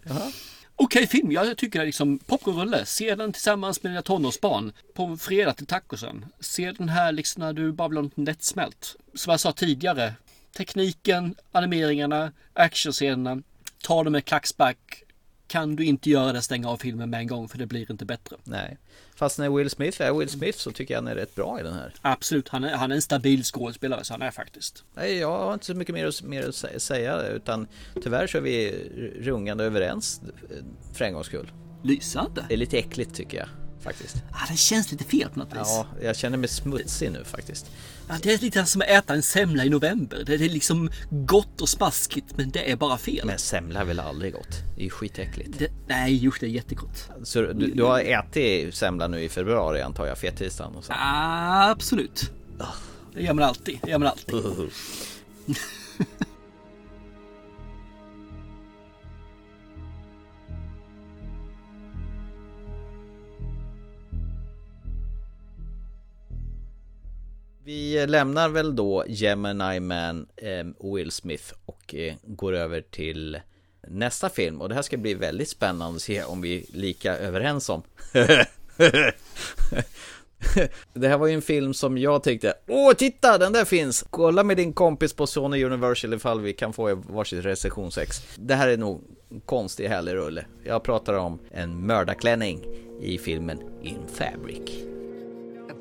Okej 0.75 1.07
film, 1.07 1.31
jag 1.31 1.57
tycker 1.57 1.85
liksom 1.85 2.19
popcornrulle. 2.19 2.85
Se 2.85 3.15
den 3.15 3.33
tillsammans 3.33 3.83
med 3.83 3.91
dina 3.91 4.01
tonårsbarn 4.01 4.71
på 4.93 5.17
fredag 5.17 5.53
till 5.53 5.65
tacosen. 5.65 6.25
Se 6.39 6.71
den 6.71 6.89
här 6.89 7.11
liksom 7.11 7.43
när 7.43 7.53
du 7.53 7.71
bara 7.71 7.87
vill 7.87 7.97
ha 7.97 8.03
något 8.03 8.17
lättsmält. 8.17 8.95
Som 9.15 9.31
jag 9.31 9.39
sa 9.39 9.51
tidigare. 9.51 10.13
Tekniken, 10.57 11.35
animeringarna, 11.51 12.31
actionscenerna. 12.53 13.41
Ta 13.83 14.03
det 14.03 14.09
med 14.09 14.25
klackspark. 14.25 15.01
kan 15.47 15.75
du 15.75 15.85
inte 15.85 16.09
göra 16.09 16.33
det, 16.33 16.41
stänga 16.41 16.69
av 16.69 16.77
filmen 16.77 17.09
med 17.09 17.19
en 17.19 17.27
gång 17.27 17.47
för 17.47 17.57
det 17.57 17.65
blir 17.65 17.91
inte 17.91 18.05
bättre. 18.05 18.35
Nej. 18.43 18.77
Fast 19.15 19.39
när 19.39 19.49
Will 19.49 19.69
Smith 19.69 20.01
är 20.01 20.13
Will 20.13 20.29
Smith 20.29 20.57
så 20.59 20.71
tycker 20.71 20.93
jag 20.93 21.01
han 21.01 21.07
är 21.07 21.15
rätt 21.15 21.35
bra 21.35 21.59
i 21.59 21.63
den 21.63 21.73
här. 21.73 21.93
Absolut, 22.01 22.49
han 22.49 22.63
är, 22.63 22.75
han 22.75 22.91
är 22.91 22.95
en 22.95 23.01
stabil 23.01 23.43
skådespelare 23.43 24.03
så 24.03 24.13
han 24.13 24.21
är 24.21 24.31
faktiskt. 24.31 24.83
Nej, 24.95 25.17
jag 25.17 25.37
har 25.37 25.53
inte 25.53 25.65
så 25.65 25.73
mycket 25.73 25.95
mer 25.95 26.05
att, 26.07 26.21
mer 26.21 26.43
att 26.49 26.55
sä- 26.55 26.79
säga 26.79 27.21
utan 27.27 27.67
tyvärr 28.03 28.27
så 28.27 28.37
är 28.37 28.41
vi 28.41 28.71
rungande 29.21 29.63
överens 29.63 30.21
för 30.93 31.05
en 31.05 31.13
gångs 31.13 31.27
skull. 31.27 31.51
Lysande. 31.83 32.45
Det 32.47 32.53
är 32.53 32.57
lite 32.57 32.77
äckligt 32.77 33.15
tycker 33.15 33.37
jag 33.37 33.47
faktiskt. 33.81 34.15
Ah, 34.31 34.51
det 34.51 34.57
känns 34.57 34.91
lite 34.91 35.03
fel 35.03 35.29
på 35.29 35.39
något 35.39 35.51
vis. 35.53 35.57
Ja, 35.63 35.87
jag 36.01 36.15
känner 36.15 36.37
mig 36.37 36.47
smutsig 36.49 37.11
nu 37.11 37.23
faktiskt. 37.23 37.71
Ja, 38.07 38.15
det 38.23 38.33
är 38.33 38.37
lite 38.37 38.65
som 38.65 38.81
att 38.81 38.87
äta 38.87 39.13
en 39.13 39.23
semla 39.23 39.65
i 39.65 39.69
november. 39.69 40.23
Det 40.25 40.33
är 40.33 40.37
liksom 40.37 40.89
gott 41.09 41.61
och 41.61 41.69
smaskigt 41.69 42.37
men 42.37 42.51
det 42.51 42.71
är 42.71 42.75
bara 42.75 42.97
fel. 42.97 43.25
Men 43.25 43.39
semla 43.39 43.79
är 43.79 43.85
väl 43.85 43.99
aldrig 43.99 44.33
gott? 44.33 44.61
Det 44.75 44.81
är 44.81 44.83
ju 44.83 44.89
skitäckligt. 44.89 45.59
Det, 45.59 45.71
nej, 45.87 46.15
just 46.15 46.39
det 46.39 46.45
är 46.45 46.49
jättegott. 46.49 47.09
Så 47.23 47.41
du, 47.41 47.53
du 47.53 47.83
har 47.83 47.99
ätit 47.99 48.75
semla 48.75 49.07
nu 49.07 49.23
i 49.23 49.29
februari 49.29 49.81
antar 49.81 50.05
jag, 50.05 50.17
fettisdagen 50.17 50.75
och 50.75 50.83
så? 50.83 50.93
Ah, 50.95 51.69
absolut. 51.69 52.31
Det 53.13 53.23
gör 53.23 53.33
man 53.33 53.45
alltid. 53.45 53.79
Det 53.83 53.91
gör 53.91 53.97
man 53.97 54.07
alltid. 54.07 54.35
Vi 67.65 68.07
lämnar 68.07 68.49
väl 68.49 68.75
då 68.75 69.03
Gemini 69.07 69.79
Man, 69.79 70.27
eh, 70.35 70.65
Will 70.93 71.11
Smith 71.11 71.53
och 71.65 71.95
eh, 71.95 72.13
går 72.23 72.53
över 72.53 72.81
till 72.81 73.39
nästa 73.87 74.29
film 74.29 74.61
och 74.61 74.69
det 74.69 74.75
här 74.75 74.81
ska 74.81 74.97
bli 74.97 75.13
väldigt 75.13 75.49
spännande 75.49 75.95
att 75.95 76.01
se 76.01 76.23
om 76.23 76.41
vi 76.41 76.57
är 76.57 76.63
lika 76.77 77.17
överens 77.17 77.69
om. 77.69 77.83
det 80.93 81.07
här 81.07 81.17
var 81.17 81.27
ju 81.27 81.33
en 81.33 81.41
film 81.41 81.73
som 81.73 81.97
jag 81.97 82.23
tyckte, 82.23 82.53
åh 82.67 82.93
titta 82.93 83.37
den 83.37 83.53
där 83.53 83.65
finns! 83.65 84.05
Kolla 84.09 84.43
med 84.43 84.57
din 84.57 84.73
kompis 84.73 85.13
på 85.13 85.27
Sony 85.27 85.63
Universal 85.63 86.13
ifall 86.13 86.41
vi 86.41 86.53
kan 86.53 86.73
få 86.73 86.95
varsitt 86.95 87.45
recensionsex. 87.45 88.35
Det 88.37 88.55
här 88.55 88.67
är 88.67 88.77
nog 88.77 89.03
en 89.31 89.39
konstig 89.39 89.87
härlig 89.87 90.13
rulle. 90.13 90.45
Jag 90.63 90.83
pratar 90.83 91.13
om 91.13 91.39
en 91.51 91.85
mördarklänning 91.85 92.65
i 93.01 93.17
filmen 93.17 93.59
In 93.83 94.07
Fabric. 94.13 94.94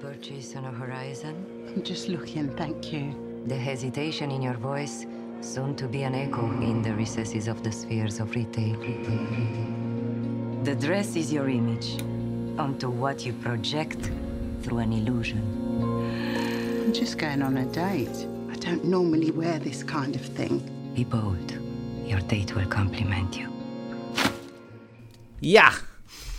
A 0.04 0.06
purchase 0.06 0.54
on 0.56 0.64
a 0.64 0.70
horizon? 0.70 1.34
I'm 1.68 1.82
just 1.82 2.08
looking, 2.08 2.48
thank 2.56 2.92
you. 2.92 3.14
The 3.46 3.56
hesitation 3.56 4.30
in 4.30 4.42
your 4.42 4.54
voice, 4.54 5.06
soon 5.40 5.74
to 5.76 5.88
be 5.88 6.02
an 6.02 6.14
echo 6.14 6.44
in 6.60 6.82
the 6.82 6.92
recesses 6.92 7.48
of 7.48 7.62
the 7.62 7.72
spheres 7.72 8.20
of 8.20 8.34
retail. 8.34 8.76
The 10.62 10.74
dress 10.74 11.16
is 11.16 11.32
your 11.32 11.48
image, 11.48 12.02
onto 12.58 12.90
what 12.90 13.24
you 13.24 13.32
project 13.32 14.10
through 14.62 14.78
an 14.78 14.92
illusion. 14.92 15.42
I'm 16.84 16.92
just 16.92 17.18
going 17.18 17.42
on 17.42 17.56
a 17.56 17.64
date. 17.64 18.26
I 18.52 18.56
don't 18.56 18.84
normally 18.84 19.30
wear 19.30 19.58
this 19.58 19.82
kind 19.82 20.16
of 20.16 20.22
thing. 20.22 20.60
Be 20.94 21.04
bold. 21.04 21.52
Your 22.06 22.20
date 22.20 22.54
will 22.54 22.68
compliment 22.68 23.38
you. 23.38 23.48
Ja! 25.40 25.72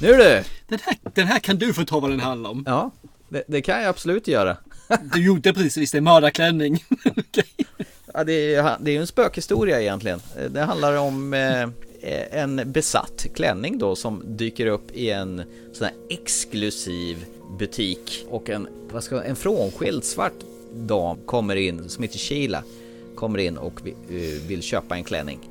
Nu 0.02 0.08
du! 0.18 0.44
Den 0.68 0.80
här, 0.84 0.98
den 1.14 1.28
här 1.28 1.40
kan 1.40 1.58
du 1.58 1.74
få 1.74 1.86
ta 1.86 2.00
vad 2.00 2.12
den 2.12 2.20
handlar 2.20 2.50
om. 2.50 2.64
Ja, 2.66 2.92
det, 3.30 3.44
det 3.48 3.62
kan 3.62 3.80
jag 3.80 3.90
absolut 3.90 4.28
göra. 4.28 4.58
Du 5.14 5.26
gjorde 5.26 5.54
precis 5.54 5.92
det, 5.92 6.02
mördarklänning. 6.02 6.84
Okej. 7.06 7.46
Ja, 8.14 8.24
det, 8.24 8.56
är, 8.56 8.78
det 8.80 8.96
är 8.96 9.00
en 9.00 9.08
spökhistoria 9.08 9.82
egentligen. 9.82 10.20
Det 10.50 10.62
handlar 10.62 10.98
om 10.98 11.34
eh, 11.34 11.70
en 12.42 12.72
besatt 12.72 13.26
klänning 13.36 13.78
då 13.78 13.96
som 13.96 14.24
dyker 14.38 14.68
upp 14.68 14.92
i 14.92 15.10
en 15.10 15.44
sån 15.74 15.86
här 15.86 15.96
exklusiv 16.10 17.26
butik 17.60 18.26
och 18.30 18.50
en, 18.50 18.68
vad 18.92 19.04
ska, 19.04 19.24
en 19.24 19.36
frånskild 19.36 20.04
svart 20.04 20.34
dam 20.74 21.18
kommer 21.26 21.56
in 21.56 21.90
som 21.90 22.04
heter 22.04 22.20
Sheila 22.20 22.64
kommer 23.16 23.40
in 23.40 23.58
och 23.58 23.88
eh, 23.88 24.48
vill 24.48 24.62
köpa 24.62 24.96
en 24.96 25.04
klänning. 25.04 25.50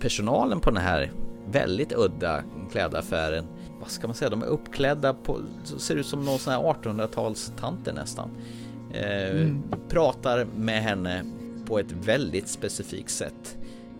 Personalen 0.00 0.60
på 0.60 0.70
den 0.70 0.82
här 0.82 1.12
väldigt 1.50 1.92
udda 1.92 2.42
klädaffären 2.72 3.44
vad 3.88 3.92
ska 3.92 4.06
man 4.06 4.14
säga, 4.14 4.30
de 4.30 4.42
är 4.42 4.46
uppklädda 4.46 5.14
på, 5.14 5.40
ser 5.78 5.96
ut 5.96 6.06
som 6.06 6.24
någon 6.24 6.38
sån 6.38 6.52
här 6.52 6.60
1800-talstanter 6.60 7.92
nästan. 7.92 8.30
Eh, 8.92 9.30
Mm. 9.30 9.62
Pratar 9.88 10.46
med 10.56 10.82
henne 10.82 11.24
på 11.66 11.78
ett 11.78 11.92
väldigt 11.92 12.48
specifikt 12.48 13.10
sätt. 13.10 13.56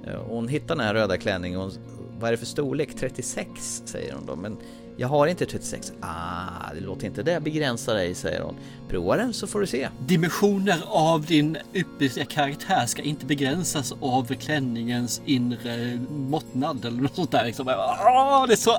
Eh, 0.07 0.21
hon 0.29 0.49
hittar 0.49 0.77
den 0.77 0.85
här 0.85 0.95
röda 0.95 1.17
klänningen, 1.17 1.61
hon, 1.61 1.71
vad 2.19 2.29
är 2.29 2.33
det 2.33 2.37
för 2.39 2.47
storlek? 2.47 2.95
36 2.97 3.83
säger 3.85 4.15
hon 4.15 4.27
då, 4.27 4.37
men 4.37 4.57
jag 5.01 5.09
har 5.09 5.27
inte 5.27 5.47
36. 5.47 5.93
Ah, 6.01 6.73
det 6.75 6.81
låter 6.81 7.07
inte 7.07 7.23
det 7.23 7.41
begränsa 7.41 7.95
dig, 7.95 8.15
säger 8.15 8.41
hon. 8.41 8.55
Prova 8.89 9.17
den 9.17 9.33
så 9.33 9.47
får 9.47 9.61
du 9.61 9.67
se. 9.67 9.89
Dimensioner 10.07 10.79
av 10.87 11.25
din 11.25 11.57
ypperliga 11.75 12.25
karaktär 12.25 12.87
ska 12.87 13.03
inte 13.03 13.27
begränsas 13.27 13.95
av 14.01 14.35
klänningens 14.35 15.21
inre 15.27 16.01
måttnad 16.11 16.85
eller 16.85 17.03
något 17.03 17.15
sånt 17.15 17.31
där. 17.31 17.45
Liksom. 17.45 17.69
Ah, 17.69 18.47
det 18.47 18.53
är 18.53 18.57
så 18.57 18.79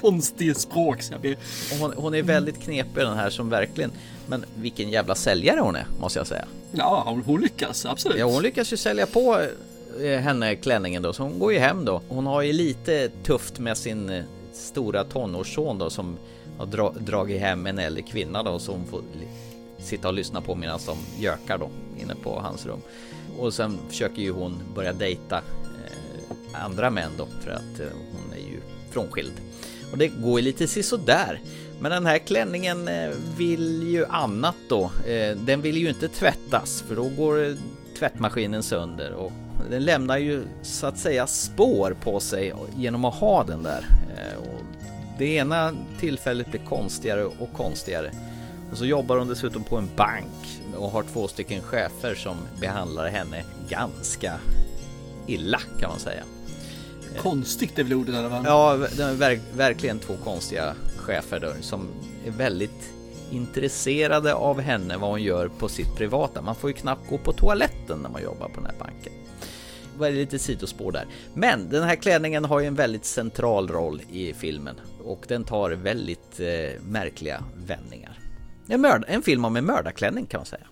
konstigt 0.00 0.58
språk 0.58 1.02
så 1.02 1.12
jag 1.12 1.20
blir... 1.20 1.36
Hon, 1.80 1.92
hon 1.96 2.14
är 2.14 2.22
väldigt 2.22 2.60
knepig 2.62 2.94
den 3.04 3.16
här 3.16 3.30
som 3.30 3.48
verkligen, 3.50 3.90
men 4.26 4.44
vilken 4.54 4.90
jävla 4.90 5.14
säljare 5.14 5.60
hon 5.60 5.76
är, 5.76 5.86
måste 6.00 6.18
jag 6.18 6.26
säga. 6.26 6.44
Ja, 6.72 7.02
hon- 7.06 7.22
hon 7.26 7.40
lyckas 7.40 7.86
absolut. 7.86 8.18
Ja, 8.18 8.26
hon 8.26 8.42
lyckas 8.42 8.72
ju 8.72 8.76
sälja 8.76 9.06
på 9.06 9.40
eh, 10.02 10.18
henne 10.20 10.54
klänningen 10.56 11.02
då, 11.02 11.12
så 11.12 11.22
hon 11.22 11.38
går 11.38 11.52
ju 11.52 11.58
hem 11.58 11.84
då. 11.84 12.02
Hon 12.08 12.26
har 12.26 12.42
ju 12.42 12.52
lite 12.52 13.08
tufft 13.24 13.58
med 13.58 13.76
sin 13.78 14.10
eh, 14.10 14.24
stora 14.52 15.04
tonårsson 15.04 15.78
då 15.78 15.90
som 15.90 16.16
har 16.58 16.66
dra 16.66 16.90
dragit 16.90 17.40
hem 17.40 17.66
en 17.66 17.78
äldre 17.78 18.02
kvinna 18.02 18.42
då 18.42 18.58
som 18.58 18.74
hon 18.74 18.86
får 18.86 19.02
sitta 19.78 20.08
och 20.08 20.14
lyssna 20.14 20.40
på 20.40 20.54
medan 20.54 20.80
de 20.86 21.22
gökar 21.22 21.58
då 21.58 21.70
inne 22.00 22.14
på 22.14 22.40
hans 22.40 22.66
rum. 22.66 22.80
Och 23.38 23.54
sen 23.54 23.78
försöker 23.88 24.22
ju 24.22 24.30
hon 24.32 24.62
börja 24.74 24.92
dejta 24.92 25.36
eh, 25.36 26.64
andra 26.64 26.90
män 26.90 27.10
då 27.18 27.26
för 27.40 27.50
att 27.50 27.80
eh, 27.80 27.86
hon 28.12 28.32
är 28.32 28.50
ju 28.52 28.60
frånskild. 28.90 29.32
Och 29.92 29.98
det 29.98 30.08
går 30.08 30.40
ju 30.40 30.44
lite 30.44 30.68
sisådär. 30.68 31.40
Men 31.80 31.90
den 31.90 32.06
här 32.06 32.18
klänningen 32.18 32.88
eh, 32.88 33.10
vill 33.36 33.82
ju 33.88 34.06
annat 34.06 34.56
då. 34.68 34.90
Eh, 35.06 35.36
Den 35.36 35.60
vill 35.62 35.76
ju 35.76 35.88
inte 35.88 36.08
tvättas 36.08 36.84
för 36.88 36.96
då 36.96 37.08
går 37.08 37.56
tvättmaskinen 37.98 38.62
sönder 38.62 39.12
och 39.12 39.32
den 39.70 39.84
lämnar 39.84 40.18
ju 40.18 40.42
så 40.62 40.86
att 40.86 40.98
säga 40.98 41.26
spår 41.26 41.96
på 42.02 42.20
sig 42.20 42.54
genom 42.76 43.04
att 43.04 43.14
ha 43.14 43.44
den 43.44 43.62
där. 43.62 43.86
Eh, 44.16 44.38
Och 44.38 44.60
det 45.18 45.34
ena 45.34 45.72
tillfället 46.00 46.50
blir 46.50 46.60
konstigare 46.60 47.24
och 47.24 47.52
konstigare. 47.56 48.10
Och 48.72 48.78
så 48.78 48.84
jobbar 48.84 49.16
hon 49.16 49.28
dessutom 49.28 49.64
på 49.64 49.76
en 49.76 49.88
bank 49.96 50.60
och 50.76 50.90
har 50.90 51.02
två 51.02 51.28
stycken 51.28 51.62
chefer 51.62 52.14
som 52.14 52.36
behandlar 52.60 53.08
henne 53.08 53.44
ganska 53.68 54.32
illa 55.26 55.60
kan 55.80 55.90
man 55.90 55.98
säga. 55.98 56.22
Konstigt 57.18 57.78
är 57.78 57.82
väl 57.82 57.94
ordet 57.94 58.14
alla 58.14 58.30
fall. 58.30 58.44
Ja, 58.46 58.76
verk, 59.12 59.40
verkligen 59.56 59.98
två 59.98 60.14
konstiga 60.24 60.74
chefer 60.96 61.40
då, 61.40 61.52
som 61.60 61.88
är 62.26 62.30
väldigt 62.30 62.90
intresserade 63.30 64.34
av 64.34 64.60
henne, 64.60 64.96
vad 64.96 65.10
hon 65.10 65.22
gör 65.22 65.48
på 65.48 65.68
sitt 65.68 65.96
privata. 65.96 66.42
Man 66.42 66.54
får 66.54 66.70
ju 66.70 66.76
knappt 66.76 67.10
gå 67.10 67.18
på 67.18 67.32
toaletten 67.32 67.98
när 67.98 68.08
man 68.08 68.22
jobbar 68.22 68.48
på 68.48 68.60
den 68.60 68.66
här 68.66 68.78
banken. 68.78 69.12
Det 70.00 70.06
var 70.06 70.12
lite 70.12 70.38
sidospår 70.38 70.92
där. 70.92 71.06
Men 71.34 71.68
den 71.68 71.82
här 71.82 71.96
klänningen 71.96 72.44
har 72.44 72.60
ju 72.60 72.66
en 72.66 72.74
väldigt 72.74 73.04
central 73.04 73.68
roll 73.68 74.02
i 74.12 74.34
filmen 74.34 74.76
och 75.04 75.24
den 75.28 75.44
tar 75.44 75.70
väldigt 75.70 76.40
eh, 76.40 76.80
märkliga 76.82 77.44
vändningar. 77.66 78.18
En, 78.68 78.80
mörd, 78.80 79.04
en 79.08 79.22
film 79.22 79.44
om 79.44 79.56
en 79.56 79.64
mördarklänning 79.66 80.26
kan 80.26 80.38
man 80.38 80.46
säga. 80.46 80.66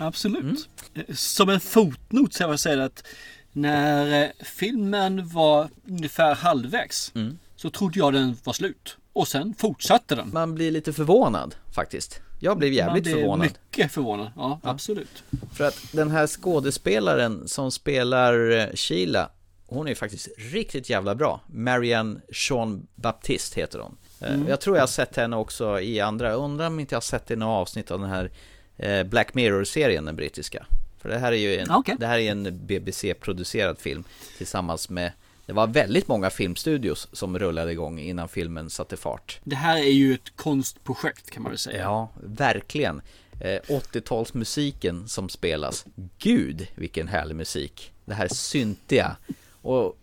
Absolut. 0.00 0.68
Som 1.14 1.48
en 1.48 1.60
fotnot 1.60 2.34
så 2.34 2.42
jag 2.42 2.48
vill 2.48 2.58
säga 2.58 2.84
att 2.84 3.06
när 3.52 4.22
eh, 4.22 4.30
filmen 4.44 5.28
var 5.28 5.68
ungefär 5.88 6.34
halvvägs 6.34 7.12
Mm. 7.14 7.38
så 7.56 7.70
trodde 7.70 7.98
jag 7.98 8.12
den 8.12 8.36
var 8.44 8.52
slut. 8.52 8.96
Och 9.12 9.28
sen 9.28 9.54
fortsatte 9.58 10.14
den. 10.14 10.30
Man 10.32 10.54
blir 10.54 10.70
lite 10.70 10.92
förvånad 10.92 11.54
faktiskt. 11.74 12.20
Jag 12.44 12.58
blev 12.58 12.72
jävligt 12.72 13.04
Man 13.06 13.12
förvånad. 13.14 13.46
mycket 13.70 13.92
förvånad. 13.92 14.30
Ja, 14.36 14.60
absolut. 14.62 15.22
För 15.52 15.64
att 15.64 15.78
den 15.92 16.10
här 16.10 16.26
skådespelaren 16.26 17.48
som 17.48 17.70
spelar 17.70 18.50
eh, 18.50 18.66
Sheila, 18.74 19.30
hon 19.66 19.88
är 19.88 19.94
faktiskt 19.94 20.28
riktigt 20.38 20.90
jävla 20.90 21.14
bra. 21.14 21.40
Marianne 21.46 22.20
Jean 22.28 22.86
Baptiste 22.94 23.60
heter 23.60 23.78
hon. 23.78 23.96
Eh, 24.20 24.34
Mm. 24.34 24.48
Jag 24.48 24.60
tror 24.60 24.76
jag 24.76 24.82
har 24.82 24.86
sett 24.86 25.16
henne 25.16 25.36
också 25.36 25.80
i 25.80 26.00
andra, 26.00 26.30
jag 26.30 26.38
undrar 26.40 26.66
om 26.66 26.80
inte 26.80 26.94
jag 26.94 26.96
har 26.96 27.02
sett 27.02 27.30
i 27.30 27.36
några 27.36 27.52
avsnitt 27.52 27.90
av 27.90 28.00
den 28.00 28.08
här 28.10 28.30
eh, 28.76 29.02
Black 29.02 29.34
Mirror-serien, 29.34 30.04
den 30.04 30.16
brittiska. 30.16 30.66
För 31.00 31.08
det 31.08 31.18
här 31.18 31.32
är 31.32 31.36
ju 31.36 31.56
en, 31.56 31.70
Okej. 31.70 31.96
det 31.98 32.06
här 32.06 32.18
är 32.18 32.30
en 32.30 32.66
BBC-producerad 32.66 33.78
film 33.78 34.04
tillsammans 34.38 34.88
med 34.90 35.12
det 35.46 35.52
var 35.52 35.66
väldigt 35.66 36.08
många 36.08 36.30
filmstudios 36.30 37.08
som 37.12 37.38
rullade 37.38 37.72
igång 37.72 37.98
innan 37.98 38.28
filmen 38.28 38.70
satte 38.70 38.96
fart. 38.96 39.40
Det 39.44 39.56
här 39.56 39.76
är 39.76 39.92
ju 39.92 40.14
ett 40.14 40.36
konstprojekt 40.36 41.30
kan 41.30 41.42
man 41.42 41.52
väl 41.52 41.58
säga. 41.58 41.82
Ja, 41.82 42.08
verkligen. 42.22 43.02
Eh, 43.40 43.60
80-talsmusiken 43.68 45.06
som 45.06 45.28
spelas. 45.28 45.86
Gud, 46.18 46.66
vilken 46.74 47.08
härlig 47.08 47.36
musik. 47.36 47.92
Det 48.04 48.14
här 48.14 48.28
syntiga. 48.28 49.16
Och 49.62 49.98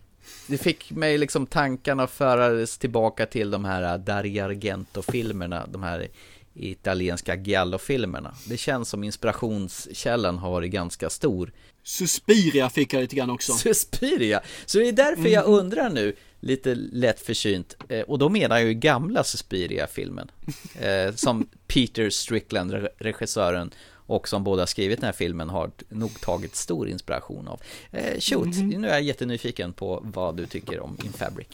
Det 0.47 0.57
fick 0.57 0.91
mig 0.91 1.17
liksom 1.17 1.45
tankarna 1.45 2.07
förades 2.07 2.77
tillbaka 2.77 3.25
till 3.25 3.51
de 3.51 3.65
här 3.65 3.97
Dario 3.97 4.43
Argento-filmerna, 4.43 5.67
de 5.67 5.83
här 5.83 6.07
italienska 6.53 7.35
giallo-filmerna. 7.35 8.33
Det 8.47 8.57
känns 8.57 8.89
som 8.89 9.03
inspirationskällan 9.03 10.37
har 10.37 10.51
varit 10.51 10.71
ganska 10.71 11.09
stor. 11.09 11.51
Suspiria 11.83 12.69
fick 12.69 12.93
jag 12.93 13.01
lite 13.01 13.15
grann 13.15 13.29
också. 13.29 13.53
Suspiria! 13.53 14.41
Så 14.65 14.77
det 14.79 14.87
är 14.87 14.91
därför 14.91 15.27
jag 15.29 15.45
undrar 15.45 15.89
nu, 15.89 16.15
lite 16.39 16.75
lätt 16.75 17.19
försynt, 17.19 17.75
eh, 17.89 18.01
och 18.01 18.19
då 18.19 18.29
menar 18.29 18.57
jag 18.57 18.67
ju 18.67 18.73
gamla 18.73 19.23
Suspiria-filmen. 19.23 20.31
Eh, 20.79 21.13
som 21.15 21.47
Peter 21.67 22.09
Strickland, 22.09 22.71
re- 22.73 22.87
regissören, 22.97 23.71
och 24.05 24.27
som 24.27 24.43
båda 24.43 24.67
skrivit 24.67 24.99
den 24.99 25.05
här 25.05 25.13
filmen 25.13 25.49
har 25.49 25.71
nog 25.89 26.21
tagit 26.21 26.55
stor 26.55 26.89
inspiration 26.89 27.47
av. 27.47 27.61
Eh, 27.91 28.19
shoot, 28.19 28.55
nu 28.57 28.87
är 28.87 28.91
jag 28.93 29.01
jättenyfiken 29.01 29.73
på 29.73 30.01
vad 30.13 30.37
du 30.37 30.45
tycker 30.45 30.79
om 30.79 30.97
In 31.03 31.13
Fabric. 31.13 31.47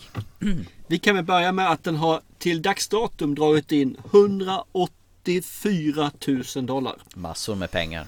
Vi 0.87 0.99
kan 0.99 1.15
väl 1.15 1.23
börja 1.25 1.51
med 1.51 1.71
att 1.71 1.83
den 1.83 1.95
har 1.95 2.21
till 2.39 2.61
dagsdatum 2.61 3.35
dragit 3.35 3.71
in 3.71 3.97
184 4.11 6.11
000 6.55 6.65
dollar. 6.65 6.95
Massor 7.15 7.55
med 7.55 7.71
pengar. 7.71 8.07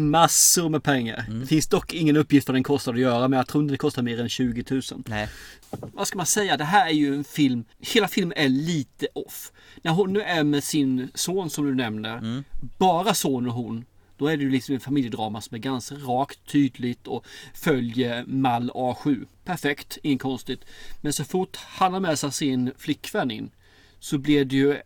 Massor 0.00 0.68
med 0.68 0.82
pengar. 0.82 1.26
Det 1.40 1.46
finns 1.46 1.68
dock 1.68 1.94
ingen 1.94 2.16
uppgift 2.16 2.48
vad 2.48 2.54
den 2.54 2.62
kostar 2.62 2.94
att 2.94 3.00
göra 3.00 3.28
men 3.28 3.36
jag 3.36 3.46
tror 3.46 3.62
inte 3.62 3.74
det 3.74 3.78
kostar 3.78 4.02
mer 4.02 4.20
än 4.20 4.28
20 4.28 4.64
000. 4.70 4.82
Nej. 5.06 5.28
Vad 5.70 6.06
ska 6.06 6.16
man 6.16 6.26
säga? 6.26 6.56
Det 6.56 6.64
här 6.64 6.86
är 6.86 6.92
ju 6.92 7.14
en 7.14 7.24
film. 7.24 7.64
Hela 7.78 8.08
filmen 8.08 8.38
är 8.38 8.48
lite 8.48 9.06
off. 9.14 9.52
När 9.82 9.92
hon 9.92 10.12
nu 10.12 10.22
är 10.22 10.44
med 10.44 10.64
sin 10.64 11.08
son 11.14 11.50
som 11.50 11.66
du 11.66 11.74
nämner. 11.74 12.44
Bara 12.78 13.14
son 13.14 13.46
och 13.46 13.54
hon. 13.54 13.84
Då 14.16 14.26
är 14.26 14.36
det 14.36 14.42
ju 14.42 14.50
liksom 14.50 14.74
en 14.74 14.80
familjedrama 14.80 15.40
som 15.40 15.54
är 15.54 15.58
ganska 15.58 15.94
rakt, 15.94 16.52
tydligt 16.52 17.06
och 17.06 17.26
följer 17.54 18.24
mall 18.26 18.70
A7. 18.74 19.26
Perfekt, 19.44 19.98
inget 20.02 20.22
konstigt. 20.22 20.64
Men 21.00 21.12
så 21.12 21.24
fort 21.24 21.56
han 21.56 21.92
har 21.92 22.00
med 22.00 22.18
sig 22.18 22.32
sin 22.32 22.72
flickvän 22.78 23.30
in 23.30 23.50
så 23.98 24.18
blir 24.18 24.44
det 24.44 24.56
ju 24.56 24.76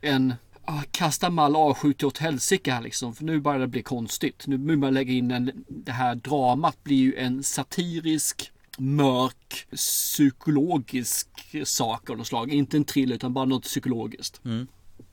en 0.00 0.34
ah, 0.64 0.82
kasta 0.90 1.30
mall 1.30 1.56
A7 1.56 1.92
till 1.92 2.06
åt 2.06 2.18
helsike 2.18 2.72
här 2.72 2.82
liksom. 2.82 3.14
För 3.14 3.24
nu 3.24 3.40
börjar 3.40 3.58
det 3.58 3.66
bli 3.66 3.82
konstigt. 3.82 4.46
Nu 4.46 4.56
vill 4.56 4.78
man 4.78 4.94
lägga 4.94 5.12
in 5.12 5.30
en, 5.30 5.64
det 5.68 5.92
här 5.92 6.14
dramat 6.14 6.84
blir 6.84 6.96
ju 6.96 7.16
en 7.16 7.42
satirisk 7.42 8.52
mörk 8.78 9.66
psykologisk 9.76 11.28
sak 11.64 12.10
av 12.10 12.18
något 12.18 12.26
slag. 12.26 12.50
Inte 12.50 12.76
en 12.76 12.84
thriller 12.84 13.14
utan 13.14 13.34
bara 13.34 13.44
något 13.44 13.62
psykologiskt. 13.62 14.40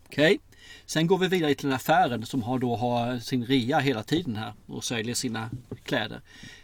Okej. 0.05 0.39
Sen 0.85 1.07
går 1.07 1.17
vi 1.17 1.27
vidare 1.27 1.55
till 1.55 1.67
den 1.67 1.75
affären 1.75 2.25
som 2.25 2.43
har 2.43 2.59
då 2.59 2.75
har 2.75 3.19
sin 3.19 3.45
rea 3.45 3.79
hela 3.79 4.03
tiden 4.03 4.35
här 4.35 4.53
och 4.65 4.83
säljer 4.83 5.15
sina 5.15 5.49
kläder. 5.83 6.21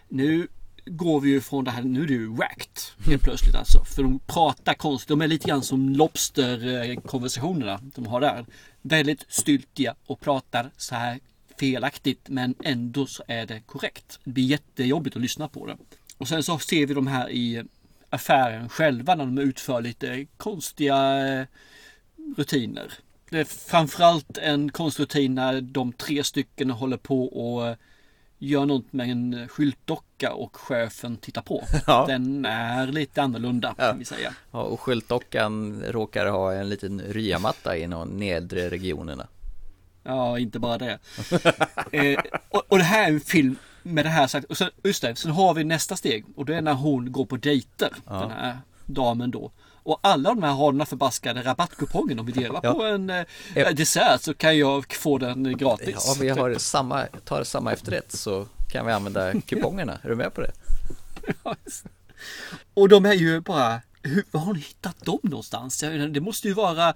Nu 0.10 0.48
går 0.86 1.20
vi 1.20 1.30
ju 1.30 1.42
från 1.42 1.64
det 1.64 1.72
här, 1.72 1.84
nu 1.84 2.04
är 2.04 2.08
det 2.08 2.14
ju 2.14 2.28
whacked 2.28 2.80
helt 3.06 3.24
plötsligt 3.24 3.56
alltså. 3.56 3.84
För 3.84 4.04
de 4.04 4.20
pratar 4.20 4.74
konstigt, 4.74 5.10
de 5.10 5.22
är 5.22 5.28
lite 5.28 5.48
grann 5.48 5.64
som 5.64 5.90
lobster-konversationerna 5.90 7.80
de 7.96 8.06
har 8.06 8.22
där. 8.22 8.46
Väldigt 8.82 9.26
styltiga 9.28 9.96
och 10.06 10.20
pratar 10.20 10.72
så 10.78 10.96
här 10.96 11.20
felaktigt 11.60 12.30
men 12.30 12.56
ändå 12.64 13.06
så 13.06 13.24
är 13.28 13.46
det 13.46 13.60
korrekt. 13.60 14.20
Det 14.24 14.32
blir 14.32 14.44
jättejobbigt 14.44 15.16
att 15.16 15.22
lyssna 15.22 15.48
på 15.48 15.68
det. 15.68 15.78
Och 16.18 16.28
sen 16.28 16.44
så 16.44 16.60
ser 16.60 16.86
vi 16.86 16.94
de 16.94 17.08
här 17.08 17.30
i 17.30 17.64
affären 18.10 18.70
själva 18.70 19.16
när 19.16 19.26
de 19.26 19.38
utför 19.38 19.82
lite 19.82 20.26
konstiga 20.38 21.28
eh, 21.28 21.46
rutiner. 22.38 22.94
Det 23.30 23.40
är 23.40 23.44
framförallt 23.44 24.38
en 24.38 24.72
konstrutin 24.72 25.36
när 25.36 25.62
de 25.62 25.94
tre 25.94 26.24
stycken 26.24 26.70
håller 26.70 26.98
på 26.98 27.26
och 27.26 27.68
eh, 27.68 27.76
gör 28.40 28.66
något 28.66 28.94
med 28.94 29.10
en 29.10 29.48
skyltdocka 29.48 30.34
och 30.34 30.56
chefen 30.56 31.18
tittar 31.18 31.42
på. 31.42 31.64
Ja. 31.88 32.06
Den 32.08 32.46
är 32.46 32.88
lite 32.88 33.22
annorlunda 33.22 33.74
kan 33.78 34.00
vi 34.00 34.06
säga. 34.06 34.34
Ja, 34.52 34.62
och 34.62 34.80
skyltdockan 34.80 35.84
råkar 35.88 36.26
ha 36.26 36.54
en 36.54 36.70
liten 36.70 37.02
ryamatta 37.02 37.78
i 37.78 37.88
någon 37.88 38.08
nedre 38.08 38.70
regionerna. 38.70 39.28
Ja, 40.04 40.40
inte 40.40 40.60
bara 40.60 40.78
det. 40.78 41.00
eh, 41.92 42.20
och, 42.50 42.64
och 42.68 42.78
det 42.78 42.84
här 42.84 43.04
är 43.04 43.08
en 43.08 43.20
film 43.20 43.56
med 43.84 44.06
det 44.06 44.10
här 44.10 44.28
sagt. 44.28 44.46
Och 44.46 44.58
sen, 44.58 44.70
just 44.84 45.02
det, 45.02 45.16
sen 45.16 45.32
har 45.32 45.54
vi 45.54 45.64
nästa 45.64 45.96
steg. 45.96 46.26
Och 46.36 46.46
det 46.46 46.56
är 46.56 46.62
när 46.62 46.74
hon 46.74 47.12
går 47.12 47.26
på 47.26 47.38
dejter. 47.38 47.90
Den 48.06 48.32
här 48.32 48.58
damen 48.86 49.32
då. 49.32 49.52
Och 49.86 50.00
alla 50.04 50.30
de 50.30 50.44
här 50.44 50.52
har 50.52 50.72
den 50.72 50.82
här 50.82 50.86
förbaskade 50.86 51.42
rabattkupongen. 51.44 52.20
Om 52.20 52.26
vi 52.26 52.32
delar 52.32 52.60
Ja. 52.64 52.74
på 52.74 52.84
en 52.84 53.10
eh, 53.10 53.26
dessert 53.74 54.22
så 54.22 54.34
kan 54.34 54.58
jag 54.58 54.94
få 54.94 55.18
den 55.18 55.58
gratis. 55.58 55.96
Ja, 56.08 56.16
vi 56.20 56.30
har 56.30 56.56
samma, 56.58 57.06
tar 57.26 57.44
samma 57.44 57.74
efterrätt 57.74 58.12
så 58.12 58.48
kan 58.72 58.86
vi 58.86 58.92
använda 58.92 59.42
kupongerna. 59.46 60.00
Är 60.04 60.10
du 60.10 60.16
med 60.16 60.34
på 60.34 60.42
det? 60.42 60.52
Och 62.74 62.90
de 62.90 63.06
är 63.06 63.14
ju 63.14 63.40
bara, 63.42 63.82
hur, 64.02 64.24
var 64.32 64.42
har 64.42 64.54
ni 64.54 64.60
hittat 64.60 65.06
dem 65.06 65.20
någonstans? 65.24 65.84
Det 66.10 66.22
måste 66.22 66.48
ju 66.48 66.54
vara 66.54 66.94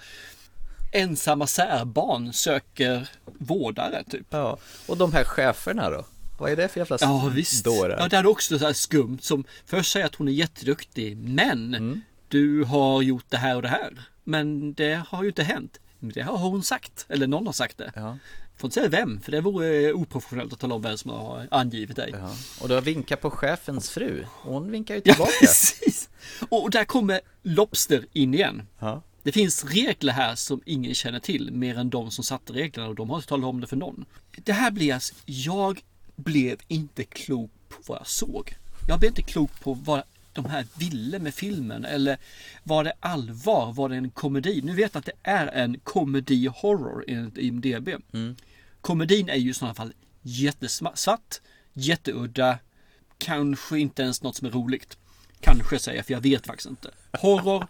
ensamma 0.91 1.47
särbarn 1.47 2.33
söker 2.33 3.09
vårdare 3.25 4.03
typ. 4.09 4.27
Ja, 4.29 4.57
och 4.87 4.97
de 4.97 5.13
här 5.13 5.23
cheferna 5.23 5.89
då? 5.89 6.05
Vad 6.39 6.51
är 6.51 6.55
det 6.55 6.67
för 6.67 6.79
jävla 6.79 6.97
Ja 7.01 7.31
visst. 7.35 7.65
dårar? 7.65 7.97
Ja, 7.99 8.07
det 8.07 8.17
är 8.17 8.25
också 8.25 8.59
så 8.59 8.65
här 8.65 8.73
skumt 8.73 9.19
som 9.21 9.43
först 9.65 9.91
säger 9.91 10.05
att 10.05 10.15
hon 10.15 10.27
är 10.27 10.31
jätteduktig 10.31 11.17
men 11.17 11.75
Mm. 11.75 12.01
Du 12.29 12.63
har 12.63 13.01
gjort 13.01 13.25
det 13.29 13.37
här 13.37 13.55
och 13.55 13.61
det 13.61 13.67
här. 13.67 14.01
Men 14.23 14.73
det 14.73 15.03
har 15.07 15.23
ju 15.23 15.29
inte 15.29 15.43
hänt. 15.43 15.79
Det 15.99 16.21
har 16.21 16.37
hon 16.37 16.63
sagt. 16.63 17.05
Eller 17.09 17.27
någon 17.27 17.45
har 17.45 17.53
sagt 17.53 17.77
det. 17.77 17.91
Ja. 17.95 18.17
Får 18.57 18.67
inte 18.67 18.73
säga 18.73 18.89
vem 18.89 19.21
för 19.21 19.31
det 19.31 19.41
vore 19.41 19.93
oprofessionellt 19.93 20.53
att 20.53 20.59
tala 20.59 20.75
om 20.75 20.81
vem 20.81 20.97
som 20.97 21.11
har 21.11 21.47
angivit 21.51 21.95
dig. 21.95 22.09
Ja. 22.13 22.35
Och 22.61 22.67
du 22.67 22.73
har 22.73 22.81
vinkat 22.81 23.21
på 23.21 23.29
chefens 23.29 23.89
fru. 23.89 24.25
Hon 24.41 24.71
vinkar 24.71 24.95
ju 24.95 25.01
Ja, 25.05 25.13
tillbaka. 25.13 25.31
precis. 25.39 26.09
Och 26.49 26.71
där 26.71 26.85
kommer 26.85 27.21
Lobster 27.43 28.05
in 28.13 28.33
igen. 28.33 28.61
Ja. 28.79 29.01
Det 29.23 29.31
finns 29.31 29.65
regler 29.65 30.13
här 30.13 30.35
som 30.35 30.61
ingen 30.65 30.95
känner 30.95 31.19
till 31.19 31.51
mer 31.51 31.77
än 31.77 31.89
de 31.89 32.11
som 32.11 32.23
satte 32.23 32.53
reglerna 32.53 32.89
och 32.89 32.95
de 32.95 33.09
har 33.09 33.17
inte 33.17 33.29
talat 33.29 33.45
om 33.45 33.61
det 33.61 33.67
för 33.67 33.75
någon. 33.75 34.05
Det 34.35 34.53
här 34.53 34.71
blir 34.71 34.93
alltså, 34.93 35.13
jag 35.25 35.81
blev 36.15 36.57
inte 36.67 37.03
klok 37.03 37.51
på 37.69 37.75
vad 37.87 37.99
jag 37.99 38.07
såg. 38.07 38.55
Jag 38.87 38.99
blev 38.99 39.09
inte 39.09 39.21
klok 39.21 39.59
på 39.59 39.73
vad 39.73 40.03
de 40.43 40.49
här 40.49 40.65
ville 40.77 41.19
med 41.19 41.33
filmen 41.33 41.85
eller 41.85 42.17
var 42.63 42.83
det 42.83 42.93
allvar, 42.99 43.73
var 43.73 43.89
det 43.89 43.95
en 43.95 44.09
komedi? 44.09 44.61
Nu 44.63 44.75
vet 44.75 44.93
jag 44.93 44.99
att 44.99 45.05
det 45.05 45.29
är 45.29 45.47
en 45.47 45.79
komedi 45.79 46.49
horror 46.55 47.05
enligt 47.07 47.37
IMDB. 47.37 47.89
Komedin 48.81 49.29
är 49.29 49.35
ju 49.35 49.49
i 49.49 49.53
sådana 49.53 49.75
fall 49.75 49.93
jättesvart, 50.21 51.41
jätteudda, 51.73 52.59
kanske 53.17 53.79
inte 53.79 54.01
ens 54.01 54.23
något 54.23 54.35
som 54.35 54.47
är 54.47 54.51
roligt. 54.51 54.97
Kanske 55.39 55.79
säger 55.79 55.97
jag, 55.97 56.05
för 56.05 56.13
jag 56.13 56.21
vet 56.21 56.47
faktiskt 56.47 56.69
inte. 56.69 56.91
Horror, 57.11 57.67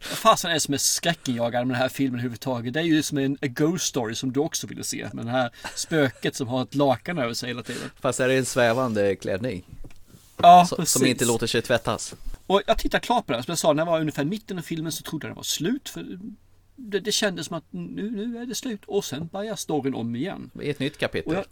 fasen 0.00 0.50
är 0.50 0.54
det 0.54 0.60
som 0.60 0.74
är 0.74 0.78
skräckinjagande 0.78 1.66
med 1.66 1.74
den 1.74 1.82
här 1.82 1.88
filmen 1.88 2.14
överhuvudtaget? 2.14 2.74
Det 2.74 2.80
är 2.80 2.84
ju 2.84 3.02
som 3.02 3.18
en 3.18 3.38
a 3.42 3.46
ghost 3.46 3.86
story 3.86 4.14
som 4.14 4.32
du 4.32 4.40
också 4.40 4.66
ville 4.66 4.84
se. 4.84 5.08
Med 5.12 5.26
det 5.26 5.30
här 5.30 5.50
spöket 5.74 6.36
som 6.36 6.48
har 6.48 6.62
ett 6.62 6.74
lakan 6.74 7.18
över 7.18 7.34
sig 7.34 7.48
hela 7.48 7.62
tiden. 7.62 7.90
Fast 8.00 8.20
är 8.20 8.28
det 8.28 8.38
en 8.38 8.44
svävande 8.44 9.16
klänning? 9.16 9.64
Ja, 10.42 10.66
Så-. 10.66 10.86
Som 10.86 11.06
inte 11.06 11.24
låter 11.24 11.46
sig 11.46 11.62
tvättas. 11.62 12.14
Och 12.46 12.62
jag 12.66 12.78
tittade 12.78 13.00
klart 13.00 13.26
på 13.26 13.32
den. 13.32 13.42
Som 13.42 13.52
jag 13.52 13.58
sa, 13.58 13.72
när 13.72 13.80
jag 13.80 13.86
var 13.92 14.00
ungefär 14.00 14.24
mitten 14.24 14.58
av 14.58 14.62
filmen 14.62 14.92
så 14.92 15.02
trodde 15.02 15.26
jag 15.26 15.30
den 15.30 15.36
var 15.36 15.42
slut. 15.42 15.88
För 15.88 16.18
det, 16.76 17.00
det 17.00 17.12
kändes 17.12 17.46
som 17.46 17.56
att 17.56 17.64
nu, 17.70 18.10
nu 18.10 18.38
är 18.38 18.46
det 18.46 18.54
slut. 18.54 18.80
Och 18.86 19.04
sen 19.04 19.26
börjar 19.26 19.56
storyn 19.56 19.94
om 19.94 20.16
igen. 20.16 20.50
I 20.62 20.70
ett 20.70 20.78
nytt 20.78 20.98
kapitel. 20.98 21.34
Jag, 21.34 21.44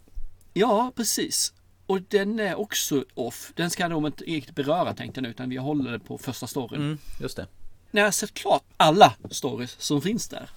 ja, 0.53 0.91
precis. 0.95 1.53
Och 1.85 2.01
den 2.01 2.39
är 2.39 2.59
också 2.59 3.05
off. 3.13 3.51
Den 3.55 3.69
ska 3.69 3.83
jag 3.83 3.89
nog 3.89 4.07
inte 4.07 4.23
riktigt 4.23 4.55
beröra 4.55 4.93
tänkte 4.93 5.17
jag 5.17 5.23
nu. 5.23 5.29
Utan 5.29 5.49
vi 5.49 5.57
håller 5.57 5.91
det 5.91 5.99
på 5.99 6.17
första 6.17 6.47
storyn. 6.47 6.81
Mm, 6.81 6.97
just 7.21 7.35
det. 7.37 7.47
när 7.91 8.01
jag 8.01 8.13
sett 8.13 8.33
klart 8.33 8.63
alla 8.77 9.13
stories 9.31 9.75
som 9.79 10.01
finns 10.01 10.27
där 10.27 10.49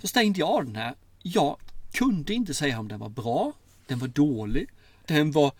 så 0.00 0.06
stängde 0.08 0.40
jag 0.40 0.48
av 0.48 0.64
den 0.64 0.76
här. 0.76 0.94
Jag 1.22 1.56
kunde 1.92 2.34
inte 2.34 2.54
säga 2.54 2.78
om 2.78 2.88
den 2.88 3.00
var 3.00 3.08
bra, 3.08 3.52
den 3.86 3.98
var 3.98 4.08
dålig, 4.08 4.68
den 5.06 5.32
var 5.32 5.52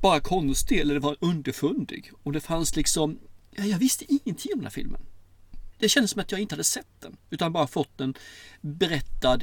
bara 0.00 0.20
konstig 0.20 0.78
eller 0.78 0.94
den 0.94 1.02
var 1.02 1.16
underfundig. 1.20 2.10
Och 2.22 2.32
det 2.32 2.40
fanns 2.40 2.76
liksom, 2.76 3.18
ja, 3.50 3.64
jag 3.64 3.78
visste 3.78 4.04
ingenting 4.08 4.52
om 4.52 4.58
den 4.58 4.64
här 4.64 4.70
filmen. 4.70 5.02
Det 5.78 5.88
kändes 5.88 6.10
som 6.10 6.20
att 6.20 6.32
jag 6.32 6.40
inte 6.40 6.54
hade 6.54 6.64
sett 6.64 7.00
den 7.00 7.16
utan 7.30 7.52
bara 7.52 7.66
fått 7.66 7.98
den 7.98 8.14
berättad 8.60 9.40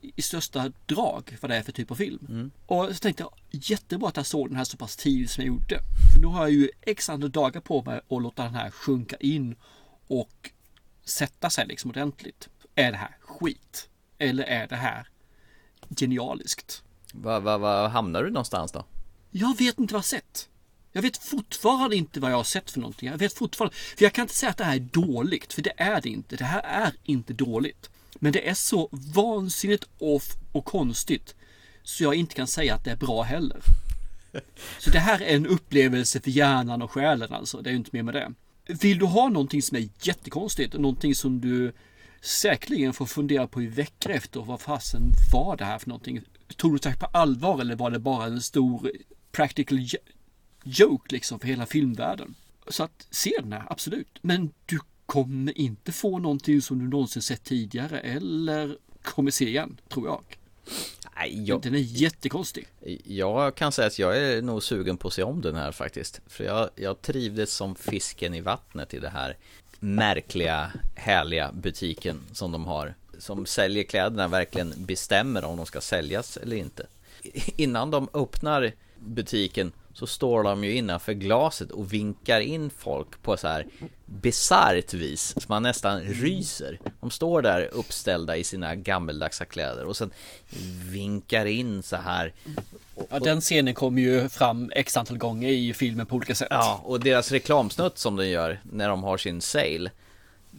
i 0.00 0.22
största 0.22 0.72
drag 0.86 1.36
vad 1.40 1.50
det 1.50 1.56
är 1.56 1.62
för 1.62 1.72
typ 1.72 1.90
av 1.90 1.94
film. 1.94 2.50
Och 2.66 2.88
så 2.88 2.94
tänkte 2.94 3.22
jag 3.22 3.32
jättebra 3.50 4.08
att 4.08 4.16
jag 4.16 4.26
såg 4.26 4.48
den 4.48 4.56
här 4.56 4.64
så 4.64 4.76
pass 4.76 4.96
tidigt 4.96 5.30
som 5.30 5.44
jag 5.44 5.48
gjorde. 5.48 5.80
För 6.14 6.20
nu 6.20 6.26
har 6.26 6.40
jag 6.40 6.50
ju 6.50 6.70
x 6.82 7.08
antal 7.10 7.30
dagar 7.30 7.60
på 7.60 7.82
mig 7.82 8.00
att 8.10 8.22
låta 8.22 8.44
den 8.44 8.54
här 8.54 8.70
sjunka 8.70 9.16
in 9.16 9.54
och 10.06 10.50
sätta 11.04 11.50
sig 11.50 11.66
liksom 11.66 11.90
ordentligt. 11.90 12.48
Är 12.74 12.92
det 12.92 12.98
här 12.98 13.16
skit? 13.20 13.88
Eller 14.18 14.44
är 14.44 14.66
det 14.68 14.76
här 14.76 15.08
genialiskt? 15.96 16.82
Vad 17.12 17.42
va, 17.42 17.58
va, 17.58 17.88
hamnar 17.88 18.22
du 18.22 18.30
någonstans 18.30 18.72
då? 18.72 18.84
Jag 19.30 19.58
vet 19.58 19.78
inte 19.78 19.94
vad 19.94 19.98
jag 19.98 19.98
har 19.98 20.02
sett. 20.02 20.48
Jag 20.92 21.02
vet 21.02 21.16
fortfarande 21.16 21.96
inte 21.96 22.20
vad 22.20 22.30
jag 22.30 22.36
har 22.36 22.44
sett 22.44 22.70
för 22.70 22.80
någonting. 22.80 23.08
Jag 23.08 23.18
vet 23.18 23.32
fortfarande, 23.32 23.76
för 23.76 24.04
jag 24.04 24.12
kan 24.12 24.22
inte 24.22 24.34
säga 24.34 24.50
att 24.50 24.56
det 24.56 24.64
här 24.64 24.76
är 24.76 24.80
dåligt, 24.80 25.52
för 25.52 25.62
det 25.62 25.72
är 25.76 26.00
det 26.00 26.08
inte. 26.08 26.36
Det 26.36 26.44
här 26.44 26.62
är 26.64 26.92
inte 27.04 27.32
dåligt. 27.32 27.90
Men 28.14 28.32
det 28.32 28.48
är 28.48 28.54
så 28.54 28.88
vansinnigt 28.92 29.84
off 29.98 30.24
och 30.52 30.64
konstigt 30.64 31.34
så 31.82 32.04
jag 32.04 32.14
inte 32.14 32.34
kan 32.34 32.46
säga 32.46 32.74
att 32.74 32.84
det 32.84 32.90
är 32.90 32.96
bra 32.96 33.22
heller. 33.22 33.60
Så 34.78 34.90
det 34.90 34.98
här 34.98 35.22
är 35.22 35.36
en 35.36 35.46
upplevelse 35.46 36.20
för 36.20 36.30
hjärnan 36.30 36.82
och 36.82 36.90
själen 36.90 37.32
alltså. 37.32 37.60
Det 37.60 37.70
är 37.70 37.72
ju 37.72 37.76
inte 37.76 37.90
mer 37.92 38.02
med 38.02 38.14
det. 38.14 38.32
Vill 38.66 38.98
du 38.98 39.06
ha 39.06 39.28
någonting 39.28 39.62
som 39.62 39.76
är 39.76 39.88
jättekonstigt 40.02 40.74
och 40.74 40.80
någonting 40.80 41.14
som 41.14 41.40
du 41.40 41.72
säkerligen 42.20 42.92
får 42.92 43.06
fundera 43.06 43.46
på 43.46 43.62
i 43.62 43.66
veckor 43.66 44.12
efter. 44.12 44.40
Vad 44.40 44.60
fasen 44.60 45.12
var 45.32 45.56
det 45.56 45.64
här 45.64 45.78
för 45.78 45.88
någonting? 45.88 46.20
Tog 46.56 46.74
du 46.74 46.78
det 46.78 46.98
på 46.98 47.06
allvar 47.06 47.60
eller 47.60 47.76
var 47.76 47.90
det 47.90 47.98
bara 47.98 48.24
en 48.24 48.42
stor 48.42 48.90
practical 49.32 49.78
joke 50.64 51.12
liksom 51.12 51.40
för 51.40 51.48
hela 51.48 51.66
filmvärlden? 51.66 52.34
Så 52.68 52.82
att 52.82 53.06
se 53.10 53.32
den 53.40 53.52
här, 53.52 53.66
absolut. 53.70 54.18
Men 54.22 54.52
du 54.66 54.78
kommer 55.06 55.58
inte 55.58 55.92
få 55.92 56.18
någonting 56.18 56.62
som 56.62 56.78
du 56.78 56.88
någonsin 56.88 57.22
sett 57.22 57.44
tidigare 57.44 58.00
eller 58.00 58.76
kommer 59.02 59.30
se 59.30 59.48
igen, 59.48 59.80
tror 59.88 60.06
jag. 60.06 60.22
Nej, 61.16 61.44
jag, 61.44 61.62
Den 61.62 61.74
är 61.74 61.78
jättekonstig. 61.78 62.66
jag 63.04 63.54
kan 63.54 63.72
säga 63.72 63.86
att 63.86 63.98
jag 63.98 64.18
är 64.18 64.42
nog 64.42 64.62
sugen 64.62 64.96
på 64.96 65.08
att 65.08 65.14
se 65.14 65.22
om 65.22 65.40
den 65.40 65.54
här 65.54 65.72
faktiskt. 65.72 66.20
För 66.26 66.44
jag, 66.44 66.70
jag 66.74 67.02
trivdes 67.02 67.52
som 67.52 67.74
fisken 67.74 68.34
i 68.34 68.40
vattnet 68.40 68.94
i 68.94 68.98
det 68.98 69.08
här 69.08 69.36
märkliga, 69.80 70.72
härliga 70.94 71.52
butiken 71.52 72.20
som 72.32 72.52
de 72.52 72.64
har. 72.64 72.94
Som 73.18 73.46
säljer 73.46 73.84
kläderna 73.84 74.28
verkligen 74.28 74.74
bestämmer 74.76 75.44
om 75.44 75.56
de 75.56 75.66
ska 75.66 75.80
säljas 75.80 76.36
eller 76.36 76.56
inte. 76.56 76.86
Innan 77.56 77.90
de 77.90 78.08
öppnar 78.14 78.72
butiken 79.00 79.72
så 79.92 80.06
står 80.06 80.42
de 80.42 80.64
ju 80.64 80.72
innanför 80.72 81.12
glaset 81.12 81.70
och 81.70 81.92
vinkar 81.92 82.40
in 82.40 82.70
folk 82.70 83.22
på 83.22 83.36
så 83.36 83.48
här 83.48 83.66
bisarrt 84.06 84.94
vis 84.94 85.34
så 85.36 85.44
man 85.48 85.62
nästan 85.62 86.00
ryser. 86.00 86.80
De 87.00 87.10
står 87.10 87.42
där 87.42 87.68
uppställda 87.72 88.36
i 88.36 88.44
sina 88.44 88.74
gammeldagsa 88.74 89.44
kläder 89.44 89.84
och 89.84 89.96
sen 89.96 90.10
vinkar 90.90 91.46
in 91.46 91.82
så 91.82 91.96
här. 91.96 92.32
Ja, 93.10 93.18
den 93.18 93.40
scenen 93.40 93.74
kommer 93.74 94.02
ju 94.02 94.28
fram 94.28 94.72
x 94.74 94.96
antal 94.96 95.18
gånger 95.18 95.48
i 95.48 95.74
filmen 95.74 96.06
på 96.06 96.16
olika 96.16 96.34
sätt. 96.34 96.48
Ja, 96.50 96.80
och 96.84 97.00
deras 97.00 97.32
reklamsnutt 97.32 97.98
som 97.98 98.16
de 98.16 98.28
gör 98.28 98.60
när 98.62 98.88
de 98.88 99.02
har 99.02 99.16
sin 99.16 99.40
sale 99.40 99.90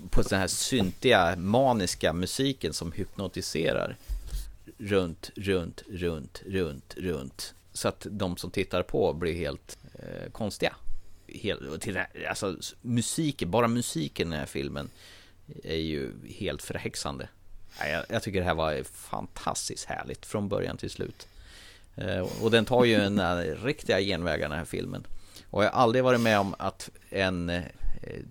på 0.09 0.21
den 0.21 0.39
här 0.39 0.47
syntiga, 0.47 1.35
maniska 1.35 2.13
musiken 2.13 2.73
som 2.73 2.91
hypnotiserar 2.91 3.97
runt, 4.77 5.31
runt, 5.35 5.83
runt, 5.89 6.41
runt, 6.45 6.93
runt. 6.97 7.53
Så 7.73 7.87
att 7.87 8.07
de 8.09 8.37
som 8.37 8.51
tittar 8.51 8.83
på 8.83 9.13
blir 9.13 9.33
helt 9.33 9.77
eh, 9.93 10.31
konstiga. 10.31 10.75
Helt, 11.27 11.81
till, 11.81 11.99
alltså 12.29 12.57
musiken, 12.81 13.51
bara 13.51 13.67
musiken 13.67 14.27
i 14.27 14.31
den 14.31 14.39
här 14.39 14.45
filmen 14.45 14.89
är 15.63 15.75
ju 15.75 16.11
helt 16.29 16.61
förhäxande. 16.61 17.29
Jag, 17.79 18.05
jag 18.09 18.23
tycker 18.23 18.39
det 18.39 18.45
här 18.45 18.53
var 18.53 18.83
fantastiskt 18.83 19.85
härligt 19.85 20.25
från 20.25 20.49
början 20.49 20.77
till 20.77 20.89
slut. 20.89 21.27
Eh, 21.95 22.43
och 22.43 22.51
den 22.51 22.65
tar 22.65 22.85
ju 22.85 22.95
en 22.95 23.19
eh, 23.19 23.35
riktiga 23.63 23.99
genvägar 23.99 24.49
den 24.49 24.57
här 24.57 24.65
filmen. 24.65 25.07
Och 25.49 25.63
jag 25.63 25.71
har 25.71 25.81
aldrig 25.81 26.03
varit 26.03 26.21
med 26.21 26.39
om 26.39 26.55
att 26.59 26.89
en 27.09 27.49
eh, 27.49 27.63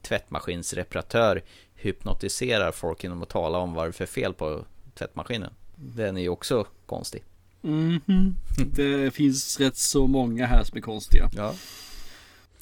tvättmaskinsreparatör 0.03 1.43
hypnotiserar 1.75 2.73
folk 2.73 3.03
genom 3.03 3.23
att 3.23 3.29
tala 3.29 3.59
om 3.59 3.75
vad 3.75 3.87
det 3.87 3.91
är 3.91 3.93
för 3.93 4.07
fel 4.07 4.35
på 4.35 4.65
tvättmaskinen. 4.95 5.53
Den 5.77 6.17
är 6.17 6.21
ju 6.21 6.29
också 6.29 6.67
konstig. 6.87 7.25
Mm 7.63 8.01
-hmm. 8.07 8.35
Det 8.75 9.11
finns 9.11 9.61
rätt 9.61 9.77
så 9.77 10.07
många 10.07 10.47
här 10.47 10.65
som 10.65 10.77
är 10.77 10.83
konstiga. 10.83 11.31
Ja. 11.37 11.55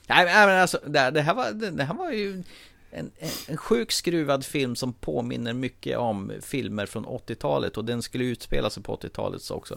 Nej 0.07 0.25
men 0.25 0.61
alltså, 0.61 0.81
det 0.87 1.21
här 1.21 1.35
var, 1.35 1.53
det 1.53 1.85
här 1.85 1.95
var 1.95 2.11
ju 2.11 2.43
en, 2.91 3.11
en, 3.47 3.57
sjuk 3.57 3.93
skruvad 3.93 4.45
film 4.45 4.77
som 4.77 4.93
påminner 4.93 5.53
mycket 5.53 5.99
om 5.99 6.33
filmer 6.41 6.87
från 6.87 7.07
80-talet 7.07 7.77
och 7.77 7.85
den 7.85 8.03
skulle 8.03 8.25
utspela 8.25 8.71
sig 8.71 8.83
på 8.83 8.97
80-talet 8.97 9.51
också. 9.51 9.77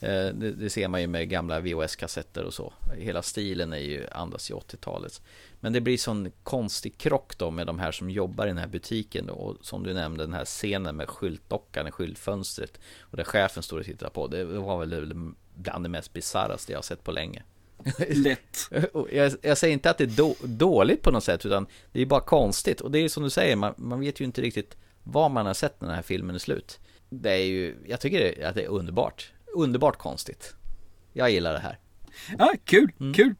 Eh, 0.00 0.26
det, 0.34 0.52
det, 0.52 0.70
ser 0.70 0.88
man 0.88 1.00
ju 1.00 1.06
med 1.06 1.28
gamla 1.28 1.60
VHS-kassetter 1.60 2.44
och 2.44 2.54
så. 2.54 2.72
Hela 2.96 3.22
stilen 3.22 3.72
är 3.72 3.78
ju 3.78 4.06
andas 4.12 4.50
i 4.50 4.54
80-talet. 4.54 5.22
Men 5.60 5.72
det 5.72 5.80
blir 5.80 5.98
sån 5.98 6.32
konstig 6.42 6.98
krock 6.98 7.38
då 7.38 7.50
med 7.50 7.66
de 7.66 7.78
här 7.78 7.92
som 7.92 8.10
jobbar 8.10 8.46
i 8.46 8.48
den 8.48 8.58
här 8.58 8.66
butiken 8.66 9.26
då. 9.26 9.34
Och 9.34 9.56
som 9.60 9.82
du 9.82 9.94
nämnde 9.94 10.24
den 10.24 10.34
här 10.34 10.44
scenen 10.44 10.96
med 10.96 11.08
skyltdockan 11.08 11.86
i 11.86 11.90
skyltfönstret. 11.90 12.80
Och 13.00 13.16
där 13.16 13.24
chefen 13.24 13.62
står 13.62 13.78
och 13.78 13.84
tittar 13.84 14.10
på. 14.10 14.26
Det 14.26 14.44
var 14.44 14.78
väl 14.86 15.14
bland 15.54 15.84
det 15.84 15.88
mest 15.88 16.12
bisarraste 16.12 16.72
jag 16.72 16.78
har 16.78 16.82
sett 16.82 17.04
på 17.04 17.12
länge. 17.12 17.42
Lätt. 18.08 18.70
jag, 19.12 19.32
jag, 19.42 19.58
säger 19.58 19.72
inte 19.72 19.90
att 19.90 19.98
det 19.98 20.04
är 20.04 20.16
då, 20.16 20.36
dåligt 20.42 21.02
på 21.02 21.10
något 21.10 21.24
sätt. 21.24 21.46
Utan 21.46 21.66
det 21.92 22.00
är 22.00 22.06
bara 22.06 22.20
konstigt. 22.20 22.80
Och 22.80 22.90
det 22.90 22.98
är 22.98 23.08
som 23.08 23.22
du 23.22 23.30
säger, 23.30 23.56
man, 23.56 23.74
man 23.76 24.00
vet 24.00 24.20
ju 24.20 24.24
inte 24.24 24.42
riktigt 24.42 24.76
vad 25.02 25.30
man 25.30 25.46
har 25.46 25.54
sett 25.54 25.80
när 25.80 25.88
den 25.88 25.94
här 25.94 26.02
filmen 26.02 26.34
är 26.34 26.38
slut. 26.38 26.80
Det 27.10 27.30
är 27.30 27.44
ju, 27.44 27.76
jag 27.86 28.00
tycker 28.00 28.46
att 28.46 28.54
det 28.54 28.62
är 28.62 28.68
underbart. 28.68 29.32
Underbart 29.54 29.98
konstigt. 29.98 30.54
Jag 31.12 31.30
gillar 31.30 31.52
det 31.52 31.58
här. 31.58 31.78
Ja, 32.38 32.52
kul, 32.64 32.92
mm. 33.00 33.14
kul. 33.14 33.34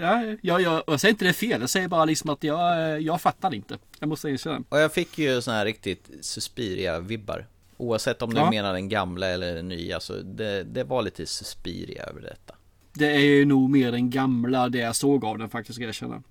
Ja, 0.00 0.24
jag, 0.42 0.60
jag, 0.60 0.82
jag 0.86 1.00
säger 1.00 1.12
inte 1.12 1.24
det 1.24 1.32
fel, 1.32 1.60
jag 1.60 1.70
säger 1.70 1.88
bara 1.88 2.04
liksom 2.04 2.30
att 2.30 2.44
jag, 2.44 3.00
jag 3.00 3.20
fattar 3.20 3.54
inte. 3.54 3.78
Jag 3.98 4.08
måste 4.08 4.28
erkänna. 4.28 4.62
Och 4.68 4.78
jag 4.78 4.92
fick 4.92 5.18
ju 5.18 5.42
sådana 5.42 5.58
här 5.58 5.64
riktigt 5.64 6.10
Suspiria-vibbar. 6.20 7.46
Oavsett 7.76 8.22
om 8.22 8.34
du 8.34 8.40
ja. 8.40 8.50
menar 8.50 8.72
den 8.72 8.88
gamla 8.88 9.26
eller 9.26 9.54
den 9.54 9.68
nya, 9.68 10.00
så 10.00 10.12
det, 10.12 10.62
det 10.62 10.84
var 10.84 11.02
lite 11.02 11.26
Suspiria 11.26 12.04
över 12.04 12.20
detta. 12.20 12.54
Det 12.92 13.06
är 13.06 13.20
ju 13.20 13.44
nog 13.44 13.70
mer 13.70 13.92
den 13.92 14.10
gamla, 14.10 14.68
det 14.68 14.78
jag 14.78 14.96
såg 14.96 15.24
av 15.24 15.38
den 15.38 15.48
faktiskt, 15.48 15.74
ska 15.74 15.82
jag 15.82 15.88
erkänna. 15.88 16.22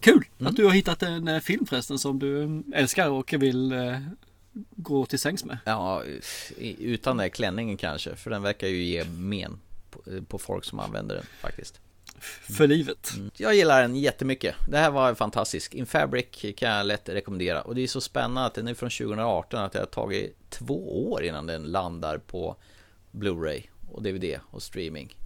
Kul 0.00 0.24
mm. 0.38 0.50
att 0.50 0.56
du 0.56 0.64
har 0.64 0.72
hittat 0.72 1.02
en 1.02 1.28
eh, 1.28 1.40
film 1.40 1.66
förresten 1.66 1.98
som 1.98 2.18
du 2.18 2.62
älskar 2.74 3.10
och 3.10 3.32
vill 3.32 3.72
eh, 3.72 3.98
gå 4.70 5.06
till 5.06 5.18
sängs 5.18 5.44
med. 5.44 5.58
Ja, 5.64 6.02
utan 6.78 7.16
den 7.16 7.30
klänningen 7.30 7.76
kanske, 7.76 8.16
för 8.16 8.30
den 8.30 8.42
verkar 8.42 8.68
ju 8.68 8.82
ge 8.82 9.04
men 9.04 9.60
på, 9.90 10.02
på 10.28 10.38
folk 10.38 10.64
som 10.64 10.78
använder 10.78 11.14
den 11.14 11.24
faktiskt. 11.40 11.80
För 12.56 12.66
livet. 12.66 13.12
Mm. 13.16 13.30
Jag 13.36 13.54
gillar 13.54 13.82
den 13.82 13.96
jättemycket. 13.96 14.54
Det 14.68 14.78
här 14.78 14.90
var 14.90 15.14
fantastiskt. 15.14 15.74
In 15.74 15.86
Fabric 15.86 16.26
kan 16.56 16.70
jag 16.70 16.86
lätt 16.86 17.08
rekommendera. 17.08 17.62
Och 17.62 17.74
det 17.74 17.82
är 17.82 17.86
så 17.86 18.00
spännande 18.00 18.44
att 18.44 18.54
den 18.54 18.68
är 18.68 18.74
från 18.74 18.90
2018 18.90 19.60
att 19.60 19.72
det 19.72 19.78
har 19.78 19.86
tagit 19.86 20.50
två 20.50 21.10
år 21.10 21.24
innan 21.24 21.46
den 21.46 21.62
landar 21.62 22.18
på 22.18 22.56
Blu-ray 23.12 23.62
och 23.90 24.02
DVD 24.02 24.40
och 24.50 24.62
streaming. 24.62 25.16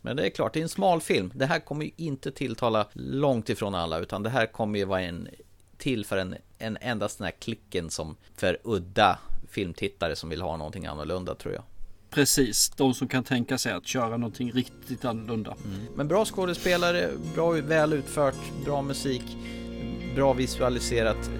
Men 0.00 0.16
det 0.16 0.26
är 0.26 0.30
klart, 0.30 0.52
det 0.52 0.60
är 0.60 0.62
en 0.62 0.68
smal 0.68 1.00
film. 1.00 1.32
Det 1.34 1.46
här 1.46 1.60
kommer 1.60 1.84
ju 1.84 1.90
inte 1.96 2.32
tilltala 2.32 2.86
långt 2.92 3.48
ifrån 3.48 3.74
alla, 3.74 3.98
utan 3.98 4.22
det 4.22 4.30
här 4.30 4.46
kommer 4.46 4.78
ju 4.78 4.84
vara 4.84 5.00
en 5.00 5.28
till 5.78 6.06
för 6.06 6.16
en, 6.16 6.34
en 6.60 6.78
endast 6.80 7.18
den 7.18 7.24
här 7.24 7.32
klicken 7.32 7.90
som 7.90 8.16
för 8.36 8.58
udda 8.64 9.18
filmtittare 9.50 10.16
som 10.16 10.28
vill 10.30 10.42
ha 10.42 10.56
någonting 10.56 10.86
annorlunda 10.86 11.34
tror 11.34 11.54
jag. 11.54 11.62
Precis, 12.10 12.70
de 12.70 12.94
som 12.94 13.08
kan 13.08 13.24
tänka 13.24 13.58
sig 13.58 13.72
att 13.72 13.86
köra 13.86 14.16
någonting 14.16 14.52
riktigt 14.52 15.04
annorlunda. 15.04 15.56
Mm. 15.64 15.86
Men 15.94 16.08
bra 16.08 16.24
skådespelare, 16.24 17.10
bra, 17.34 17.50
väl 17.50 17.92
utfört, 17.92 18.64
bra 18.64 18.82
musik, 18.82 19.22
bra 20.14 20.32
visualiserat. 20.32 21.30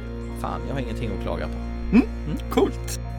Fan, 0.40 0.60
jag 0.68 0.74
har 0.74 0.80
ingenting 0.80 1.10
att 1.16 1.22
klaga 1.22 1.46
på. 1.46 1.54
Mm. 1.96 2.08
Mm. 2.26 2.50
Coolt! 2.50 3.09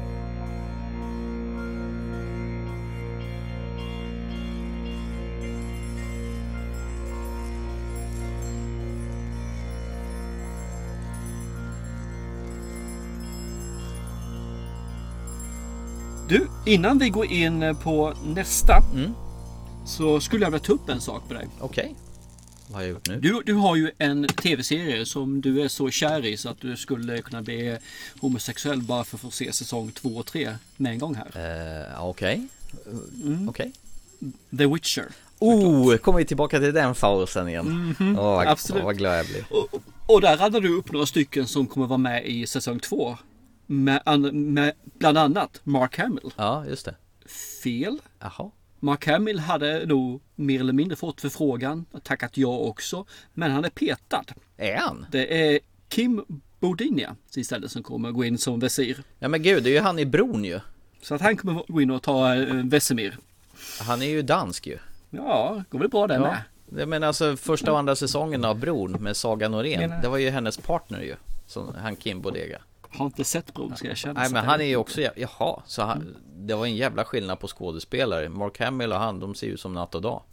Innan 16.66 17.00
vi 17.00 17.10
går 17.10 17.26
in 17.26 17.76
på 17.84 18.14
nästa 18.26 18.84
mm. 18.94 19.14
så 19.86 20.20
skulle 20.20 20.46
jag 20.46 20.52
vilja 20.52 20.66
ta 20.66 20.74
upp 20.74 20.90
en 20.90 21.02
sak 21.02 21.24
med 21.28 21.38
dig. 21.38 21.48
Okej. 21.60 21.84
Okay. 21.84 21.96
Vad 22.68 22.76
har 22.76 22.82
jag 22.82 22.90
gjort 22.90 23.08
nu? 23.08 23.20
Du, 23.20 23.42
du 23.46 23.54
har 23.54 23.76
ju 23.76 23.92
en 23.98 24.28
tv-serie 24.28 25.06
som 25.06 25.42
du 25.42 25.62
är 25.62 25.68
så 25.68 25.90
kär 25.90 26.26
i 26.26 26.38
så 26.38 26.50
att 26.50 26.62
du 26.62 26.78
skulle 26.78 27.22
kunna 27.22 27.42
bli 27.42 27.78
homosexuell 28.20 28.82
bara 28.82 29.04
för 29.04 29.18
att 29.18 29.22
få 29.22 29.32
se 29.32 29.54
säsong 29.54 29.92
2 29.92 30.10
och 30.10 30.26
3 30.26 30.56
med 30.78 30.92
en 30.92 31.00
gång 31.00 31.16
här. 31.16 31.26
Uh, 31.26 32.06
Okej. 32.06 32.48
Okay. 32.86 33.34
Mm. 33.34 33.50
Okay. 33.50 33.72
The 34.58 34.66
Witcher. 34.66 35.06
Oh, 35.40 35.96
kommer 35.96 36.20
vi 36.20 36.26
tillbaka 36.26 36.60
till 36.60 36.74
den 36.74 36.96
fausen 36.96 37.50
igen. 37.50 37.68
Mm 37.68 37.94
-hmm. 37.94 38.20
oh, 38.20 38.24
vad, 38.24 38.48
Absolut. 38.48 38.84
vad 38.84 38.98
glad 38.98 39.20
jag 39.20 39.26
blir. 39.26 39.46
Och, 39.50 39.82
och 40.06 40.22
där 40.22 40.38
radar 40.38 40.62
du 40.62 40.78
upp 40.78 40.92
några 40.92 41.06
stycken 41.06 41.48
som 41.48 41.68
kommer 41.68 41.88
vara 41.88 41.98
med 41.98 42.26
i 42.26 42.48
säsong 42.48 42.80
2 42.80 43.18
med, 43.72 44.34
med 44.34 44.74
bland 44.84 45.18
annat 45.18 45.62
Mark 45.64 45.98
Hamill. 45.98 46.34
Ja, 46.36 46.66
just 46.66 46.86
det. 46.86 46.96
Fel. 47.64 47.98
Jaha. 48.20 48.52
Mark 48.80 49.08
Hamill 49.08 49.40
hade 49.40 49.86
nog 49.86 50.22
mer 50.36 50.60
eller 50.60 50.74
mindre 50.74 50.96
fått 50.96 51.22
förfrågan, 51.22 51.86
tackat 52.04 52.38
ja 52.38 52.58
också, 52.58 53.06
men 53.34 53.52
han 53.52 53.66
är 53.66 53.70
petad. 53.70 54.26
Är 54.58 54.78
han? 54.78 55.06
Det 55.12 55.54
är 55.54 55.60
Kim 55.90 56.26
Bodinia 56.60 57.16
istället 57.36 57.72
som 57.72 57.84
kommer 57.84 58.12
gå 58.12 58.24
in 58.24 58.38
som 58.38 58.60
Vesir. 58.60 59.04
Ja 59.20 59.28
men 59.28 59.44
gud, 59.44 59.64
det 59.64 59.70
är 59.70 59.74
ju 59.74 59.80
han 59.80 60.00
i 60.00 60.06
bron 60.06 60.44
ju. 60.44 60.60
Så 61.02 61.16
att 61.16 61.22
han 61.22 61.38
kommer 61.38 61.64
gå 61.68 61.82
in 61.82 61.92
och 61.92 62.04
ta 62.04 62.36
äh, 62.36 62.56
Vesemir. 62.56 63.18
Han 63.80 64.02
är 64.02 64.10
ju 64.10 64.22
dansk 64.22 64.68
ju. 64.68 64.78
Ja, 65.10 65.64
går 65.70 65.80
väl 65.80 65.90
bra 65.90 66.08
det 66.08 66.14
ja. 66.14 66.20
med. 66.20 66.42
Jag 66.80 66.90
menar 66.90 67.08
alltså 67.08 67.38
första 67.38 67.72
och 67.72 67.80
andra 67.80 67.96
säsongen 67.96 68.46
av 68.46 68.60
Bron 68.60 68.92
med 68.92 69.18
Saga 69.18 69.50
Norén. 69.50 69.94
Det 70.02 70.08
var 70.08 70.18
ju 70.18 70.30
hennes 70.30 70.58
partner 70.58 71.02
ju. 71.02 71.16
Som 71.48 71.76
han 71.76 71.96
Kim 71.96 72.22
Bodega. 72.22 72.62
Har 72.94 73.06
inte 73.06 73.24
sett 73.24 73.54
bron 73.54 73.76
ska 73.76 73.88
jag 73.88 73.98
känna. 73.98 74.20
Nej 74.20 74.32
men 74.32 74.46
han 74.46 74.62
är 74.62 74.66
ju 74.66 74.76
också, 74.76 75.02
jaha, 75.16 75.62
så 75.66 75.82
han, 75.82 76.16
det 76.38 76.56
var 76.56 76.66
en 76.66 76.76
jävla 76.76 77.06
skillnad 77.06 77.40
på 77.40 77.48
skådespelare. 77.48 78.30
Mark 78.30 78.60
Hamill 78.60 78.92
och 78.92 79.00
han, 79.00 79.20
de 79.20 79.36
ser 79.36 79.48
ju 79.48 79.58
som 79.58 79.74
natt 79.74 79.96
och 79.96 80.02
dag. 80.02 80.24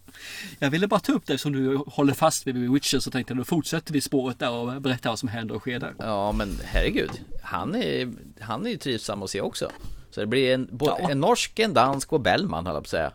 Jag 0.58 0.70
ville 0.70 0.88
bara 0.88 1.00
ta 1.00 1.12
upp 1.12 1.26
det 1.26 1.38
som 1.38 1.52
du 1.52 1.76
håller 1.76 2.12
fast 2.12 2.46
vid 2.46 2.70
Witcher 2.70 2.98
så 2.98 3.10
tänkte 3.10 3.32
jag 3.32 3.38
då 3.38 3.44
fortsätter 3.44 3.92
vi 3.92 4.00
spåret 4.00 4.38
där 4.38 4.50
och 4.50 4.82
berättar 4.82 5.10
vad 5.10 5.18
som 5.18 5.28
händer 5.28 5.54
och 5.54 5.60
sker 5.60 5.78
där. 5.80 5.94
Ja 5.98 6.32
men 6.32 6.48
herregud, 6.64 7.10
han 7.42 7.74
är, 7.74 8.12
han 8.40 8.66
är 8.66 8.70
ju 8.70 8.76
trivsam 8.76 9.22
att 9.22 9.30
se 9.30 9.40
också. 9.40 9.70
Så 10.10 10.20
det 10.20 10.26
blir 10.26 10.54
en, 10.54 10.78
Ja. 10.80 10.98
en 11.10 11.20
norsk, 11.20 11.58
en 11.58 11.74
dansk 11.74 12.12
och 12.12 12.20
Bellman 12.20 12.66
höll 12.66 12.74
jag 12.74 12.82
på 12.82 12.86
att 12.86 12.90
säga. 12.90 13.12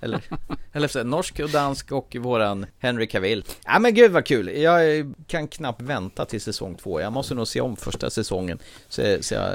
Eller, 0.00 0.22
eller 0.72 0.88
så, 0.88 1.04
norsk 1.04 1.40
och 1.40 1.50
dansk 1.50 1.92
och 1.92 2.16
våran 2.20 2.66
Henry 2.78 3.06
Cavill. 3.06 3.44
Ja 3.64 3.78
men 3.78 3.94
gud 3.94 4.12
vad 4.12 4.24
kul, 4.24 4.48
jag 4.48 5.12
kan 5.26 5.48
knappt 5.48 5.82
vänta 5.82 6.24
till 6.24 6.40
säsong 6.40 6.74
två. 6.74 7.00
Jag 7.00 7.12
måste 7.12 7.34
nog 7.34 7.48
se 7.48 7.60
om 7.60 7.76
första 7.76 8.10
säsongen 8.10 8.58
så, 8.88 9.16
så 9.20 9.34
jag 9.34 9.54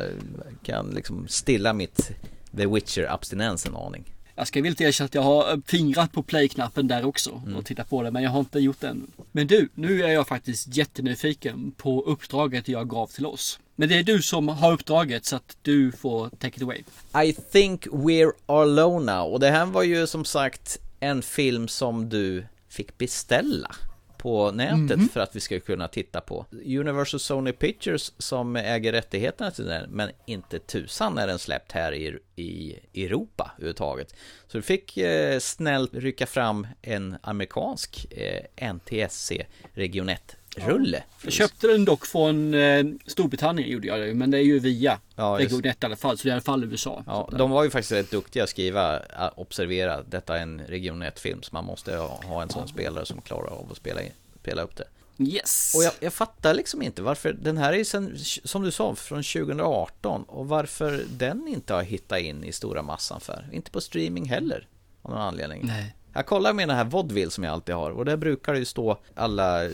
kan 0.64 0.90
liksom 0.90 1.28
stilla 1.28 1.74
mitt 1.74 2.12
The 2.58 2.66
Witcher-abstinens 2.66 3.68
en 3.68 3.76
aning. 3.76 4.12
Jag 4.36 4.48
ska 4.48 4.62
villigt 4.62 4.82
erkänna 4.82 5.06
att 5.06 5.16
jag 5.16 5.22
har 5.22 5.62
fingrat 5.68 6.12
på 6.12 6.24
play-knappen 6.24 6.88
där 6.88 7.06
också 7.06 7.42
Mm. 7.46 7.56
och 7.56 7.66
tittat 7.66 7.90
på 7.90 8.04
det 8.04 8.12
men 8.12 8.24
jag 8.24 8.30
har 8.30 8.40
inte 8.40 8.60
gjort 8.60 8.80
det 8.80 8.88
än. 8.88 9.12
Men 9.32 9.48
du, 9.48 9.70
nu 9.74 10.04
är 10.04 10.10
jag 10.10 10.28
faktiskt 10.28 10.78
jättenyfiken 10.78 11.72
på 11.78 12.02
uppdraget 12.02 12.68
jag 12.68 12.90
gav 12.90 13.08
till 13.08 13.26
oss. 13.26 13.60
Men 13.76 13.90
det 13.90 13.96
är 13.96 14.04
du 14.04 14.22
som 14.22 14.48
har 14.48 14.72
uppdraget 14.72 15.26
så 15.26 15.36
att 15.36 15.58
du 15.62 15.92
får 15.92 16.30
take 16.30 16.58
it 16.58 16.64
away. 16.64 16.84
I 17.26 17.34
think 17.34 17.88
we're 17.88 18.32
alone 18.46 19.14
now. 19.14 19.34
Och 19.34 19.40
det 19.40 19.50
här 19.50 19.66
var 19.66 19.84
ju 19.84 20.08
som 20.08 20.26
sagt 20.26 20.80
en 21.00 21.22
film 21.22 21.68
som 21.68 22.10
du 22.10 22.46
fick 22.70 22.98
beställa 22.98 23.76
på 24.18 24.52
nätet 24.52 25.12
för 25.14 25.20
att 25.20 25.36
vi 25.36 25.40
ska 25.40 25.60
kunna 25.60 25.88
titta 25.88 26.22
på. 26.22 26.46
Universal 26.52 27.20
Sony 27.20 27.52
Pictures 27.52 28.14
som 28.18 28.56
äger 28.56 28.92
rättigheterna 28.92 29.52
till 29.52 29.66
den, 29.66 29.90
men 29.90 30.10
inte 30.26 30.60
tusan 30.60 31.18
är 31.18 31.28
den 31.28 31.40
släppt 31.40 31.72
här 31.72 31.94
i, 31.94 32.20
i 32.36 32.80
Europa 32.94 33.52
överhuvudtaget. 33.58 34.16
Så 34.48 34.58
du 34.58 34.62
fick 34.62 34.98
eh, 34.98 35.40
snällt 35.40 35.94
rycka 35.94 36.26
fram 36.26 36.68
en 36.82 37.18
amerikansk 37.22 38.06
eh, 38.12 38.74
NTSC 38.74 39.32
Regionett 39.74 40.36
rulle. 40.56 41.04
Jag 41.24 41.34
köpte 41.34 41.68
den 41.68 41.86
dock 41.86 42.06
från 42.06 42.54
eh, 42.54 42.86
Storbritannien 43.06 43.70
gjorde 43.70 43.88
jag 43.88 44.00
det 44.00 44.14
men 44.14 44.32
det 44.32 44.38
är 44.38 44.42
ju 44.42 44.60
via 44.60 45.00
Ja, 45.16 45.40
just- 45.40 45.54
Region 45.54 45.72
1 45.72 45.84
i 45.84 45.86
alla 45.86 45.96
fall 45.96 46.18
så 46.18 46.24
det 46.24 46.30
är 46.30 46.32
i 46.32 46.34
alla 46.34 46.42
fall 46.42 46.64
USA. 46.64 47.04
Ja, 47.08 47.30
de 47.38 47.52
var 47.52 47.64
ju 47.64 47.70
faktiskt 47.70 47.92
rätt 47.92 48.12
duktiga 48.12 48.44
att 48.44 48.50
skriva, 48.50 49.00
äh, 49.00 49.30
observera, 49.36 50.04
detta 50.04 50.38
är 50.38 50.42
en 50.42 50.62
region 50.68 51.04
1-film, 51.04 51.44
så 51.44 51.50
man 51.54 51.66
måste 51.66 51.96
ha, 51.98 52.22
ha 52.24 52.42
en 52.42 52.50
sån 52.50 52.68
spelare 52.68 53.06
som 53.06 53.22
klarar 53.22 53.48
av 53.48 53.68
att 53.72 53.78
spela, 53.78 54.02
in, 54.02 54.12
spela 54.42 54.62
upp 54.62 54.76
det. 54.76 54.86
Yes! 55.18 55.74
Och 55.78 55.84
jag, 55.84 55.94
jag 56.00 56.14
fattar 56.14 56.54
liksom 56.54 56.82
inte 56.82 57.02
varför, 57.02 57.34
den 57.34 57.58
här 57.58 57.74
är 57.74 57.78
ju 57.78 57.86
sen, 57.86 58.18
som 58.44 58.62
du 58.64 58.72
sa, 58.72 58.96
från 58.96 59.24
2018, 59.24 60.24
och 60.24 60.48
varför 60.48 61.04
den 61.10 61.48
inte 61.48 61.74
har 61.74 61.84
hittat 61.84 62.20
in 62.20 62.44
i 62.44 62.52
stora 62.52 62.82
massan 62.82 63.20
för. 63.22 63.50
Inte 63.52 63.72
på 63.72 63.82
streaming 63.82 64.26
heller, 64.30 64.68
av 65.02 65.12
någon 65.12 65.22
anledning. 65.22 65.62
Nej. 65.64 65.96
Jag 66.14 66.26
kollar 66.26 66.54
med 66.54 66.68
den 66.68 66.78
här 66.78 66.84
Vodville 66.84 67.32
som 67.32 67.44
jag 67.44 67.54
alltid 67.54 67.76
har, 67.76 67.92
och 67.92 68.06
där 68.06 68.18
brukar 68.18 68.54
det 68.54 68.60
ju 68.60 68.66
stå 68.66 68.98
alla 69.16 69.70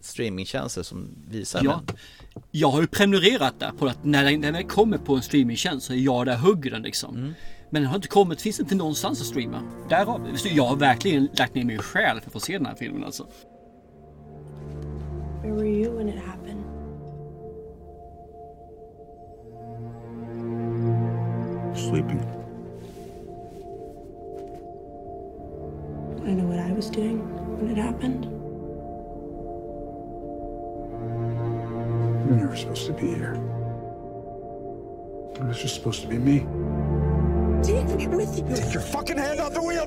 streamingtjänster 0.00 0.82
som 0.82 1.08
visar 1.28 1.60
Ja. 1.64 1.82
den. 1.86 1.96
Jag 2.50 2.70
har 2.70 2.80
ju 2.80 2.86
prenumererat 2.86 3.60
där 3.60 3.70
på 3.78 3.86
att 3.86 4.04
när 4.04 4.24
den, 4.24 4.40
när 4.40 4.52
den 4.52 4.66
kommer 4.68 4.98
på 4.98 5.14
en 5.14 5.22
streamingtjänst 5.22 5.86
så 5.86 5.92
är 5.92 5.96
jag 5.96 6.26
där 6.26 6.36
hugger 6.36 6.70
den 6.70 6.82
liksom. 6.82 7.16
Mm. 7.16 7.32
Men 7.70 7.82
den 7.82 7.88
har 7.90 7.96
inte 7.96 8.08
kommit, 8.08 8.40
finns 8.40 8.60
inte 8.60 8.74
någonstans 8.74 9.20
att 9.20 9.26
streama. 9.26 9.62
Därav, 9.88 10.36
så 10.36 10.48
jag 10.52 10.66
har 10.66 10.76
verkligen 10.76 11.28
lagt 11.38 11.54
ner 11.54 11.64
min 11.64 11.78
själ 11.78 12.20
för 12.20 12.26
att 12.26 12.32
få 12.32 12.40
se 12.40 12.52
den 12.58 12.66
här 12.66 12.74
filmen 12.74 13.04
alltså. 13.04 13.26
Where 15.42 15.52
were 15.54 15.66
you 15.68 15.96
when 15.96 16.08
it 16.08 16.14
happened? 16.26 16.64
Sleeping. 21.76 22.20
I 26.26 26.34
know 26.34 26.46
what 26.48 26.58
I 26.58 26.72
was 26.72 26.90
doing 26.90 27.18
when 27.58 27.70
it 27.70 27.78
happened. 27.78 28.39
You're 32.30 32.38
never 32.38 32.56
supposed 32.56 32.86
to 32.86 32.92
be 32.92 33.08
here. 33.08 33.34
It 35.34 35.42
was 35.48 35.62
just 35.62 35.74
supposed 35.74 36.02
to 36.02 36.08
be 36.08 36.16
me. 36.18 36.38
Take 37.64 37.96
me 37.96 38.06
with 38.06 38.38
you. 38.38 38.56
Take 38.56 38.72
your 38.72 38.82
fucking 38.82 39.18
hand 39.18 39.40
off 39.40 39.52
the 39.54 39.60
wheel! 39.60 39.86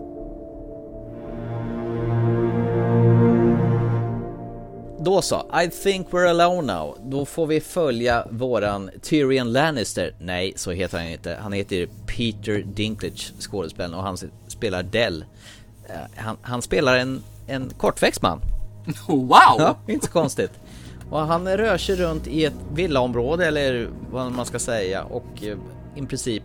Då 5.00 5.22
så, 5.22 5.46
I 5.64 5.70
think 5.70 6.08
we're 6.12 6.30
alone 6.30 6.74
now. 6.74 6.98
Då 7.04 7.26
får 7.26 7.48
vi 7.48 7.62
följa 7.62 8.28
våran 8.30 8.90
Tyrion 9.02 9.52
Lannister. 9.54 10.16
Nej, 10.20 10.54
så 10.56 10.72
heter 10.72 10.98
han 10.98 11.08
inte. 11.08 11.38
Han 11.42 11.54
heter 11.54 11.88
Peter 12.06 12.64
Dinklage, 12.66 13.34
skådespelaren, 13.40 13.94
och 13.94 14.04
han 14.04 14.18
spelar 14.48 14.84
Dell. 14.84 15.26
Eh, 15.90 15.96
Han, 16.16 16.38
han 16.42 16.62
spelar 16.62 16.98
en, 16.98 17.24
en 17.48 17.70
kortväxt 17.78 18.22
man. 18.22 18.42
Wow! 19.08 19.30
Ja, 19.58 19.78
inte 19.88 20.06
så 20.06 20.12
konstigt. 20.12 20.52
Och 21.14 21.20
han 21.20 21.48
rör 21.58 21.78
sig 21.78 21.96
runt 21.96 22.28
i 22.28 22.46
ett 22.46 22.54
villaområde 22.74 23.48
eller 23.48 23.90
vad 24.12 24.32
man 24.32 24.46
ska 24.46 24.60
säga 24.60 25.04
och 25.04 25.26
eh, 25.44 25.58
i 25.96 26.06
princip 26.06 26.44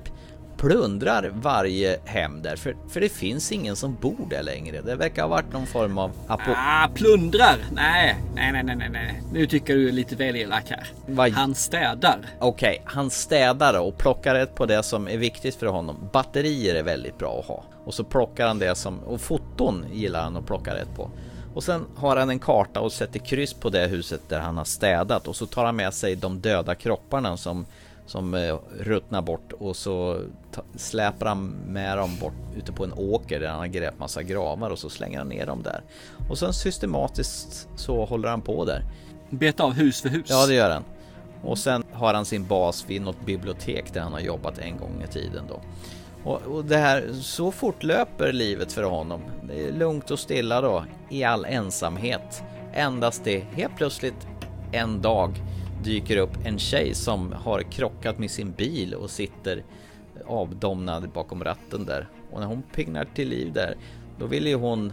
plundrar 0.57 1.31
varje 1.35 1.99
hem 2.05 2.43
där. 2.43 2.57
För, 2.57 2.77
för 2.89 3.01
det 3.01 3.09
finns 3.09 3.53
ingen 3.53 3.77
som 3.77 3.97
bor 4.01 4.27
där 4.31 4.43
längre. 4.43 4.81
Det 4.81 4.95
verkar 4.95 5.23
ha 5.23 5.29
varit 5.29 5.53
någon 5.53 5.67
form 5.67 5.99
av 5.99 6.11
apo... 6.27 6.51
Ah, 6.57 6.89
plundrar! 6.95 7.57
Nej, 7.73 8.17
nej, 8.35 8.53
nej, 8.53 8.63
nej, 8.65 8.77
nej, 8.77 8.89
nej. 8.91 9.23
Nu 9.33 9.47
tycker 9.47 9.75
du 9.75 9.89
är 9.89 9.93
lite 9.93 10.17
väl 10.17 10.37
elak 10.37 10.65
här. 10.71 10.87
Vad- 11.07 11.31
Han 11.33 11.55
städar. 11.55 12.19
Okej, 12.39 12.83
han 12.85 13.11
städar 13.11 13.81
och 13.81 13.99
plockar 13.99 14.35
rätt 14.35 14.55
på 14.55 14.67
det 14.67 14.83
som 14.83 15.09
är 15.09 15.17
viktigt 15.17 15.55
för 15.55 15.67
honom. 15.67 15.97
Batterier 16.13 16.75
är 16.75 16.83
väldigt 16.83 17.19
bra 17.19 17.39
att 17.41 17.47
ha. 17.47 17.65
Och 17.85 17.95
så 17.95 18.05
plockar 18.05 18.47
han 18.47 18.59
det 18.59 18.75
som, 18.75 18.99
och 18.99 19.21
foton 19.21 19.85
gillar 19.93 20.23
han 20.23 20.37
att 20.37 20.47
plocka 20.47 20.75
rätt 20.75 20.97
på. 20.97 21.11
Och 21.59 21.65
sen 21.65 21.87
har 21.97 22.17
han 22.17 22.31
en 22.31 22.39
karta 22.39 22.81
och 22.81 22.93
sätter 22.93 23.19
kryss 23.19 23.55
på 23.55 23.71
det 23.71 23.87
huset 23.87 24.21
där 24.29 24.41
han 24.41 24.57
har 24.57 24.65
städat 24.65 25.29
och 25.29 25.37
så 25.37 25.47
tar 25.47 25.65
han 25.65 25.77
med 25.77 25.95
sig 25.95 26.17
de 26.17 26.41
döda 26.41 26.75
kropparna 26.75 27.37
som, 27.37 27.67
som 28.07 28.35
eh, 28.35 28.57
ruttnar 28.79 29.23
bort 29.23 29.53
och 29.53 29.77
så 29.77 30.21
släpar 30.77 31.27
han 31.27 31.47
med 31.67 31.99
dem 31.99 32.17
bort 32.21 32.33
ute 32.57 32.73
på 32.73 32.85
en 32.85 32.93
åker 32.93 33.41
där 33.41 33.49
han 33.49 33.59
har 33.59 33.67
grävt 33.67 33.99
massa 33.99 34.23
gravar 34.23 34.71
och 34.71 34.79
så 34.79 34.91
slänger 34.91 35.19
han 35.19 35.29
ner 35.29 35.47
dem 35.47 35.63
där. 35.63 35.83
Och 36.29 36.39
sen 36.39 36.53
systematiskt 36.53 37.69
så 37.77 38.05
håller 38.05 38.29
han 38.29 38.41
på 38.41 38.65
där. 38.65 38.83
Beta 39.31 39.65
av 39.65 39.73
hus 39.73 40.01
för 40.01 40.09
hus. 40.09 40.27
Ja, 40.29 40.47
det 40.47 40.55
gör 40.55 40.71
han. 40.71 40.85
Och 41.43 41.59
sen 41.59 41.85
har 41.93 42.15
han 42.15 42.25
sin 42.25 42.47
bas 42.47 42.85
vid 42.89 43.03
något 43.03 43.27
bibliotek 43.27 43.93
där 43.93 44.01
han 44.01 44.13
har 44.13 44.21
jobbat 44.21 44.59
en 44.59 44.77
gång 44.77 45.03
i 45.09 45.13
tiden 45.13 45.45
då. 45.49 45.61
Och, 46.25 46.43
och 46.43 46.65
det 46.65 46.77
här, 46.77 47.13
så 47.13 47.51
fortlöper 47.51 48.33
livet 48.33 48.73
för 48.73 48.83
honom. 48.83 49.21
Det 49.43 49.69
är 49.69 49.73
lugnt 49.73 50.11
och 50.11 50.19
stilla 50.19 50.61
då, 50.61 50.85
i 51.11 51.25
all 51.25 51.45
ensamhet. 51.45 52.43
Endast 52.73 53.25
det 53.25 53.41
helt 53.41 53.77
plötsligt 53.77 54.27
en 54.73 55.03
dag 55.03 55.43
dyker 55.85 56.17
upp 56.17 56.31
en 56.45 56.59
tjej 56.59 56.95
som 56.95 57.33
har 57.33 57.63
krockat 57.63 58.19
med 58.19 58.31
sin 58.31 58.53
bil 58.53 58.95
och 58.95 59.11
sitter 59.11 59.63
avdomnad 60.27 61.11
bakom 61.11 61.45
ratten 61.45 61.85
där. 61.85 62.09
Och 62.33 62.41
när 62.41 62.47
hon 62.47 62.63
pignar 62.75 63.05
till 63.15 63.29
liv 63.29 63.53
där, 63.53 63.77
då 64.19 64.27
vill 64.27 64.47
ju 64.47 64.55
hon 64.55 64.93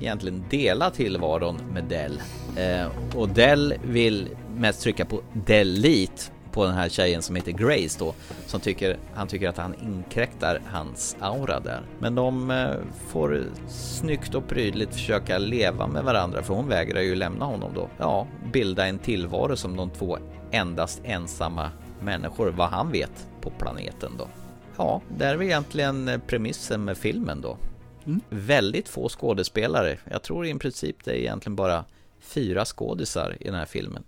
egentligen 0.00 0.44
dela 0.50 0.90
tillvaron 0.90 1.56
med 1.72 1.84
Dell. 1.84 2.22
Eh, 2.56 3.16
och 3.16 3.28
Dell 3.28 3.74
vill 3.84 4.28
mest 4.56 4.82
trycka 4.82 5.04
på 5.04 5.20
Delete 5.46 6.22
på 6.54 6.64
den 6.64 6.74
här 6.74 6.88
tjejen 6.88 7.22
som 7.22 7.36
heter 7.36 7.52
Grace 7.52 7.98
då, 7.98 8.14
som 8.46 8.60
tycker, 8.60 8.98
han 9.14 9.28
tycker 9.28 9.48
att 9.48 9.56
han 9.56 9.74
inkräktar 9.82 10.60
hans 10.66 11.16
aura 11.20 11.60
där. 11.60 11.82
Men 11.98 12.14
de 12.14 12.50
eh, 12.50 12.70
får 13.08 13.44
snyggt 13.68 14.34
och 14.34 14.48
prydligt 14.48 14.92
försöka 14.92 15.38
leva 15.38 15.86
med 15.86 16.04
varandra, 16.04 16.42
för 16.42 16.54
hon 16.54 16.68
vägrar 16.68 17.00
ju 17.00 17.14
lämna 17.14 17.44
honom 17.44 17.70
då. 17.74 17.88
Ja, 17.98 18.26
bilda 18.52 18.86
en 18.86 18.98
tillvaro 18.98 19.56
som 19.56 19.76
de 19.76 19.90
två 19.90 20.18
endast 20.50 21.00
ensamma 21.04 21.70
människor, 22.00 22.50
vad 22.50 22.68
han 22.68 22.92
vet, 22.92 23.28
på 23.40 23.50
planeten 23.50 24.12
då. 24.18 24.28
Ja, 24.76 25.00
det 25.18 25.24
är 25.24 25.36
väl 25.36 25.46
egentligen 25.46 26.08
eh, 26.08 26.20
premissen 26.26 26.84
med 26.84 26.98
filmen 26.98 27.40
då. 27.40 27.56
Väldigt 28.28 28.88
få 28.88 29.08
skådespelare. 29.08 29.98
Jag 30.10 30.22
tror 30.22 30.46
i 30.46 30.54
princip 30.54 30.96
det 31.04 31.10
är 31.10 31.16
egentligen 31.16 31.56
bara 31.56 31.84
fyra 32.20 32.64
skådisar 32.64 33.36
i 33.40 33.44
den 33.44 33.54
här 33.54 33.66
filmen. 33.66 34.04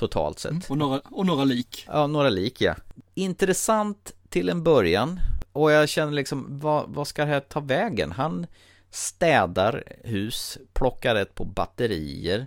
Totalt 0.00 0.38
sett. 0.38 0.70
Och 0.70 0.78
några, 0.78 1.00
och 1.10 1.26
några 1.26 1.44
lik. 1.44 1.86
Ja, 1.86 2.06
några 2.06 2.28
lik 2.28 2.60
ja. 2.60 2.74
Intressant 3.14 4.12
till 4.28 4.48
en 4.48 4.62
början. 4.62 5.20
Och 5.52 5.72
jag 5.72 5.88
känner 5.88 6.12
liksom, 6.12 6.46
vad, 6.60 6.84
vad 6.88 7.06
ska 7.06 7.24
det 7.24 7.30
här 7.30 7.40
ta 7.40 7.60
vägen? 7.60 8.12
Han 8.12 8.46
städar 8.90 9.84
hus, 10.04 10.58
plockar 10.72 11.14
rätt 11.14 11.34
på 11.34 11.44
batterier, 11.44 12.46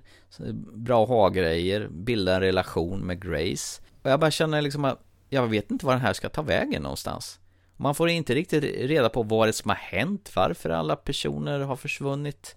bra 0.73 1.05
ha-grejer, 1.05 1.87
bildar 1.91 2.35
en 2.35 2.41
relation 2.41 2.99
med 2.99 3.21
Grace. 3.21 3.81
Och 4.01 4.11
jag 4.11 4.19
bara 4.19 4.31
känner 4.31 4.61
liksom 4.61 4.85
att 4.85 4.99
jag 5.29 5.47
vet 5.47 5.71
inte 5.71 5.85
var 5.85 5.93
den 5.93 6.01
här 6.01 6.13
ska 6.13 6.29
ta 6.29 6.41
vägen 6.41 6.83
någonstans. 6.83 7.39
Man 7.77 7.95
får 7.95 8.09
inte 8.09 8.35
riktigt 8.35 8.63
reda 8.63 9.09
på 9.09 9.23
vad 9.23 9.47
det 9.47 9.53
som 9.53 9.69
har 9.69 9.77
hänt, 9.77 10.31
varför 10.35 10.69
alla 10.69 10.95
personer 10.95 11.59
har 11.59 11.75
försvunnit. 11.75 12.55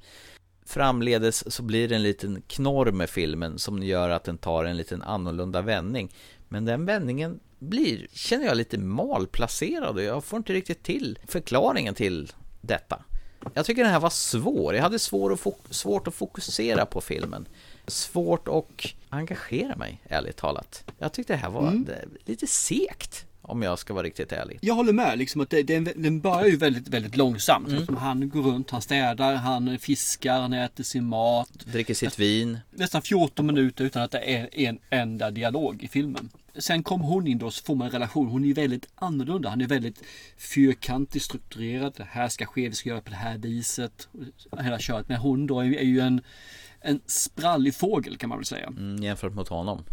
Framledes 0.66 1.52
så 1.54 1.62
blir 1.62 1.88
det 1.88 1.94
en 1.94 2.02
liten 2.02 2.42
knorr 2.46 2.90
med 2.92 3.10
filmen 3.10 3.58
som 3.58 3.82
gör 3.82 4.10
att 4.10 4.24
den 4.24 4.38
tar 4.38 4.64
en 4.64 4.76
liten 4.76 5.02
annorlunda 5.02 5.62
vändning. 5.62 6.12
Men 6.48 6.64
den 6.64 6.86
vändningen 6.86 7.40
blir, 7.58 8.06
känner 8.12 8.46
jag, 8.46 8.56
lite 8.56 8.78
malplacerad 8.78 9.96
och 9.96 10.02
jag 10.02 10.24
får 10.24 10.36
inte 10.36 10.52
riktigt 10.52 10.82
till 10.82 11.18
förklaringen 11.26 11.94
till 11.94 12.32
detta. 12.60 13.02
Jag 13.54 13.66
tycker 13.66 13.82
den 13.82 13.92
här 13.92 14.00
var 14.00 14.10
svår. 14.10 14.74
Jag 14.74 14.82
hade 14.82 14.98
svår 14.98 15.32
att 15.32 15.74
svårt 15.74 16.08
att 16.08 16.14
fokusera 16.14 16.86
på 16.86 17.00
filmen. 17.00 17.48
Svårt 17.86 18.48
att 18.48 18.86
engagera 19.08 19.76
mig, 19.76 20.02
ärligt 20.08 20.36
talat. 20.36 20.84
Jag 20.98 21.12
tyckte 21.12 21.32
det 21.32 21.36
här 21.36 21.50
var 21.50 21.68
Mm. 21.68 21.88
lite 22.24 22.46
segt, 22.46 23.25
om 23.48 23.62
jag 23.62 23.78
ska 23.78 23.94
vara 23.94 24.04
riktigt 24.04 24.32
ärlig. 24.32 24.58
Jag 24.62 24.74
håller 24.74 24.92
med, 24.92 25.18
liksom 25.18 25.40
att 25.40 25.50
det, 25.50 25.62
den, 25.62 25.88
den 25.96 26.20
börjar 26.20 26.46
ju 26.46 26.56
väldigt, 26.56 26.88
väldigt 26.88 27.16
långsamt. 27.16 27.66
Mm. 27.68 27.78
Liksom 27.78 27.96
han 27.96 28.28
går 28.28 28.42
runt, 28.42 28.70
han 28.70 28.82
städar, 28.82 29.34
han 29.34 29.78
fiskar, 29.78 30.40
han 30.40 30.52
äter 30.52 30.84
sin 30.84 31.04
mat. 31.04 31.48
Dricker 31.64 31.94
sitt 31.94 32.18
vin. 32.18 32.58
Nästan 32.70 33.02
14 33.02 33.46
minuter 33.46 33.84
utan 33.84 34.02
att 34.02 34.10
det 34.10 34.34
är 34.36 34.48
en 34.52 34.78
enda 34.90 35.30
dialog 35.30 35.82
i 35.82 35.88
filmen. 35.88 36.28
Sen 36.58 36.82
kom 36.82 37.00
hon 37.00 37.26
in 37.26 37.38
då 37.38 37.50
så 37.50 37.64
får 37.64 37.74
man 37.74 37.86
en 37.86 37.92
relation. 37.92 38.26
Hon 38.28 38.42
är 38.42 38.46
ju 38.48 38.52
väldigt 38.54 38.88
annorlunda. 38.94 39.48
Han 39.48 39.60
är 39.60 39.66
väldigt 39.66 40.02
fyrkantigt 40.38 41.24
strukturerad. 41.24 41.92
Det 41.96 42.06
här 42.10 42.28
ska 42.28 42.46
ske, 42.46 42.68
vi 42.68 42.74
ska 42.74 42.88
göra 42.88 43.00
på 43.00 43.10
det 43.10 43.16
här 43.16 43.38
viset. 43.38 44.08
Hela 44.60 44.78
köret. 44.78 45.08
Men 45.08 45.16
hon 45.16 45.46
då 45.46 45.60
är 45.60 45.64
ju- 45.64 45.76
är 45.76 45.82
ju 45.84 46.00
en, 46.00 46.20
en 46.80 47.00
sprallig 47.06 47.74
fågel 47.74 48.16
kan 48.16 48.28
man 48.28 48.38
väl 48.38 48.44
säga. 48.44 48.66
Mm, 48.66 49.02
jämfört 49.02 49.32
mot 49.34 49.48
honom. 49.48 49.84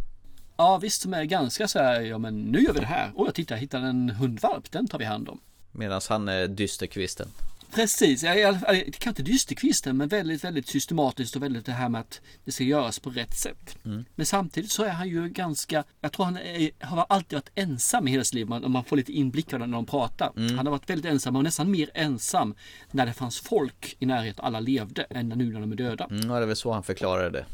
Ja 0.64 0.78
visst, 0.78 1.01
som 1.01 1.14
är 1.14 1.24
ganska 1.24 1.68
så 1.68 1.80
här, 1.80 2.01
ja 2.01 2.18
men 2.18 2.41
nu 2.41 2.61
gör 2.61 2.74
vi 2.74 2.80
det 2.80 2.86
här. 2.86 3.11
Åh, 3.16 3.28
jag 3.28 3.36
tittar, 3.36 3.55
jag 3.55 3.61
hittade 3.61 3.88
en 3.88 4.09
hundvalp, 4.09 4.72
den 4.72 4.88
tar 4.88 4.99
vi 4.99 5.05
hand 5.05 5.30
om. 5.30 5.39
Medan 5.72 6.01
han 6.09 6.28
är 6.28 6.47
dysterkvisten. 6.47 7.28
Precis, 7.74 8.24
jag, 8.24 8.39
jag, 8.39 8.57
jag 8.68 8.93
kan 8.93 9.11
inte 9.11 9.24
dysterkvisten 9.24 9.97
men 9.97 10.07
väldigt, 10.07 10.43
väldigt 10.43 10.68
systematiskt 10.68 11.36
och 11.36 11.43
väldigt 11.43 11.66
det 11.66 11.72
här 11.72 11.89
med 11.89 12.01
att 12.01 12.22
det 12.45 12.51
ska 12.51 12.64
göras 12.64 12.99
på 12.99 13.09
rätt 13.09 13.38
sätt. 13.38 13.78
Mm. 13.86 14.05
Men 14.16 14.26
samtidigt 14.26 14.72
så 14.72 14.84
är 14.84 14.89
han 14.89 15.09
ju 15.09 15.30
ganska, 15.30 15.84
jag 16.01 16.11
tror 16.11 16.26
han 16.26 16.38
är, 16.38 16.86
har 16.86 17.05
alltid 17.09 17.38
varit 17.38 17.51
ensam 17.55 18.07
i 18.07 18.11
hela 18.11 18.24
sitt 18.24 18.34
liv 18.34 18.53
om 18.53 18.72
man 18.72 18.84
får 18.84 18.97
lite 18.97 19.11
inblick 19.11 19.53
av 19.53 19.59
det 19.59 19.66
när 19.66 19.78
de 19.78 19.86
pratar. 19.86 20.32
Mm. 20.38 20.57
Han 20.57 20.66
har 20.66 20.72
varit 20.72 20.89
väldigt 20.89 21.11
ensam 21.11 21.36
och 21.36 21.43
nästan 21.43 21.72
mer 21.72 21.89
ensam 21.93 22.55
när 22.91 23.05
det 23.05 23.14
fanns 23.14 23.39
folk 23.39 23.95
i 23.99 24.05
närheten 24.05 24.39
och 24.39 24.47
alla 24.47 24.59
levde 24.59 25.03
än 25.03 25.30
nu 25.30 25.53
när 25.53 25.59
de 25.59 25.72
är 25.72 25.76
döda. 25.76 26.05
Mm, 26.05 26.30
ja, 26.30 26.36
det 26.36 26.41
är 26.43 26.47
väl 26.47 26.55
så 26.55 26.72
han 26.72 26.84
förklarade 26.84 27.30
det. 27.30 27.45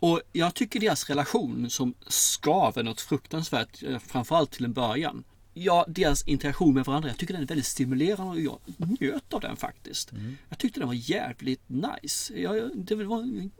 Och 0.00 0.20
jag 0.32 0.54
tycker 0.54 0.80
deras 0.80 1.08
relation 1.08 1.70
som 1.70 1.94
skaver 2.06 2.82
något 2.82 3.00
fruktansvärt, 3.00 3.82
eh, 3.82 3.98
framförallt 3.98 4.50
till 4.50 4.64
en 4.64 4.72
början. 4.72 5.24
Ja, 5.54 5.84
deras 5.88 6.22
interaktion 6.22 6.74
med 6.74 6.84
varandra, 6.84 7.08
jag 7.08 7.18
tycker 7.18 7.34
den 7.34 7.42
är 7.42 7.46
väldigt 7.46 7.66
stimulerande 7.66 8.32
och 8.32 8.40
jag 8.40 8.58
njöt 9.00 9.34
av 9.34 9.40
den 9.40 9.56
faktiskt. 9.56 10.12
Jag 10.48 10.58
tyckte 10.58 10.80
den 10.80 10.88
var 10.88 11.10
jävligt 11.10 11.62
nice. 11.68 12.34
Jag, 12.34 12.70
det 12.74 12.94
var 12.94 13.50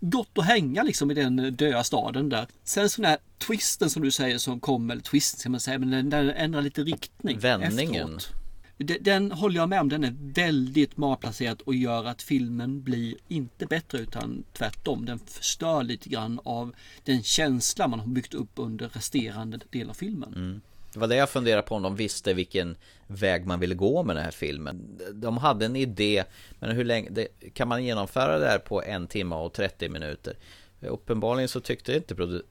gott 0.00 0.38
att 0.38 0.44
hänga 0.44 0.82
liksom 0.82 1.10
i 1.10 1.14
den 1.14 1.56
döda 1.56 1.84
staden 1.84 2.28
där. 2.28 2.46
Sen 2.64 2.90
så 2.90 3.02
den 3.02 3.10
här 3.10 3.18
twisten 3.38 3.90
som 3.90 4.02
du 4.02 4.10
säger 4.10 4.38
som 4.38 4.60
kom, 4.60 4.90
eller 4.90 5.02
twisten 5.02 5.40
ska 5.40 5.48
man 5.48 5.60
säga, 5.60 5.78
men 5.78 5.90
den, 5.90 6.10
den 6.10 6.30
ändrar 6.30 6.62
lite 6.62 6.82
riktning. 6.82 7.38
Vändningen. 7.38 8.14
efteråt. 8.14 8.39
Den, 8.84 9.32
håller 9.32 9.56
jag 9.56 9.68
med 9.68 9.80
om, 9.80 9.88
den 9.88 10.04
är 10.04 10.14
väldigt 10.18 10.96
malplacerad 10.96 11.60
och 11.60 11.74
gör 11.74 12.04
att 12.04 12.22
filmen 12.22 12.82
blir 12.82 13.14
inte 13.28 13.66
bättre 13.66 13.98
utan 13.98 14.44
tvärtom. 14.52 15.04
Den 15.04 15.18
förstör 15.18 15.82
lite 15.82 16.08
grann 16.08 16.40
av 16.44 16.74
den 17.04 17.22
känsla 17.22 17.88
man 17.88 18.00
har 18.00 18.06
byggt 18.06 18.34
upp 18.34 18.50
under 18.54 18.88
resterande 18.88 19.58
del 19.70 19.90
av 19.90 19.94
filmen. 19.94 20.34
Mm. 20.34 20.60
Det 20.92 20.98
var 20.98 21.08
det 21.08 21.16
jag 21.16 21.30
funderade 21.30 21.62
på 21.62 21.74
om 21.74 21.82
de 21.82 21.96
visste 21.96 22.34
vilken 22.34 22.76
väg 23.06 23.46
man 23.46 23.60
ville 23.60 23.74
gå 23.74 24.02
med 24.02 24.16
den 24.16 24.24
här 24.24 24.30
filmen. 24.30 25.00
De 25.12 25.36
hade 25.36 25.66
en 25.66 25.76
idé, 25.76 26.24
men 26.58 26.76
hur 26.76 26.84
länge, 26.84 27.10
det, 27.10 27.28
kan 27.54 27.68
man 27.68 27.84
genomföra 27.84 28.38
det 28.38 28.46
här 28.46 28.58
på 28.58 28.82
en 28.82 29.06
timme 29.06 29.34
och 29.34 29.52
30 29.52 29.88
minuter? 29.88 30.34
Uppenbarligen 30.80 31.48
så 31.48 31.60
tyckte 31.60 31.96
inte 31.96 32.14
produ- 32.14 32.42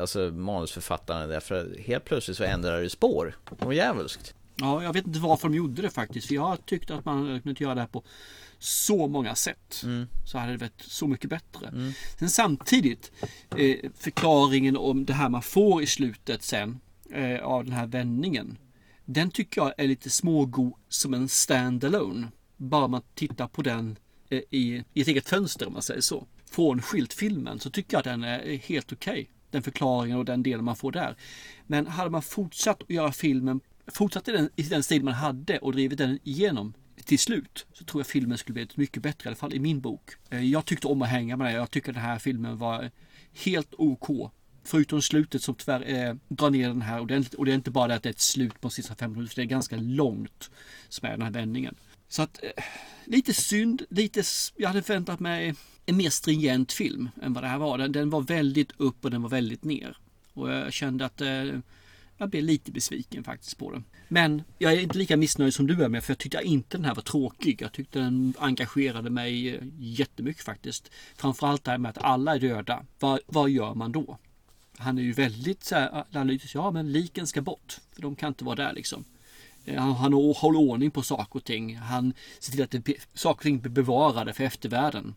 alltså 0.00 0.18
manusförfattarna 0.18 1.26
det, 1.26 1.40
för 1.40 1.78
helt 1.78 2.04
plötsligt 2.04 2.36
så 2.36 2.44
ändrade 2.44 2.82
det 2.82 2.90
spår. 2.90 3.36
Det 3.58 3.64
var 3.64 3.72
djävulskt. 3.72 4.34
Ja, 4.56 4.82
jag 4.82 4.92
vet 4.92 5.06
inte 5.06 5.18
varför 5.18 5.48
de 5.48 5.54
gjorde 5.54 5.82
det 5.82 5.90
faktiskt. 5.90 6.26
För 6.26 6.34
jag 6.34 6.66
tyckte 6.66 6.94
att 6.94 7.04
man 7.04 7.26
hade 7.26 7.40
kunnat 7.40 7.60
göra 7.60 7.74
det 7.74 7.80
här 7.80 7.88
på 7.88 8.02
så 8.58 9.08
många 9.08 9.34
sätt. 9.34 9.80
Mm. 9.84 10.06
Så 10.26 10.38
hade 10.38 10.52
det 10.52 10.58
varit 10.58 10.82
så 10.82 11.06
mycket 11.06 11.30
bättre. 11.30 11.92
Sen 12.18 12.30
samtidigt, 12.30 13.12
eh, 13.56 13.90
förklaringen 13.94 14.76
om 14.76 15.04
det 15.04 15.12
här 15.12 15.28
man 15.28 15.42
får 15.42 15.82
i 15.82 15.86
slutet 15.86 16.42
sen 16.42 16.80
eh, 17.10 17.40
av 17.40 17.64
den 17.64 17.72
här 17.72 17.86
vändningen. 17.86 18.58
Den 19.04 19.30
tycker 19.30 19.60
jag 19.60 19.72
är 19.78 19.88
lite 19.88 20.10
smågod 20.10 20.72
som 20.88 21.14
en 21.14 21.28
stand-alone. 21.28 22.26
Bara 22.56 22.88
man 22.88 23.02
tittar 23.14 23.48
på 23.48 23.62
den 23.62 23.98
eh, 24.30 24.38
i, 24.50 24.84
i 24.94 25.00
ett 25.00 25.08
eget 25.08 25.28
fönster 25.28 25.66
om 25.66 25.72
man 25.72 25.82
säger 25.82 26.00
så. 26.00 26.26
Frånskilt 26.50 27.12
filmen 27.12 27.60
så 27.60 27.70
tycker 27.70 27.94
jag 27.94 27.98
att 27.98 28.04
den 28.04 28.24
är 28.24 28.56
helt 28.56 28.92
okej. 28.92 29.30
Den 29.50 29.62
förklaringen 29.62 30.18
och 30.18 30.24
den 30.24 30.42
delen 30.42 30.64
man 30.64 30.76
får 30.76 30.92
där. 30.92 31.16
Men 31.66 31.86
hade 31.86 32.10
man 32.10 32.22
fortsatt 32.22 32.82
att 32.82 32.90
göra 32.90 33.12
filmen, 33.12 33.60
fortsatt 33.86 34.28
i 34.28 34.32
den, 34.32 34.50
i 34.56 34.62
den 34.62 34.82
stil 34.82 35.04
man 35.04 35.14
hade 35.14 35.58
och 35.58 35.72
drivit 35.72 35.98
den 35.98 36.18
igenom 36.24 36.74
till 37.04 37.18
slut 37.18 37.66
så 37.72 37.84
tror 37.84 38.00
jag 38.00 38.06
filmen 38.06 38.38
skulle 38.38 38.54
blivit 38.54 38.76
mycket 38.76 39.02
bättre 39.02 39.26
i 39.26 39.28
alla 39.28 39.36
fall 39.36 39.54
i 39.54 39.58
min 39.58 39.80
bok. 39.80 40.10
Eh, 40.30 40.44
jag 40.44 40.64
tyckte 40.64 40.86
om 40.86 41.02
att 41.02 41.08
hänga 41.08 41.36
med 41.36 41.46
det. 41.46 41.52
Jag 41.52 41.70
tycker 41.70 41.92
den 41.92 42.02
här 42.02 42.18
filmen 42.18 42.58
var 42.58 42.90
helt 43.44 43.74
OK. 43.78 44.30
Förutom 44.64 45.02
slutet 45.02 45.42
som 45.42 45.54
tyvärr 45.54 46.08
eh, 46.08 46.14
drar 46.28 46.50
ner 46.50 46.68
den 46.68 46.82
här 46.82 47.00
ordentligt. 47.00 47.34
Och 47.34 47.44
det 47.44 47.52
är 47.52 47.54
inte 47.54 47.70
bara 47.70 47.88
det 47.88 47.94
att 47.94 48.02
det 48.02 48.08
är 48.08 48.12
ett 48.12 48.20
slut 48.20 48.60
på 48.60 48.70
sista 48.70 48.94
fem 48.94 49.12
minuter. 49.12 49.36
Det 49.36 49.42
är 49.42 49.46
ganska 49.46 49.76
långt 49.76 50.50
som 50.88 51.08
är 51.08 51.10
den 51.10 51.22
här 51.22 51.30
vändningen. 51.30 51.74
Så 52.08 52.22
att 52.22 52.42
eh, 52.42 52.64
lite 53.04 53.34
synd. 53.34 53.82
Lite, 53.90 54.22
jag 54.56 54.68
hade 54.68 54.82
förväntat 54.82 55.20
mig 55.20 55.54
en 55.86 55.96
mer 55.96 56.10
stringent 56.10 56.72
film 56.72 57.08
än 57.22 57.32
vad 57.32 57.44
det 57.44 57.48
här 57.48 57.58
var. 57.58 57.78
Den, 57.78 57.92
den 57.92 58.10
var 58.10 58.20
väldigt 58.20 58.72
upp 58.76 59.04
och 59.04 59.10
den 59.10 59.22
var 59.22 59.30
väldigt 59.30 59.64
ner. 59.64 59.96
Och 60.32 60.50
jag 60.50 60.72
kände 60.72 61.04
att 61.04 61.20
eh, 61.20 61.44
jag 62.24 62.30
blev 62.30 62.44
lite 62.44 62.72
besviken 62.72 63.24
faktiskt 63.24 63.58
på 63.58 63.70
den. 63.70 63.84
Men 64.08 64.42
jag 64.58 64.72
är 64.72 64.80
inte 64.80 64.98
lika 64.98 65.16
missnöjd 65.16 65.54
som 65.54 65.66
du 65.66 65.84
är 65.84 65.88
med 65.88 66.04
för 66.04 66.10
jag 66.10 66.18
tyckte 66.18 66.42
inte 66.42 66.76
den 66.76 66.84
här 66.84 66.94
var 66.94 67.02
tråkig. 67.02 67.62
Jag 67.62 67.72
tyckte 67.72 67.98
den 67.98 68.34
engagerade 68.38 69.10
mig 69.10 69.54
eh, 69.54 69.62
jättemycket 69.78 70.42
faktiskt. 70.42 70.90
Framförallt 71.16 71.64
det 71.64 71.70
här 71.70 71.78
med 71.78 71.90
att 71.90 72.04
alla 72.04 72.34
är 72.34 72.40
döda. 72.40 72.84
Vad, 72.98 73.20
vad 73.26 73.50
gör 73.50 73.74
man 73.74 73.92
då? 73.92 74.18
Han 74.76 74.98
är 74.98 75.02
ju 75.02 75.12
väldigt 75.12 75.64
så 75.64 75.74
här 75.74 75.96
eh, 75.96 76.04
analytisk. 76.12 76.54
Ja 76.54 76.70
men 76.70 76.92
liken 76.92 77.26
ska 77.26 77.42
bort. 77.42 77.78
För 77.92 78.02
de 78.02 78.16
kan 78.16 78.28
inte 78.28 78.44
vara 78.44 78.56
där 78.56 78.72
liksom. 78.72 79.04
Eh, 79.64 79.82
han, 79.82 79.92
han 79.92 80.12
håller 80.12 80.58
ordning 80.58 80.90
på 80.90 81.02
saker 81.02 81.36
och 81.36 81.44
ting. 81.44 81.76
Han 81.76 82.14
ser 82.38 82.52
till 82.52 82.62
att 82.62 82.70
det, 82.70 82.94
saker 83.14 83.38
och 83.38 83.42
ting 83.42 83.60
blir 83.60 83.72
bevarade 83.72 84.32
för 84.32 84.44
eftervärlden. 84.44 85.14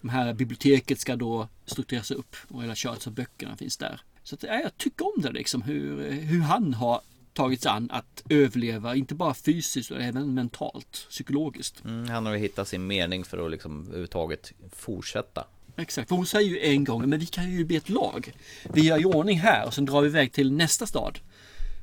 De 0.00 0.08
här 0.08 0.34
biblioteket 0.34 1.00
ska 1.00 1.16
då 1.16 1.48
struktureras 1.64 2.10
upp 2.10 2.36
och 2.48 2.62
hela 2.62 2.74
köret 2.74 3.06
av 3.06 3.12
böckerna 3.12 3.56
finns 3.56 3.76
där. 3.76 4.00
Så 4.26 4.34
att, 4.34 4.42
ja, 4.42 4.54
jag 4.54 4.76
tycker 4.76 5.16
om 5.16 5.22
det 5.22 5.32
liksom 5.32 5.62
hur, 5.62 6.10
hur 6.10 6.40
han 6.40 6.74
har 6.74 7.00
tagit 7.32 7.62
sig 7.62 7.70
an 7.70 7.90
att 7.90 8.22
överleva, 8.28 8.94
inte 8.94 9.14
bara 9.14 9.34
fysiskt 9.34 9.90
utan 9.90 10.02
även 10.02 10.34
mentalt, 10.34 11.06
psykologiskt. 11.10 11.84
Mm, 11.84 12.08
han 12.08 12.26
har 12.26 12.32
ju 12.32 12.38
hittat 12.38 12.68
sin 12.68 12.86
mening 12.86 13.24
för 13.24 13.46
att 13.46 13.50
liksom 13.50 13.82
överhuvudtaget 13.86 14.52
fortsätta. 14.72 15.44
Exakt, 15.76 16.08
för 16.08 16.16
hon 16.16 16.26
säger 16.26 16.50
ju 16.50 16.60
en 16.60 16.84
gång, 16.84 17.08
men 17.08 17.18
vi 17.18 17.26
kan 17.26 17.50
ju 17.50 17.64
bli 17.64 17.76
ett 17.76 17.88
lag. 17.88 18.32
Vi 18.72 18.80
gör 18.80 19.00
i 19.00 19.04
ordning 19.04 19.38
här 19.38 19.66
och 19.66 19.74
sen 19.74 19.84
drar 19.84 20.00
vi 20.00 20.08
iväg 20.08 20.32
till 20.32 20.52
nästa 20.52 20.86
stad. 20.86 21.18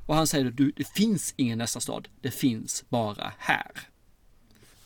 Och 0.05 0.15
han 0.15 0.27
säger, 0.27 0.51
du, 0.51 0.71
det 0.71 0.87
finns 0.87 1.33
ingen 1.37 1.57
nästa 1.57 1.79
stad, 1.79 2.07
det 2.21 2.31
finns 2.31 2.83
bara 2.89 3.33
här. 3.37 3.71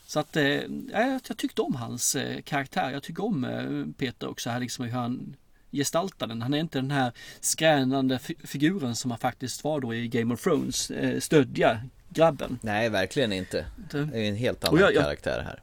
Så 0.06 0.20
att, 0.20 0.36
eh, 0.36 0.44
ja, 0.44 0.62
jag, 0.92 1.22
jag 1.28 1.38
tyckte 1.38 1.62
om 1.62 1.76
hans 1.76 2.16
eh, 2.16 2.42
karaktär. 2.42 2.92
Jag 2.92 3.04
tycker 3.04 3.24
om 3.26 3.44
eh, 3.44 3.94
Peter 3.98 4.28
också, 4.28 4.50
här 4.50 4.60
liksom 4.60 4.86
hur 4.86 4.92
han 4.92 5.36
gestaltar 5.72 6.28
den. 6.28 6.42
Han 6.42 6.54
är 6.54 6.60
inte 6.60 6.78
den 6.78 6.92
här 6.92 7.12
skränande 7.40 8.20
fi- 8.20 8.38
figuren 8.44 8.96
som 8.96 9.12
han 9.12 9.20
faktiskt 9.20 9.64
var 9.64 9.80
då 9.80 9.94
i 9.94 10.08
Game 10.08 10.34
of 10.34 10.44
Thrones, 10.44 10.92
eh, 10.92 11.20
stödja 11.20 11.82
grabben. 12.10 12.60
Nej, 12.62 12.90
verkligen 12.90 13.34
inte. 13.34 13.66
Det 13.92 13.98
är 13.98 14.16
en 14.16 14.36
helt 14.36 14.64
annan 14.64 14.80
jag- 14.82 14.94
jag- 14.94 15.04
karaktär 15.04 15.42
här. 15.46 15.62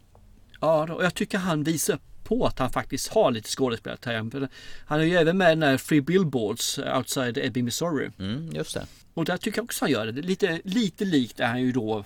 Ja, 0.61 0.93
och 0.95 1.05
jag 1.05 1.15
tycker 1.15 1.39
han 1.39 1.65
visar 1.65 1.99
på 2.25 2.47
att 2.47 2.59
han 2.59 2.71
faktiskt 2.71 3.09
har 3.09 3.31
lite 3.31 3.49
skådespelartalang. 3.51 4.33
Han 4.87 5.01
är 5.01 5.05
ju 5.05 5.15
även 5.17 5.39
med 5.39 5.47
i 5.49 5.55
den 5.55 5.63
här 5.63 5.77
Free 5.77 6.01
Billboards 6.01 6.79
outside 6.79 7.39
Ebbing, 7.39 7.65
Missouri. 7.65 8.11
Mm, 8.19 8.51
just 8.53 8.75
det. 8.75 8.87
Och 9.15 9.25
där 9.25 9.37
tycker 9.37 9.59
jag 9.59 9.65
också 9.65 9.85
han 9.85 9.91
gör 9.93 10.07
det. 10.07 10.23
Lite, 10.23 10.61
lite 10.65 11.05
likt 11.05 11.41
är 11.41 11.47
han 11.47 11.61
ju 11.63 11.73
då, 11.73 12.05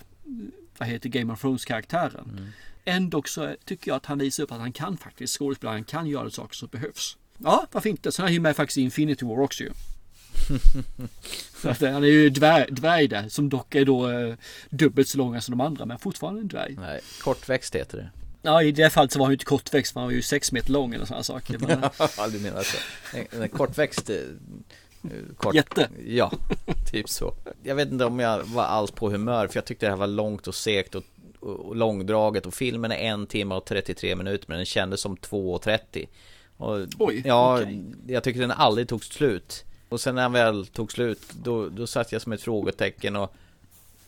vad 0.77 0.89
heter 0.89 1.09
Game 1.09 1.33
of 1.33 1.41
Thrones-karaktären. 1.41 2.29
Mm. 2.37 2.47
Ändå 2.85 3.23
så 3.25 3.55
tycker 3.65 3.91
jag 3.91 3.95
att 3.97 4.05
han 4.05 4.17
visar 4.19 4.43
upp 4.43 4.51
att 4.51 4.59
han 4.59 4.71
kan 4.73 4.97
faktiskt 4.97 5.37
skådespela, 5.37 5.71
han 5.71 5.83
kan 5.83 6.07
göra 6.07 6.29
saker 6.29 6.55
som 6.55 6.67
behövs. 6.71 7.17
Ja, 7.43 7.67
varför 7.71 7.89
inte? 7.89 8.11
Sen 8.11 8.23
är 8.23 8.27
han 8.27 8.33
ju 8.33 8.39
med 8.39 8.55
faktiskt 8.55 8.77
i 8.77 8.81
Infinity 8.81 9.25
War 9.25 9.39
också 9.41 9.63
ju. 9.63 9.71
Så 11.61 11.69
att, 11.69 11.81
eh, 11.81 11.91
han 11.91 12.03
är 12.03 12.07
ju 12.07 12.29
dvärg, 12.29 12.65
dvärg 12.71 13.07
där, 13.07 13.29
som 13.29 13.49
dock 13.49 13.75
är 13.75 13.85
då 13.85 14.09
eh, 14.11 14.33
dubbelt 14.69 15.07
så 15.07 15.17
långa 15.17 15.41
som 15.41 15.57
de 15.57 15.61
andra, 15.65 15.85
men 15.85 15.99
fortfarande 15.99 16.41
en 16.41 16.47
dvärg. 16.47 16.75
Nej, 16.79 16.99
kortväxt 17.21 17.75
heter 17.75 17.97
det. 17.97 18.09
Ja, 18.41 18.63
i 18.63 18.71
det 18.71 18.89
fallet 18.89 19.11
så 19.11 19.19
var 19.19 19.25
han 19.25 19.31
ju 19.31 19.35
inte 19.35 19.45
kortväxt, 19.45 19.95
han 19.95 20.03
var 20.03 20.11
ju 20.11 20.21
sex 20.21 20.51
meter 20.51 20.71
lång 20.71 20.93
eller 20.93 21.05
sådana 21.05 21.23
saker. 21.23 21.57
Men, 21.67 21.83
Ja, 22.17 22.27
du 22.27 22.39
menar 22.39 22.63
så. 22.63 22.77
En, 23.17 23.41
en 23.41 23.49
kortväxt... 23.49 24.09
eh, 24.09 24.15
Kort, 25.37 25.55
Jätte. 25.55 25.89
Ja, 26.07 26.31
typ 26.91 27.09
så. 27.09 27.33
Jag 27.63 27.75
vet 27.75 27.91
inte 27.91 28.05
om 28.05 28.19
jag 28.19 28.43
var 28.43 28.63
alls 28.63 28.91
på 28.91 29.09
humör, 29.09 29.47
för 29.47 29.57
jag 29.57 29.65
tyckte 29.65 29.85
det 29.85 29.89
här 29.89 29.97
var 29.97 30.07
långt 30.07 30.47
och 30.47 30.55
segt 30.55 30.95
och, 30.95 31.03
och, 31.39 31.59
och 31.59 31.75
långdraget. 31.75 32.45
Och 32.45 32.53
filmen 32.53 32.91
är 32.91 32.95
en 32.95 33.27
timme 33.27 33.55
och 33.55 33.65
33 33.65 34.15
minuter, 34.15 34.45
men 34.47 34.57
den 34.57 34.65
kändes 34.65 35.01
som 35.01 35.17
2.30. 35.17 36.07
Och, 36.59 36.87
Oj, 36.99 37.21
ja, 37.25 37.61
okej. 37.61 37.83
jag 38.07 38.23
tycker 38.23 38.39
den 38.39 38.51
aldrig 38.51 38.87
tog 38.87 39.03
slut. 39.03 39.65
Och 39.89 40.01
sen 40.01 40.15
när 40.15 40.21
den 40.21 40.31
väl 40.31 40.67
tog 40.67 40.91
slut, 40.91 41.21
då, 41.43 41.69
då 41.69 41.87
satt 41.87 42.11
jag 42.11 42.21
som 42.21 42.31
ett 42.31 42.41
frågetecken 42.41 43.15
och... 43.15 43.33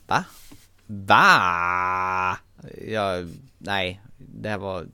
Va? 0.07 0.23
Va? 0.85 2.37
jag, 2.87 3.29
nej, 3.57 4.01
det 4.17 4.49
här 4.49 4.57
var, 4.57 4.85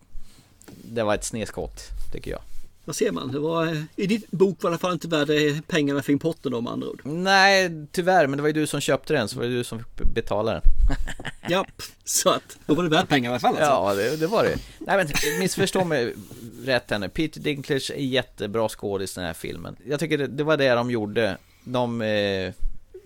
det 0.83 1.03
var 1.03 1.15
ett 1.15 1.23
snedskott, 1.23 1.81
tycker 2.11 2.31
jag. 2.31 2.41
Vad 2.87 2.95
ser 2.95 3.11
man? 3.11 3.31
Det 3.31 3.39
var, 3.39 3.67
eh, 3.67 3.81
I 3.95 4.07
din 4.07 4.21
bok 4.31 4.63
var 4.63 4.69
det 4.69 4.73
i 4.73 4.73
alla 4.73 4.77
fall 4.79 4.93
inte 4.93 5.07
värd 5.07 5.29
eh, 5.29 5.61
pengarna 5.67 6.01
för 6.01 6.11
importen 6.11 6.51
då 6.51 6.61
med 6.61 6.73
andra 6.73 6.87
ord. 6.87 7.01
Nej, 7.03 7.87
tyvärr, 7.91 8.27
men 8.27 8.37
det 8.37 8.41
var 8.41 8.49
ju 8.49 8.53
du 8.53 8.67
som 8.67 8.81
köpte 8.81 9.13
den, 9.13 9.27
så 9.27 9.37
var 9.37 9.43
det 9.43 9.49
du 9.49 9.63
som 9.63 9.79
fick 9.79 10.07
betala 10.13 10.51
den. 10.51 10.61
Japp, 11.49 11.81
så 12.03 12.29
att 12.29 12.57
då 12.65 12.73
var 12.73 12.83
det 12.83 12.89
värt 12.89 13.07
pengar 13.07 13.29
i 13.29 13.33
alla 13.33 13.39
fall 13.39 13.55
alltså. 13.55 13.71
Ja, 13.71 13.93
det, 13.93 14.17
det 14.17 14.27
var 14.27 14.43
det. 14.43 14.57
Nej 14.79 14.97
men 14.97 15.07
missförstå 15.39 15.83
mig 15.83 16.13
rätt 16.63 16.91
här 16.91 16.99
nu. 16.99 17.09
Peter 17.09 17.41
Dinklage 17.41 17.91
är 17.91 18.03
jättebra 18.05 18.69
skådis 18.69 19.17
i 19.17 19.19
den 19.19 19.27
här 19.27 19.33
filmen. 19.33 19.75
Jag 19.85 19.99
tycker 19.99 20.17
det, 20.17 20.27
det 20.27 20.43
var 20.43 20.57
det 20.57 20.69
de 20.69 20.91
gjorde. 20.91 21.37
De 21.63 22.01
eh, 22.01 22.53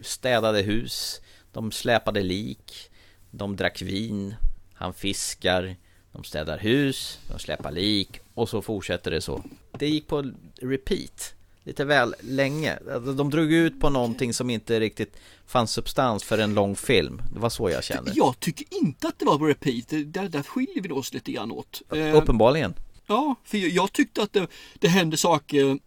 städade 0.01 0.61
hus, 0.61 1.21
de 1.51 1.71
släpade 1.71 2.23
lik, 2.23 2.91
de 3.32 3.55
drack 3.55 3.82
vin, 3.82 4.36
han 4.73 4.93
fiskar, 4.93 5.75
de 6.12 6.24
städar 6.24 6.57
hus, 6.57 7.20
de 7.28 7.39
släpar 7.39 7.72
lik 7.72 8.20
och 8.34 8.49
så 8.49 8.62
fortsätter 8.62 9.12
det 9.12 9.22
så. 9.22 9.43
Det 9.72 9.88
gick 9.88 10.07
på 10.07 10.32
repeat 10.62 11.34
lite 11.64 11.86
väl 11.86 12.16
länge. 12.20 12.80
Alltså, 12.93 13.14
De 13.14 13.30
drog 13.30 13.51
ut 13.53 13.80
på 13.80 13.89
någonting 13.89 14.34
som 14.34 14.49
inte 14.49 14.80
riktigt 14.80 15.18
fanns 15.45 15.72
substans 15.72 16.24
för 16.24 16.38
en 16.38 16.53
lång 16.53 16.76
film. 16.76 17.22
Det 17.34 17.39
var 17.39 17.49
så 17.49 17.70
jag 17.70 17.84
kände. 17.84 18.12
Jag 18.16 18.39
tycker 18.39 18.66
inte 18.82 19.07
att 19.07 19.20
det 19.20 19.26
var 19.26 19.38
på 19.38 19.45
repeat. 19.45 19.89
Där, 19.89 20.30
där 20.30 20.43
skiljer 20.43 20.84
vi 20.84 20.89
oss 20.91 21.14
lite 21.14 21.32
grann 21.32 21.51
åt. 21.51 21.82
Eh, 21.93 22.16
Uppenbarligen. 22.16 22.74
Ja, 23.07 23.36
för 23.43 23.57
jag, 23.57 23.70
jag 23.70 23.91
tyckte 23.93 24.24
att 24.24 24.34
det, 24.34 24.47
det 24.80 24.88
hände 24.88 25.18
saker, 25.18 25.80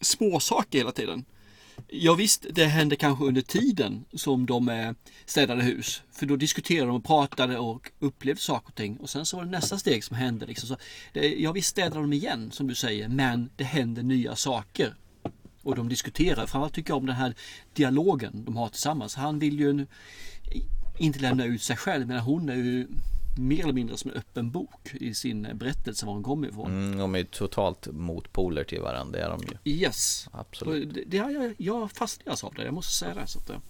små 0.00 0.40
saker 0.40 0.78
hela 0.78 0.92
tiden. 0.92 1.24
Ja 1.88 2.14
visst, 2.14 2.46
det 2.50 2.64
hände 2.64 2.96
kanske 2.96 3.24
under 3.24 3.42
tiden 3.42 4.04
som 4.14 4.46
de 4.46 4.68
eh, 4.68 4.92
städade 5.24 5.62
hus. 5.62 6.02
För 6.12 6.26
då 6.26 6.36
diskuterade 6.36 6.86
de 6.86 6.96
och 6.96 7.04
pratade 7.04 7.58
och 7.58 7.90
upplevde 7.98 8.40
saker 8.40 8.68
och 8.68 8.74
ting. 8.74 8.96
Och 8.96 9.10
sen 9.10 9.26
så 9.26 9.36
var 9.36 9.44
det 9.44 9.50
nästa 9.50 9.78
steg 9.78 10.04
som 10.04 10.16
hände. 10.16 10.46
Liksom. 10.46 10.68
Så 10.68 10.76
det, 11.12 11.34
ja 11.34 11.52
visst 11.52 11.68
städade 11.68 12.00
de 12.00 12.12
igen 12.12 12.50
som 12.50 12.66
du 12.66 12.74
säger. 12.74 13.08
Men 13.08 13.50
det 13.56 13.64
hände 13.64 14.02
nya 14.02 14.36
saker. 14.36 14.94
Och 15.62 15.76
de 15.76 15.88
diskuterar. 15.88 16.36
Framförallt 16.36 16.74
tycker 16.74 16.90
jag 16.90 16.98
om 16.98 17.06
den 17.06 17.16
här 17.16 17.34
dialogen 17.74 18.44
de 18.44 18.56
har 18.56 18.68
tillsammans. 18.68 19.14
Han 19.14 19.38
vill 19.38 19.60
ju 19.60 19.86
inte 20.98 21.18
lämna 21.18 21.44
ut 21.44 21.62
sig 21.62 21.76
själv. 21.76 22.06
Men 22.06 22.18
hon 22.18 22.48
är 22.48 22.54
ju 22.54 22.88
mer 23.40 23.62
eller 23.62 23.72
mindre 23.72 23.96
som 23.96 24.10
en 24.10 24.16
öppen 24.16 24.50
bok 24.50 24.94
i 24.94 25.14
sin 25.14 25.48
berättelse 25.54 26.06
var 26.06 26.12
hon 26.12 26.22
kommer 26.22 26.48
ifrån. 26.48 26.66
Mm, 26.66 26.98
de 26.98 27.14
är 27.14 27.18
ju 27.18 27.24
totalt 27.24 27.88
motpoler 27.92 28.64
till 28.64 28.80
varandra, 28.80 29.18
det 29.18 29.24
är 29.24 29.28
de 29.30 29.40
ju. 29.64 29.72
Yes. 29.72 30.28
Absolut. 30.32 30.94
Det, 30.94 31.02
det 31.06 31.18
har 31.18 31.30
jag, 31.30 31.54
jag 31.58 31.90
fastnades 31.92 32.44
av 32.44 32.54
det, 32.54 32.64
jag 32.64 32.74
måste 32.74 32.92
säga 32.92 33.14
det. 33.14 33.26
Så 33.26 33.38
att, 33.38 33.46
det- 33.46 33.60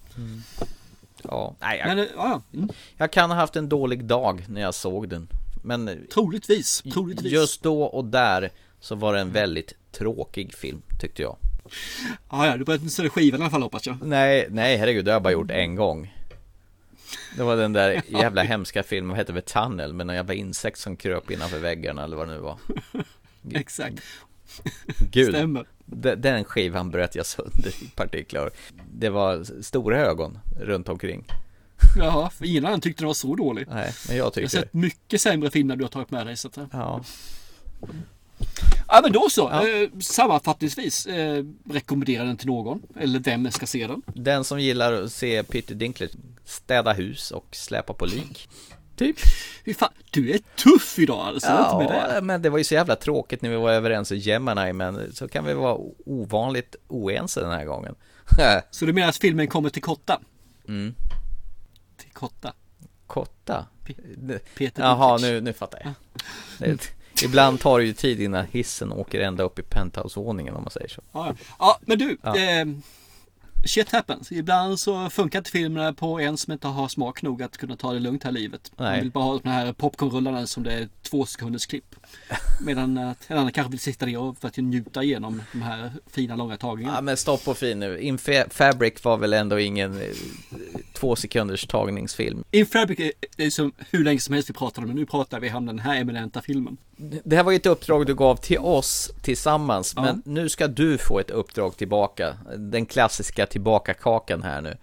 Ja, 1.23 1.55
nej, 1.59 1.79
jag, 1.79 1.87
Men, 1.87 1.99
eh, 1.99 2.05
ja. 2.15 2.41
Mm. 2.53 2.69
jag 2.97 3.11
kan 3.11 3.29
ha 3.31 3.37
haft 3.37 3.55
en 3.55 3.69
dålig 3.69 4.05
dag 4.05 4.45
när 4.49 4.61
jag 4.61 4.73
såg 4.73 5.09
den. 5.09 5.27
Men 5.63 6.07
Troligtvis, 6.13 6.83
troligtvis. 6.93 7.31
just 7.33 7.63
då 7.63 7.83
och 7.83 8.05
där 8.05 8.49
så 8.79 8.95
var 8.95 9.13
det 9.13 9.19
en 9.19 9.31
väldigt 9.31 9.73
tråkig 9.91 10.53
film, 10.53 10.81
tyckte 11.01 11.21
jag. 11.21 11.37
Ja, 12.29 12.47
ja, 12.47 12.57
du 12.57 12.63
började 12.65 12.83
inte 12.83 13.09
skivan 13.09 13.39
i 13.39 13.43
alla 13.43 13.51
fall 13.51 13.61
hoppas 13.61 13.85
jag. 13.87 13.97
Nej, 14.03 14.47
nej 14.49 14.77
herregud, 14.77 15.05
det 15.05 15.11
har 15.11 15.15
jag 15.15 15.23
bara 15.23 15.33
gjort 15.33 15.51
en 15.51 15.75
gång. 15.75 16.15
Det 17.37 17.43
var 17.43 17.55
den 17.57 17.73
där 17.73 18.01
jävla 18.07 18.43
hemska 18.43 18.83
filmen, 18.83 19.09
vad 19.09 19.17
hette 19.17 19.33
det, 19.33 19.41
Tunnel, 19.41 19.93
med 19.93 20.07
någon 20.07 20.15
jävla 20.15 20.33
insekt 20.33 20.79
som 20.79 20.95
kröp 20.95 21.31
innanför 21.31 21.59
väggarna 21.59 22.03
eller 22.03 22.17
vad 22.17 22.27
det 22.27 22.33
nu 22.33 22.39
var. 22.39 22.57
Exakt. 23.53 24.01
Gud, 25.11 25.29
Stämmer. 25.35 25.65
de- 25.85 26.15
den 26.15 26.43
skivan 26.43 26.91
bröt 26.91 27.15
jag 27.15 27.25
sönder 27.25 27.83
i 27.83 27.87
partiklar. 27.95 28.49
Det 28.93 29.09
var 29.09 29.61
stora 29.63 29.97
ögon 29.99 30.39
runt 30.59 30.89
omkring. 30.89 31.25
Jaha, 31.97 32.29
för 32.29 32.45
ingen 32.45 32.65
annan 32.65 32.81
tyckte 32.81 33.01
den 33.01 33.07
var 33.07 33.13
så 33.13 33.35
dålig. 33.35 33.65
Nej, 33.69 33.93
men 34.07 34.17
jag 34.17 34.25
Jag 34.25 34.31
har 34.35 34.41
det. 34.41 34.49
sett 34.49 34.73
mycket 34.73 35.21
sämre 35.21 35.51
filmer 35.51 35.75
du 35.75 35.83
har 35.83 35.89
tagit 35.89 36.11
med 36.11 36.27
dig. 36.27 36.37
Så 36.37 36.47
att. 36.47 36.57
Ja, 36.71 37.03
ja 38.87 38.99
men 39.03 39.11
då 39.11 39.29
så. 39.29 39.49
Ja. 39.51 39.67
Eh, 39.67 39.89
sammanfattningsvis, 39.99 41.05
eh, 41.05 41.43
rekommendera 41.71 42.23
den 42.23 42.37
till 42.37 42.47
någon. 42.47 42.81
Eller 42.99 43.19
vem 43.19 43.51
ska 43.51 43.65
se 43.65 43.87
den. 43.87 44.01
den 44.05 44.43
som 44.43 44.59
gillar 44.59 44.93
att 44.93 45.11
se 45.11 45.43
Peter 45.43 45.75
Dinklage 45.75 46.11
städa 46.51 46.93
hus 46.93 47.31
och 47.31 47.47
släpa 47.51 47.93
på 47.93 48.05
lik. 48.05 48.49
Typ. 48.95 49.17
Fy 49.65 49.73
fan, 49.73 49.89
du 50.11 50.31
är 50.31 50.37
tuff 50.37 50.99
idag 50.99 51.27
alltså. 51.27 51.77
med 51.77 51.87
det. 51.87 52.13
Ja, 52.15 52.21
men 52.21 52.41
det 52.41 52.49
var 52.49 52.57
ju 52.57 52.63
så 52.63 52.73
jävla 52.73 52.95
tråkigt 52.95 53.41
när 53.41 53.49
vi 53.49 53.55
var 53.55 53.71
överens 53.71 54.11
i 54.11 54.15
Gemini, 54.15 54.73
men 54.73 55.15
så 55.15 55.27
kan 55.27 55.45
vi 55.45 55.53
vara 55.53 55.77
ovanligt 56.05 56.75
oense 56.87 57.41
den 57.41 57.51
här 57.51 57.65
gången. 57.65 57.95
Så 58.71 58.85
du 58.85 58.93
menar 58.93 59.09
att 59.09 59.17
filmen 59.17 59.47
kommer 59.47 59.69
till 59.69 59.81
korta? 59.81 60.21
Mm. 60.67 60.95
Till 61.97 62.11
korta? 62.11 62.53
Kotta? 63.07 63.65
Peter 64.57 64.83
Jaha, 64.83 65.17
nu, 65.17 65.41
nu 65.41 65.53
fattar 65.53 65.81
jag. 65.83 65.93
Det, 66.57 66.93
ibland 67.23 67.59
tar 67.59 67.79
det 67.79 67.85
ju 67.85 67.93
tid 67.93 68.21
innan 68.21 68.45
hissen 68.45 68.91
åker 68.91 69.19
ända 69.19 69.43
upp 69.43 69.59
i 69.59 69.61
penthouse-våningen 69.61 70.55
om 70.55 70.61
man 70.61 70.71
säger 70.71 70.87
så. 70.87 71.01
Ja, 71.11 71.27
ja. 71.27 71.35
ja 71.59 71.79
men 71.81 71.97
du. 71.99 72.17
Ja. 72.23 72.37
Eh, 72.37 72.65
shit 73.65 73.91
happens. 73.91 74.31
Ibland 74.31 74.79
så 74.79 75.09
funkar 75.09 75.39
inte 75.39 75.51
filmerna 75.51 75.93
på 75.93 76.19
en 76.19 76.37
som 76.37 76.53
inte 76.53 76.67
har 76.67 76.87
smak 76.87 77.21
nog 77.21 77.43
att 77.43 77.57
kunna 77.57 77.75
ta 77.75 77.93
det 77.93 77.99
lugnt 77.99 78.23
här 78.23 78.31
livet. 78.31 78.71
Man 78.77 78.91
Nej. 78.91 79.01
vill 79.01 79.11
bara 79.11 79.23
ha 79.23 79.39
de 79.43 79.49
här 79.49 79.73
popcornrullarna 79.73 80.47
som 80.47 80.63
det 80.63 80.73
är 80.73 80.89
två 81.09 81.25
sekunders 81.25 81.65
klipp. 81.65 81.95
Medan 82.61 82.97
eh, 82.97 83.13
en 83.27 83.37
annan 83.37 83.51
kanske 83.51 83.71
vill 83.71 83.79
sitta 83.79 84.05
ner 84.05 84.35
för 84.41 84.47
att 84.47 84.57
njuta 84.57 85.03
igenom 85.03 85.41
de 85.51 85.61
här 85.61 85.91
fina 86.11 86.35
långa 86.35 86.57
tagningarna. 86.57 86.97
Ja 86.97 87.01
men 87.01 87.17
stopp 87.17 87.47
och 87.47 87.57
fin 87.57 87.79
nu. 87.79 87.99
In 87.99 88.17
Fa- 88.17 88.49
Fabric 88.49 89.03
var 89.03 89.17
väl 89.17 89.33
ändå 89.33 89.59
ingen 89.59 90.01
eh, 90.01 90.07
två 90.93 91.15
sekunders 91.15 91.67
tagningsfilm. 91.67 92.43
In 92.51 92.65
Fabric 92.65 92.99
är, 92.99 93.11
är 93.45 93.49
som 93.49 93.71
hur 93.91 94.03
länge 94.03 94.19
som 94.19 94.33
helst 94.33 94.49
vi 94.49 94.53
pratar 94.53 94.81
om 94.81 94.87
det. 94.87 94.93
Nu 94.93 95.05
pratar 95.05 95.39
vi 95.39 95.53
om 95.53 95.65
den 95.65 95.79
här 95.79 95.95
eminenta 96.01 96.41
filmen. 96.41 96.77
Det 97.23 97.35
här 97.35 97.43
var 97.43 97.51
ju 97.51 97.55
ett 97.55 97.65
uppdrag 97.65 98.05
du 98.05 98.15
gav 98.15 98.35
till 98.35 98.57
oss 98.59 99.11
tillsammans, 99.21 99.93
Ja. 99.95 100.01
men 100.01 100.21
nu 100.25 100.49
ska 100.49 100.67
du 100.67 100.97
få 100.97 101.19
ett 101.19 101.29
uppdrag 101.31 101.77
tillbaka. 101.77 102.37
Den 102.57 102.85
klassiska 102.85 103.45
tillbaka-kakan 103.45 104.43
här 104.43 104.61
nu. 104.61 104.77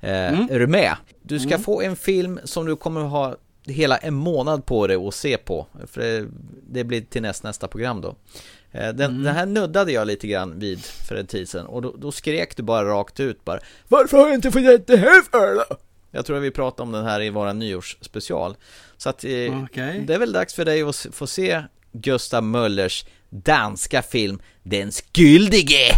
Eh, 0.00 0.32
Mm. 0.34 0.48
Är 0.50 0.58
du 0.58 0.66
med? 0.66 0.96
Du 1.22 1.38
ska 1.40 1.58
få 1.58 1.82
en 1.82 1.96
film 1.96 2.40
som 2.44 2.66
du 2.66 2.76
kommer 2.76 3.00
ha 3.00 3.36
hela 3.66 3.96
en 3.96 4.14
månad 4.14 4.66
på 4.66 4.86
dig 4.86 4.96
att 5.08 5.14
se 5.14 5.36
på. 5.36 5.66
För 5.86 6.00
det, 6.00 6.26
det 6.70 6.84
blir 6.84 7.00
till 7.00 7.22
näst, 7.22 7.42
nästa 7.42 7.68
program 7.68 8.00
då. 8.00 8.08
Eh, 8.70 8.88
Den, 8.92 9.10
Mm. 9.10 9.22
den 9.22 9.34
här 9.34 9.46
nuddade 9.46 9.92
jag 9.92 10.06
lite 10.06 10.26
grann 10.26 10.58
vid 10.58 10.84
för 10.84 11.14
en 11.16 11.26
tid 11.26 11.48
sedan 11.48 11.66
och 11.66 11.82
då, 11.82 11.94
då 11.98 12.12
skrek 12.12 12.56
du 12.56 12.62
bara 12.62 12.84
rakt 12.88 13.20
ut 13.20 13.44
bara 13.44 13.60
Varför 13.88 14.16
har 14.16 14.26
jag 14.26 14.34
inte 14.34 14.50
fått 14.50 14.86
det 14.86 14.96
här 14.96 15.22
för 15.30 15.54
då? 15.54 15.76
Jag 16.10 16.26
tror 16.26 16.36
att 16.36 16.42
vi 16.42 16.50
pratade 16.50 16.82
om 16.82 16.92
den 16.92 17.04
här 17.04 17.20
i 17.22 17.30
våra 17.30 17.52
nyårsspecial. 17.52 18.56
Så 19.02 19.08
att 19.08 19.24
eh, 19.24 19.62
Okej. 19.64 20.04
det 20.06 20.14
är 20.14 20.18
väl 20.18 20.32
dags 20.32 20.54
för 20.54 20.64
dig 20.64 20.82
att 20.82 21.06
få 21.12 21.26
se 21.26 21.62
Gustav 21.92 22.42
Möllers 22.42 23.04
danska 23.30 24.02
film 24.02 24.40
Den 24.62 24.90
skyldige! 24.92 25.90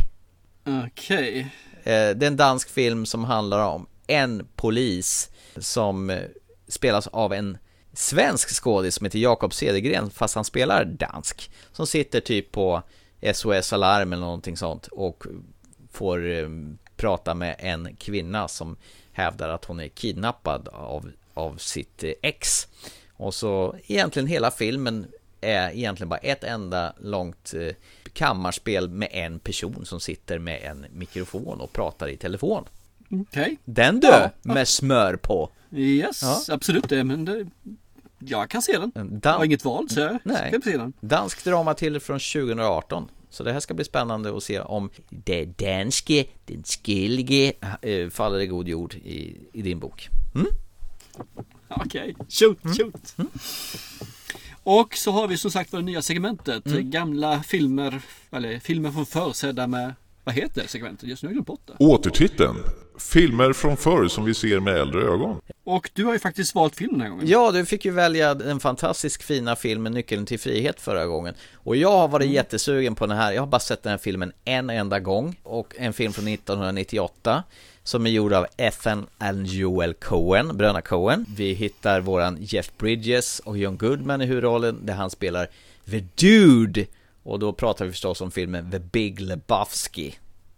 Okej. 0.86 1.40
Eh, 1.82 1.84
Det 1.84 2.22
är 2.22 2.26
en 2.26 2.36
dansk 2.36 2.70
film 2.70 3.06
som 3.06 3.24
handlar 3.24 3.66
om 3.68 3.86
en 4.06 4.46
polis 4.56 5.30
som 5.56 6.10
eh, 6.10 6.22
spelas 6.68 7.06
av 7.06 7.32
en 7.32 7.58
svensk 7.92 8.48
skådis 8.48 8.94
som 8.94 9.04
heter 9.04 9.18
Jakob 9.18 9.54
Cedergren 9.54 10.10
fast 10.10 10.34
han 10.34 10.44
spelar 10.44 10.84
dansk. 10.84 11.50
Som 11.72 11.86
sitter 11.86 12.20
typ 12.20 12.52
på 12.52 12.82
SOS 13.34 13.72
Alarm 13.72 14.12
eller 14.12 14.22
någonting 14.22 14.56
sånt 14.56 14.86
och 14.86 15.24
får 15.92 16.48
prata 16.96 17.34
med 17.34 17.56
en 17.58 17.96
kvinna 17.96 18.48
som 18.48 18.76
hävdar 19.12 19.48
att 19.48 19.64
hon 19.64 19.80
är 19.80 19.88
kidnappad 19.88 20.68
av, 20.68 21.10
av 21.34 21.56
sitt 21.56 22.04
eh, 22.04 22.12
ex. 22.22 22.68
Och 23.16 23.34
så 23.34 23.76
egentligen 23.86 24.26
hela 24.26 24.50
filmen 24.50 25.06
är 25.40 25.70
egentligen 25.70 26.08
bara 26.08 26.18
ett 26.18 26.44
enda 26.44 26.92
långt 27.00 27.54
eh, 27.54 27.74
kammarspel 28.12 28.88
med 28.88 29.08
en 29.12 29.38
person 29.38 29.84
som 29.86 30.00
sitter 30.00 30.38
med 30.38 30.62
en 30.62 30.86
mikrofon 30.92 31.60
och 31.60 31.72
pratar 31.72 32.08
i 32.08 32.16
telefon. 32.16 32.64
Okej. 33.10 33.56
Den 33.64 34.00
du, 34.00 34.06
Ja. 34.06 34.30
med 34.42 34.68
smör 34.68 35.16
på. 35.16 35.50
Yes, 35.72 36.22
Ja. 36.22 36.40
absolut 36.54 36.88
det. 36.88 37.04
Men 37.04 37.24
det, 37.24 37.46
jag 38.18 38.50
kan 38.50 38.62
se 38.62 38.78
den. 38.78 38.90
Dan- 38.94 39.20
Jag 39.22 39.32
har 39.38 39.44
inget 39.44 39.64
val 39.64 39.88
så 39.90 40.00
jag 40.00 40.18
Nej. 40.24 40.50
ska 40.52 40.60
se 40.70 40.76
den. 40.76 40.92
Dansk 41.00 41.44
drama 41.44 41.74
till 41.74 42.00
från 42.00 42.18
2018. 42.20 43.08
Så 43.30 43.42
det 43.44 43.52
här 43.52 43.60
ska 43.60 43.74
bli 43.74 43.84
spännande 43.84 44.36
att 44.36 44.42
se 44.42 44.60
om 44.60 44.90
det 45.08 45.44
danske, 45.44 46.24
den 46.46 46.62
skillige, 46.64 47.52
äh, 47.82 48.08
faller 48.10 48.38
i 48.40 48.46
god 48.46 48.68
jord 48.68 48.94
i, 48.94 49.36
i 49.52 49.62
din 49.62 49.78
bok. 49.78 50.08
Mm? 50.34 50.46
Okej, 51.68 52.16
shoot, 52.28 52.58
shoot. 52.78 53.16
Och 54.64 54.94
så 54.94 55.10
har 55.10 55.28
vi 55.28 55.36
som 55.36 55.50
sagt 55.50 55.70
det 55.70 55.82
nya 55.82 56.02
segmentet. 56.02 56.66
Mm. 56.66 56.90
Gamla 56.90 57.42
filmer, 57.42 58.00
eller 58.30 58.58
filmer 58.58 58.90
från 58.90 59.06
förr 59.06 59.32
sedda 59.32 59.66
med, 59.66 59.94
vad 60.24 60.34
heter 60.34 60.62
det 60.62 60.68
segmentet? 60.68 61.08
Just 61.08 61.22
nu 61.22 61.26
har 61.26 61.30
jag 61.30 61.34
glömt 61.34 61.46
bort 61.46 61.60
det. 61.66 61.84
Återtiteln. 61.84 62.56
Filmer 62.98 63.52
från 63.52 63.76
förr 63.76 64.08
som 64.08 64.24
vi 64.24 64.34
ser 64.34 64.60
med 64.60 64.76
äldre 64.76 65.02
ögon. 65.02 65.40
Och 65.64 65.90
du 65.94 66.04
har 66.04 66.12
ju 66.12 66.18
faktiskt 66.18 66.54
valt 66.54 66.76
film 66.76 66.92
den 66.92 67.00
här 67.00 67.08
gången. 67.08 67.28
Ja, 67.28 67.50
du 67.52 67.64
fick 67.64 67.84
ju 67.84 67.90
välja 67.90 68.34
den 68.34 68.60
fantastiskt 68.60 69.22
fina 69.22 69.56
filmen 69.56 69.92
Nyckeln 69.92 70.26
till 70.26 70.40
frihet 70.40 70.80
förra 70.80 71.06
gången. 71.06 71.34
Och 71.54 71.76
jag 71.76 71.98
har 71.98 72.08
varit 72.08 72.30
jättesugen 72.30 72.94
på 72.94 73.06
den 73.06 73.16
här. 73.16 73.32
Jag 73.32 73.42
har 73.42 73.46
bara 73.46 73.60
sett 73.60 73.82
den 73.82 73.90
här 73.90 73.98
filmen 73.98 74.32
en 74.44 74.70
enda 74.70 75.00
gång. 75.00 75.40
Och 75.42 75.74
en 75.78 75.92
film 75.92 76.12
från 76.12 76.28
1998. 76.28 77.42
Som 77.84 78.06
är 78.06 78.10
gjord 78.10 78.32
av 78.32 78.46
Ethan 78.56 79.06
and 79.18 79.46
Joel 79.46 79.94
Cohen, 79.94 80.56
bröderna 80.56 80.80
Cohen. 80.82 81.26
Vi 81.36 81.52
hittar 81.52 82.00
våran 82.00 82.36
Jeff 82.40 82.72
Bridges 82.78 83.38
och 83.38 83.58
John 83.58 83.76
Goodman 83.76 84.22
i 84.22 84.26
huvudrollen 84.26 84.86
där 84.86 84.94
han 84.94 85.10
spelar 85.10 85.48
The 85.90 86.04
Dude. 86.14 86.86
Och 87.22 87.38
då 87.38 87.52
pratar 87.52 87.84
vi 87.84 87.90
förstås 87.90 88.20
om 88.20 88.30
filmen 88.30 88.70
The 88.70 88.78
Big 88.78 89.20
Lebowski. 89.20 90.14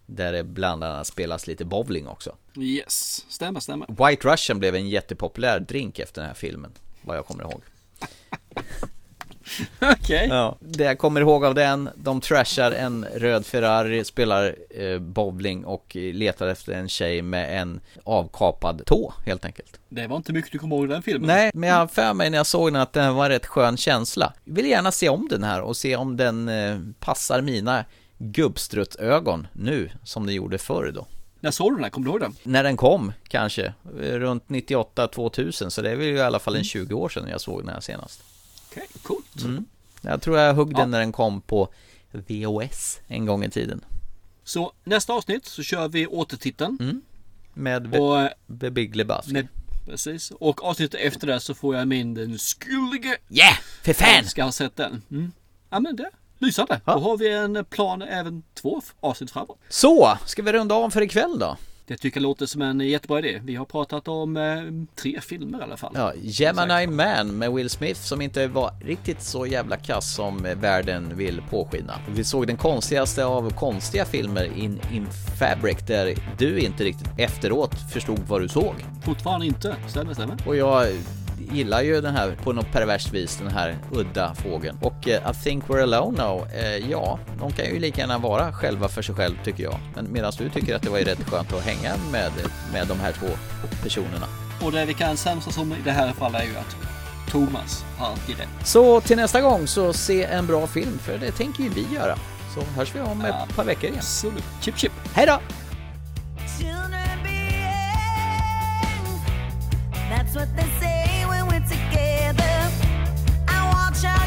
Där 0.07 0.33
det 0.33 0.45
bland 0.45 0.85
annat 0.85 1.07
spelas 1.07 1.47
lite 1.47 1.65
bowling 1.65 2.09
också. 2.09 2.37
Yes, 2.59 3.25
stämmer, 3.29 3.61
stämmer. 3.61 4.09
White 4.09 4.29
Russian 4.29 4.59
blev 4.59 4.75
en 4.75 4.89
jättepopulär 4.89 5.61
drink 5.61 5.99
efter 5.99 6.21
den 6.21 6.29
här 6.29 6.35
filmen, 6.35 6.73
vad 7.03 7.17
jag 7.17 7.27
kommer 7.27 7.45
ihåg. 7.45 7.63
Okej. 9.81 9.97
Okay. 10.01 10.27
Ja, 10.27 10.57
det 10.61 10.85
jag 10.85 10.99
kommer 10.99 11.21
ihåg 11.21 11.45
av 11.45 11.55
den, 11.55 11.89
de 11.95 12.21
trashar 12.21 12.73
en 12.73 13.07
röd 13.15 13.47
Ferrari, 13.47 14.05
spelar 14.05 14.57
eh, 14.71 14.99
bowling 14.99 15.65
och 15.65 15.97
letar 15.97 16.47
efter 16.47 16.73
en 16.73 16.89
tjej 16.89 17.23
med 17.23 17.61
en 17.61 17.81
avkapad 18.05 18.83
tå 18.87 19.13
helt 19.27 19.45
enkelt. 19.45 19.81
Det 19.89 20.07
var 20.07 20.17
inte 20.17 20.33
mycket 20.33 20.53
du 20.53 20.59
kommer 20.59 20.77
ihåg 20.77 20.89
den 20.89 21.03
filmen. 21.03 21.27
Nej, 21.27 21.51
men 21.55 21.69
jag 21.69 21.91
för 21.91 22.13
mig 22.13 22.31
när 22.31 22.39
jag 22.39 22.47
såg 22.47 22.73
den 22.73 22.83
att 22.83 22.93
den 22.93 23.15
var 23.15 23.25
en 23.25 23.31
rätt 23.31 23.47
skön 23.47 23.77
känsla. 23.77 24.33
Jag 24.45 24.55
vill 24.55 24.67
gärna 24.67 24.93
se 24.93 25.09
om 25.09 25.29
den 25.31 25.45
här 25.45 25.61
och 25.61 25.77
se 25.77 25.97
om 25.97 26.17
den 26.17 26.49
eh, 26.49 26.79
passar 27.01 27.43
mina 27.43 27.85
gubbstruttögon 28.19 29.47
nu 29.53 29.91
som 30.05 30.27
den 30.27 30.35
gjorde 30.35 30.59
förr 30.59 30.93
då. 30.95 31.07
När 31.41 31.51
såg 31.51 31.73
du 31.73 31.75
den 31.75 31.85
här? 31.85 31.91
Kommer 31.91 32.05
du 32.05 32.11
ihåg 32.11 32.21
den? 32.21 32.35
När 32.43 32.63
den 32.63 32.77
kom 32.77 33.13
kanske, 33.29 33.75
runt 34.01 34.45
98-2000 34.49 35.71
så 35.71 35.83
det 35.83 35.91
är 35.91 35.97
väl 35.97 36.07
i 36.07 36.21
alla 36.21 36.39
fall 36.39 36.57
en 36.57 36.65
20 36.65 36.95
år 36.95 37.09
sedan 37.09 37.29
jag 37.29 37.41
såg 37.41 37.61
den 37.61 37.69
här 37.69 37.81
senast. 37.81 38.23
Okej, 38.77 38.89
okay, 38.89 39.03
coolt. 39.03 39.45
Mm. 39.45 39.65
Jag 40.01 40.23
tror 40.23 40.39
jag 40.39 40.55
högg 40.55 40.75
den 40.75 40.91
när 40.91 40.99
den 40.99 41.13
kom 41.13 41.41
på 41.41 41.69
VOS 42.13 43.01
en 43.07 43.27
gång 43.27 43.45
i 43.45 43.51
tiden. 43.51 43.85
Så 44.45 44.73
nästa 44.85 45.13
avsnitt 45.13 45.47
så 45.47 45.63
kör 45.63 45.89
vi 45.89 46.07
återtiteln. 46.07 46.79
Mm. 46.81 47.03
Med 47.55 47.95
och, 47.95 48.29
The 48.61 48.71
Big 48.71 48.97
Lebowski. 48.97 49.33
Med, 49.33 49.49
precis. 49.87 50.31
Och 50.31 50.65
avsnittet 50.65 51.01
efter 51.01 51.27
det 51.27 51.41
så 51.41 51.55
får 51.55 51.77
jag 51.77 51.89
min 51.89 52.15
den 52.15 52.39
skyldige. 52.39 53.17
Yeah! 53.31 53.59
För 53.83 53.93
fan! 53.93 54.25
Ska 54.25 54.45
ha 54.45 54.53
sett 54.53 54.77
den. 54.77 55.03
Mm. 55.11 55.33
Ja 55.71 55.81
men 55.81 55.97
det. 55.97 56.11
Lysande. 56.39 56.81
Ja. 56.85 56.95
Då 56.95 57.01
har 57.01 57.17
vi 57.17 57.33
en 57.33 57.65
plan 57.65 58.03
även 58.03 58.43
två 58.55 58.83
avsnitt 59.01 59.31
framåt. 59.31 59.59
Så, 59.69 60.19
ska 60.27 60.43
vi 60.43 60.53
runda 60.53 60.75
av 60.75 60.91
för 60.91 61.03
ikväll 61.03 61.39
då? 61.39 61.57
Det 61.89 61.97
tycker 61.97 62.21
jag 62.21 62.23
låter 62.23 62.47
som 62.47 62.63
en 62.63 62.81
jättebra 62.81 63.19
idé. 63.19 63.41
Vi 63.45 63.55
har 63.55 63.65
pratat 63.65 64.09
om 64.09 64.37
eh, 64.37 64.43
tre 64.95 65.21
filmer 65.21 65.59
i 65.59 65.63
alla 65.63 65.77
fall. 65.77 65.93
Ja, 65.95 66.13
Gemini 66.17 66.87
Man 66.87 67.39
med 67.39 67.53
Will 67.53 67.71
Smith 67.71 68.01
som 68.01 68.21
inte 68.23 68.47
var 68.47 68.71
riktigt 68.81 69.23
så 69.23 69.47
jävla 69.47 69.77
kass 69.77 70.15
som 70.15 70.47
eh, 70.47 70.57
världen 70.57 71.17
vill 71.17 71.43
påskina. 71.51 71.93
Vi 72.09 72.25
såg 72.25 72.47
den 72.47 72.57
konstigaste 72.57 73.25
av 73.25 73.51
konstiga 73.51 74.05
filmer 74.05 74.45
in, 74.45 74.81
in 74.93 75.07
Fabric 75.39 75.79
där 75.87 76.15
du 76.39 76.59
inte 76.59 76.85
riktigt 76.85 77.09
efteråt 77.19 77.75
förstod 77.93 78.19
vad 78.29 78.41
du 78.41 78.49
såg. 78.49 78.75
Fortfarande 79.05 79.47
inte, 79.47 79.77
stämmer, 79.89 80.15
stämmer. 80.15 80.37
Och 80.47 80.57
jag 80.57 80.87
gillar 81.53 81.83
ju 81.83 82.01
den 82.01 82.17
här 82.17 82.37
på 82.45 82.53
något 82.53 82.73
perverst 82.73 83.13
vis, 83.13 83.37
den 83.37 83.49
här 83.49 83.77
udda 83.93 84.35
fågeln. 84.35 84.79
Och 84.81 85.07
uh, 85.07 85.13
I 85.13 85.35
think 85.45 85.65
we're 85.65 85.83
alone 85.83 86.23
now, 86.23 86.47
uh, 86.55 86.91
ja, 86.91 87.19
de 87.39 87.53
kan 87.53 87.67
ju 87.67 87.79
lika 87.79 88.01
gärna 88.01 88.19
vara 88.19 88.53
själva 88.53 88.89
för 88.89 89.03
sig 89.03 89.15
själv 89.15 89.35
tycker 89.45 89.63
jag. 89.65 89.79
Men 89.95 90.13
medan 90.13 90.33
du 90.39 90.49
tycker 90.49 90.77
att 90.77 90.83
det 90.83 90.91
var 90.91 90.99
ju 90.99 91.05
rätt 91.05 91.31
skönt 91.31 91.53
att 91.53 91.63
hänga 91.63 91.95
med, 92.13 92.33
med 92.73 92.87
de 92.87 93.01
här 93.01 93.13
två 93.13 93.27
personerna. 93.83 94.27
Och 94.63 94.73
det 94.73 94.85
vi 94.85 94.95
kan 94.95 95.17
samsas 95.17 95.59
om 95.59 95.73
i 95.73 95.77
det 95.85 95.91
här 95.91 96.13
fallet 96.13 96.43
är 96.43 96.47
ju 96.47 96.57
att 96.57 96.77
Thomas 97.31 97.85
har 97.99 98.07
alltid 98.07 98.39
rätt. 98.39 98.49
Så 98.65 99.01
till 99.01 99.17
nästa 99.17 99.41
gång 99.41 99.67
så 99.67 99.93
se 99.93 100.25
en 100.25 100.47
bra 100.47 100.67
film, 100.67 100.99
för 100.99 101.19
det 101.19 101.33
tänker 101.33 101.63
ju 101.63 101.69
vi 101.69 101.87
göra. 101.95 102.19
Så 102.55 102.61
hörs 102.77 102.95
vi 102.95 103.01
om 103.01 103.25
ja, 103.29 103.47
ett 103.49 103.57
par 103.57 103.65
veckor 103.65 103.85
igen. 103.85 103.97
Absolut. 103.99 104.45
Chip 104.61 104.79
chip. 104.79 104.93
Hej 105.15 105.27
då! 105.27 105.41
That's 110.11 110.35
what 110.37 110.49
they 110.57 110.86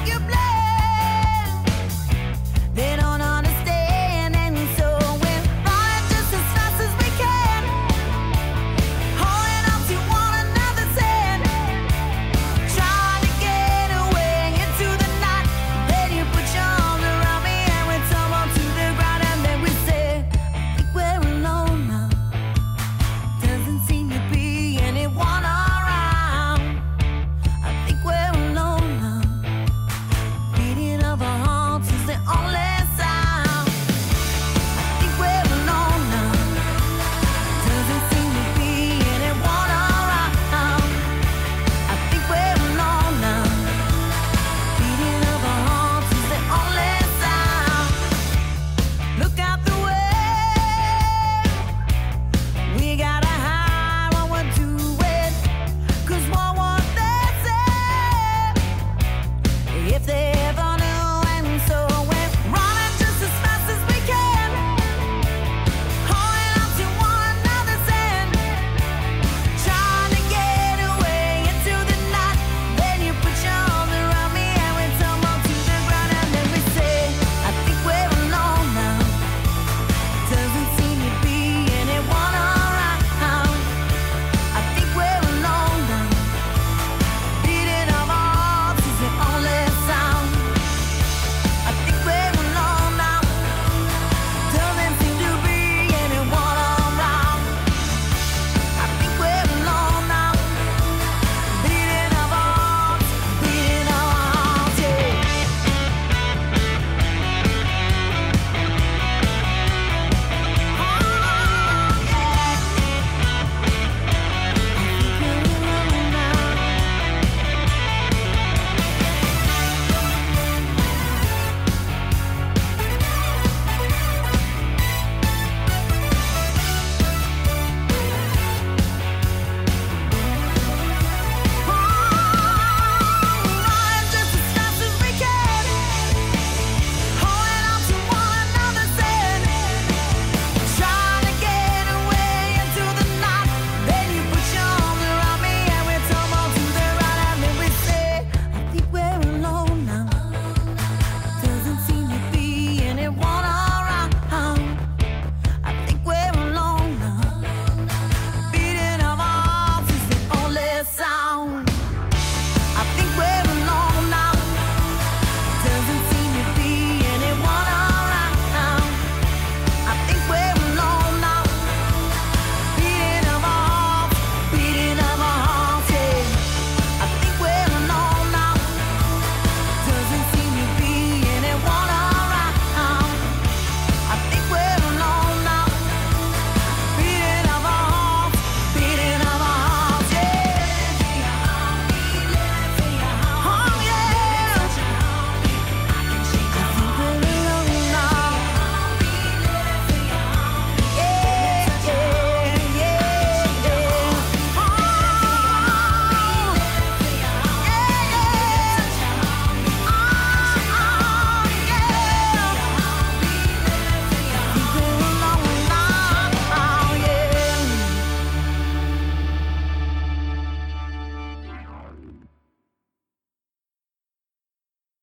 you 0.10 0.20
blame? 0.22 0.49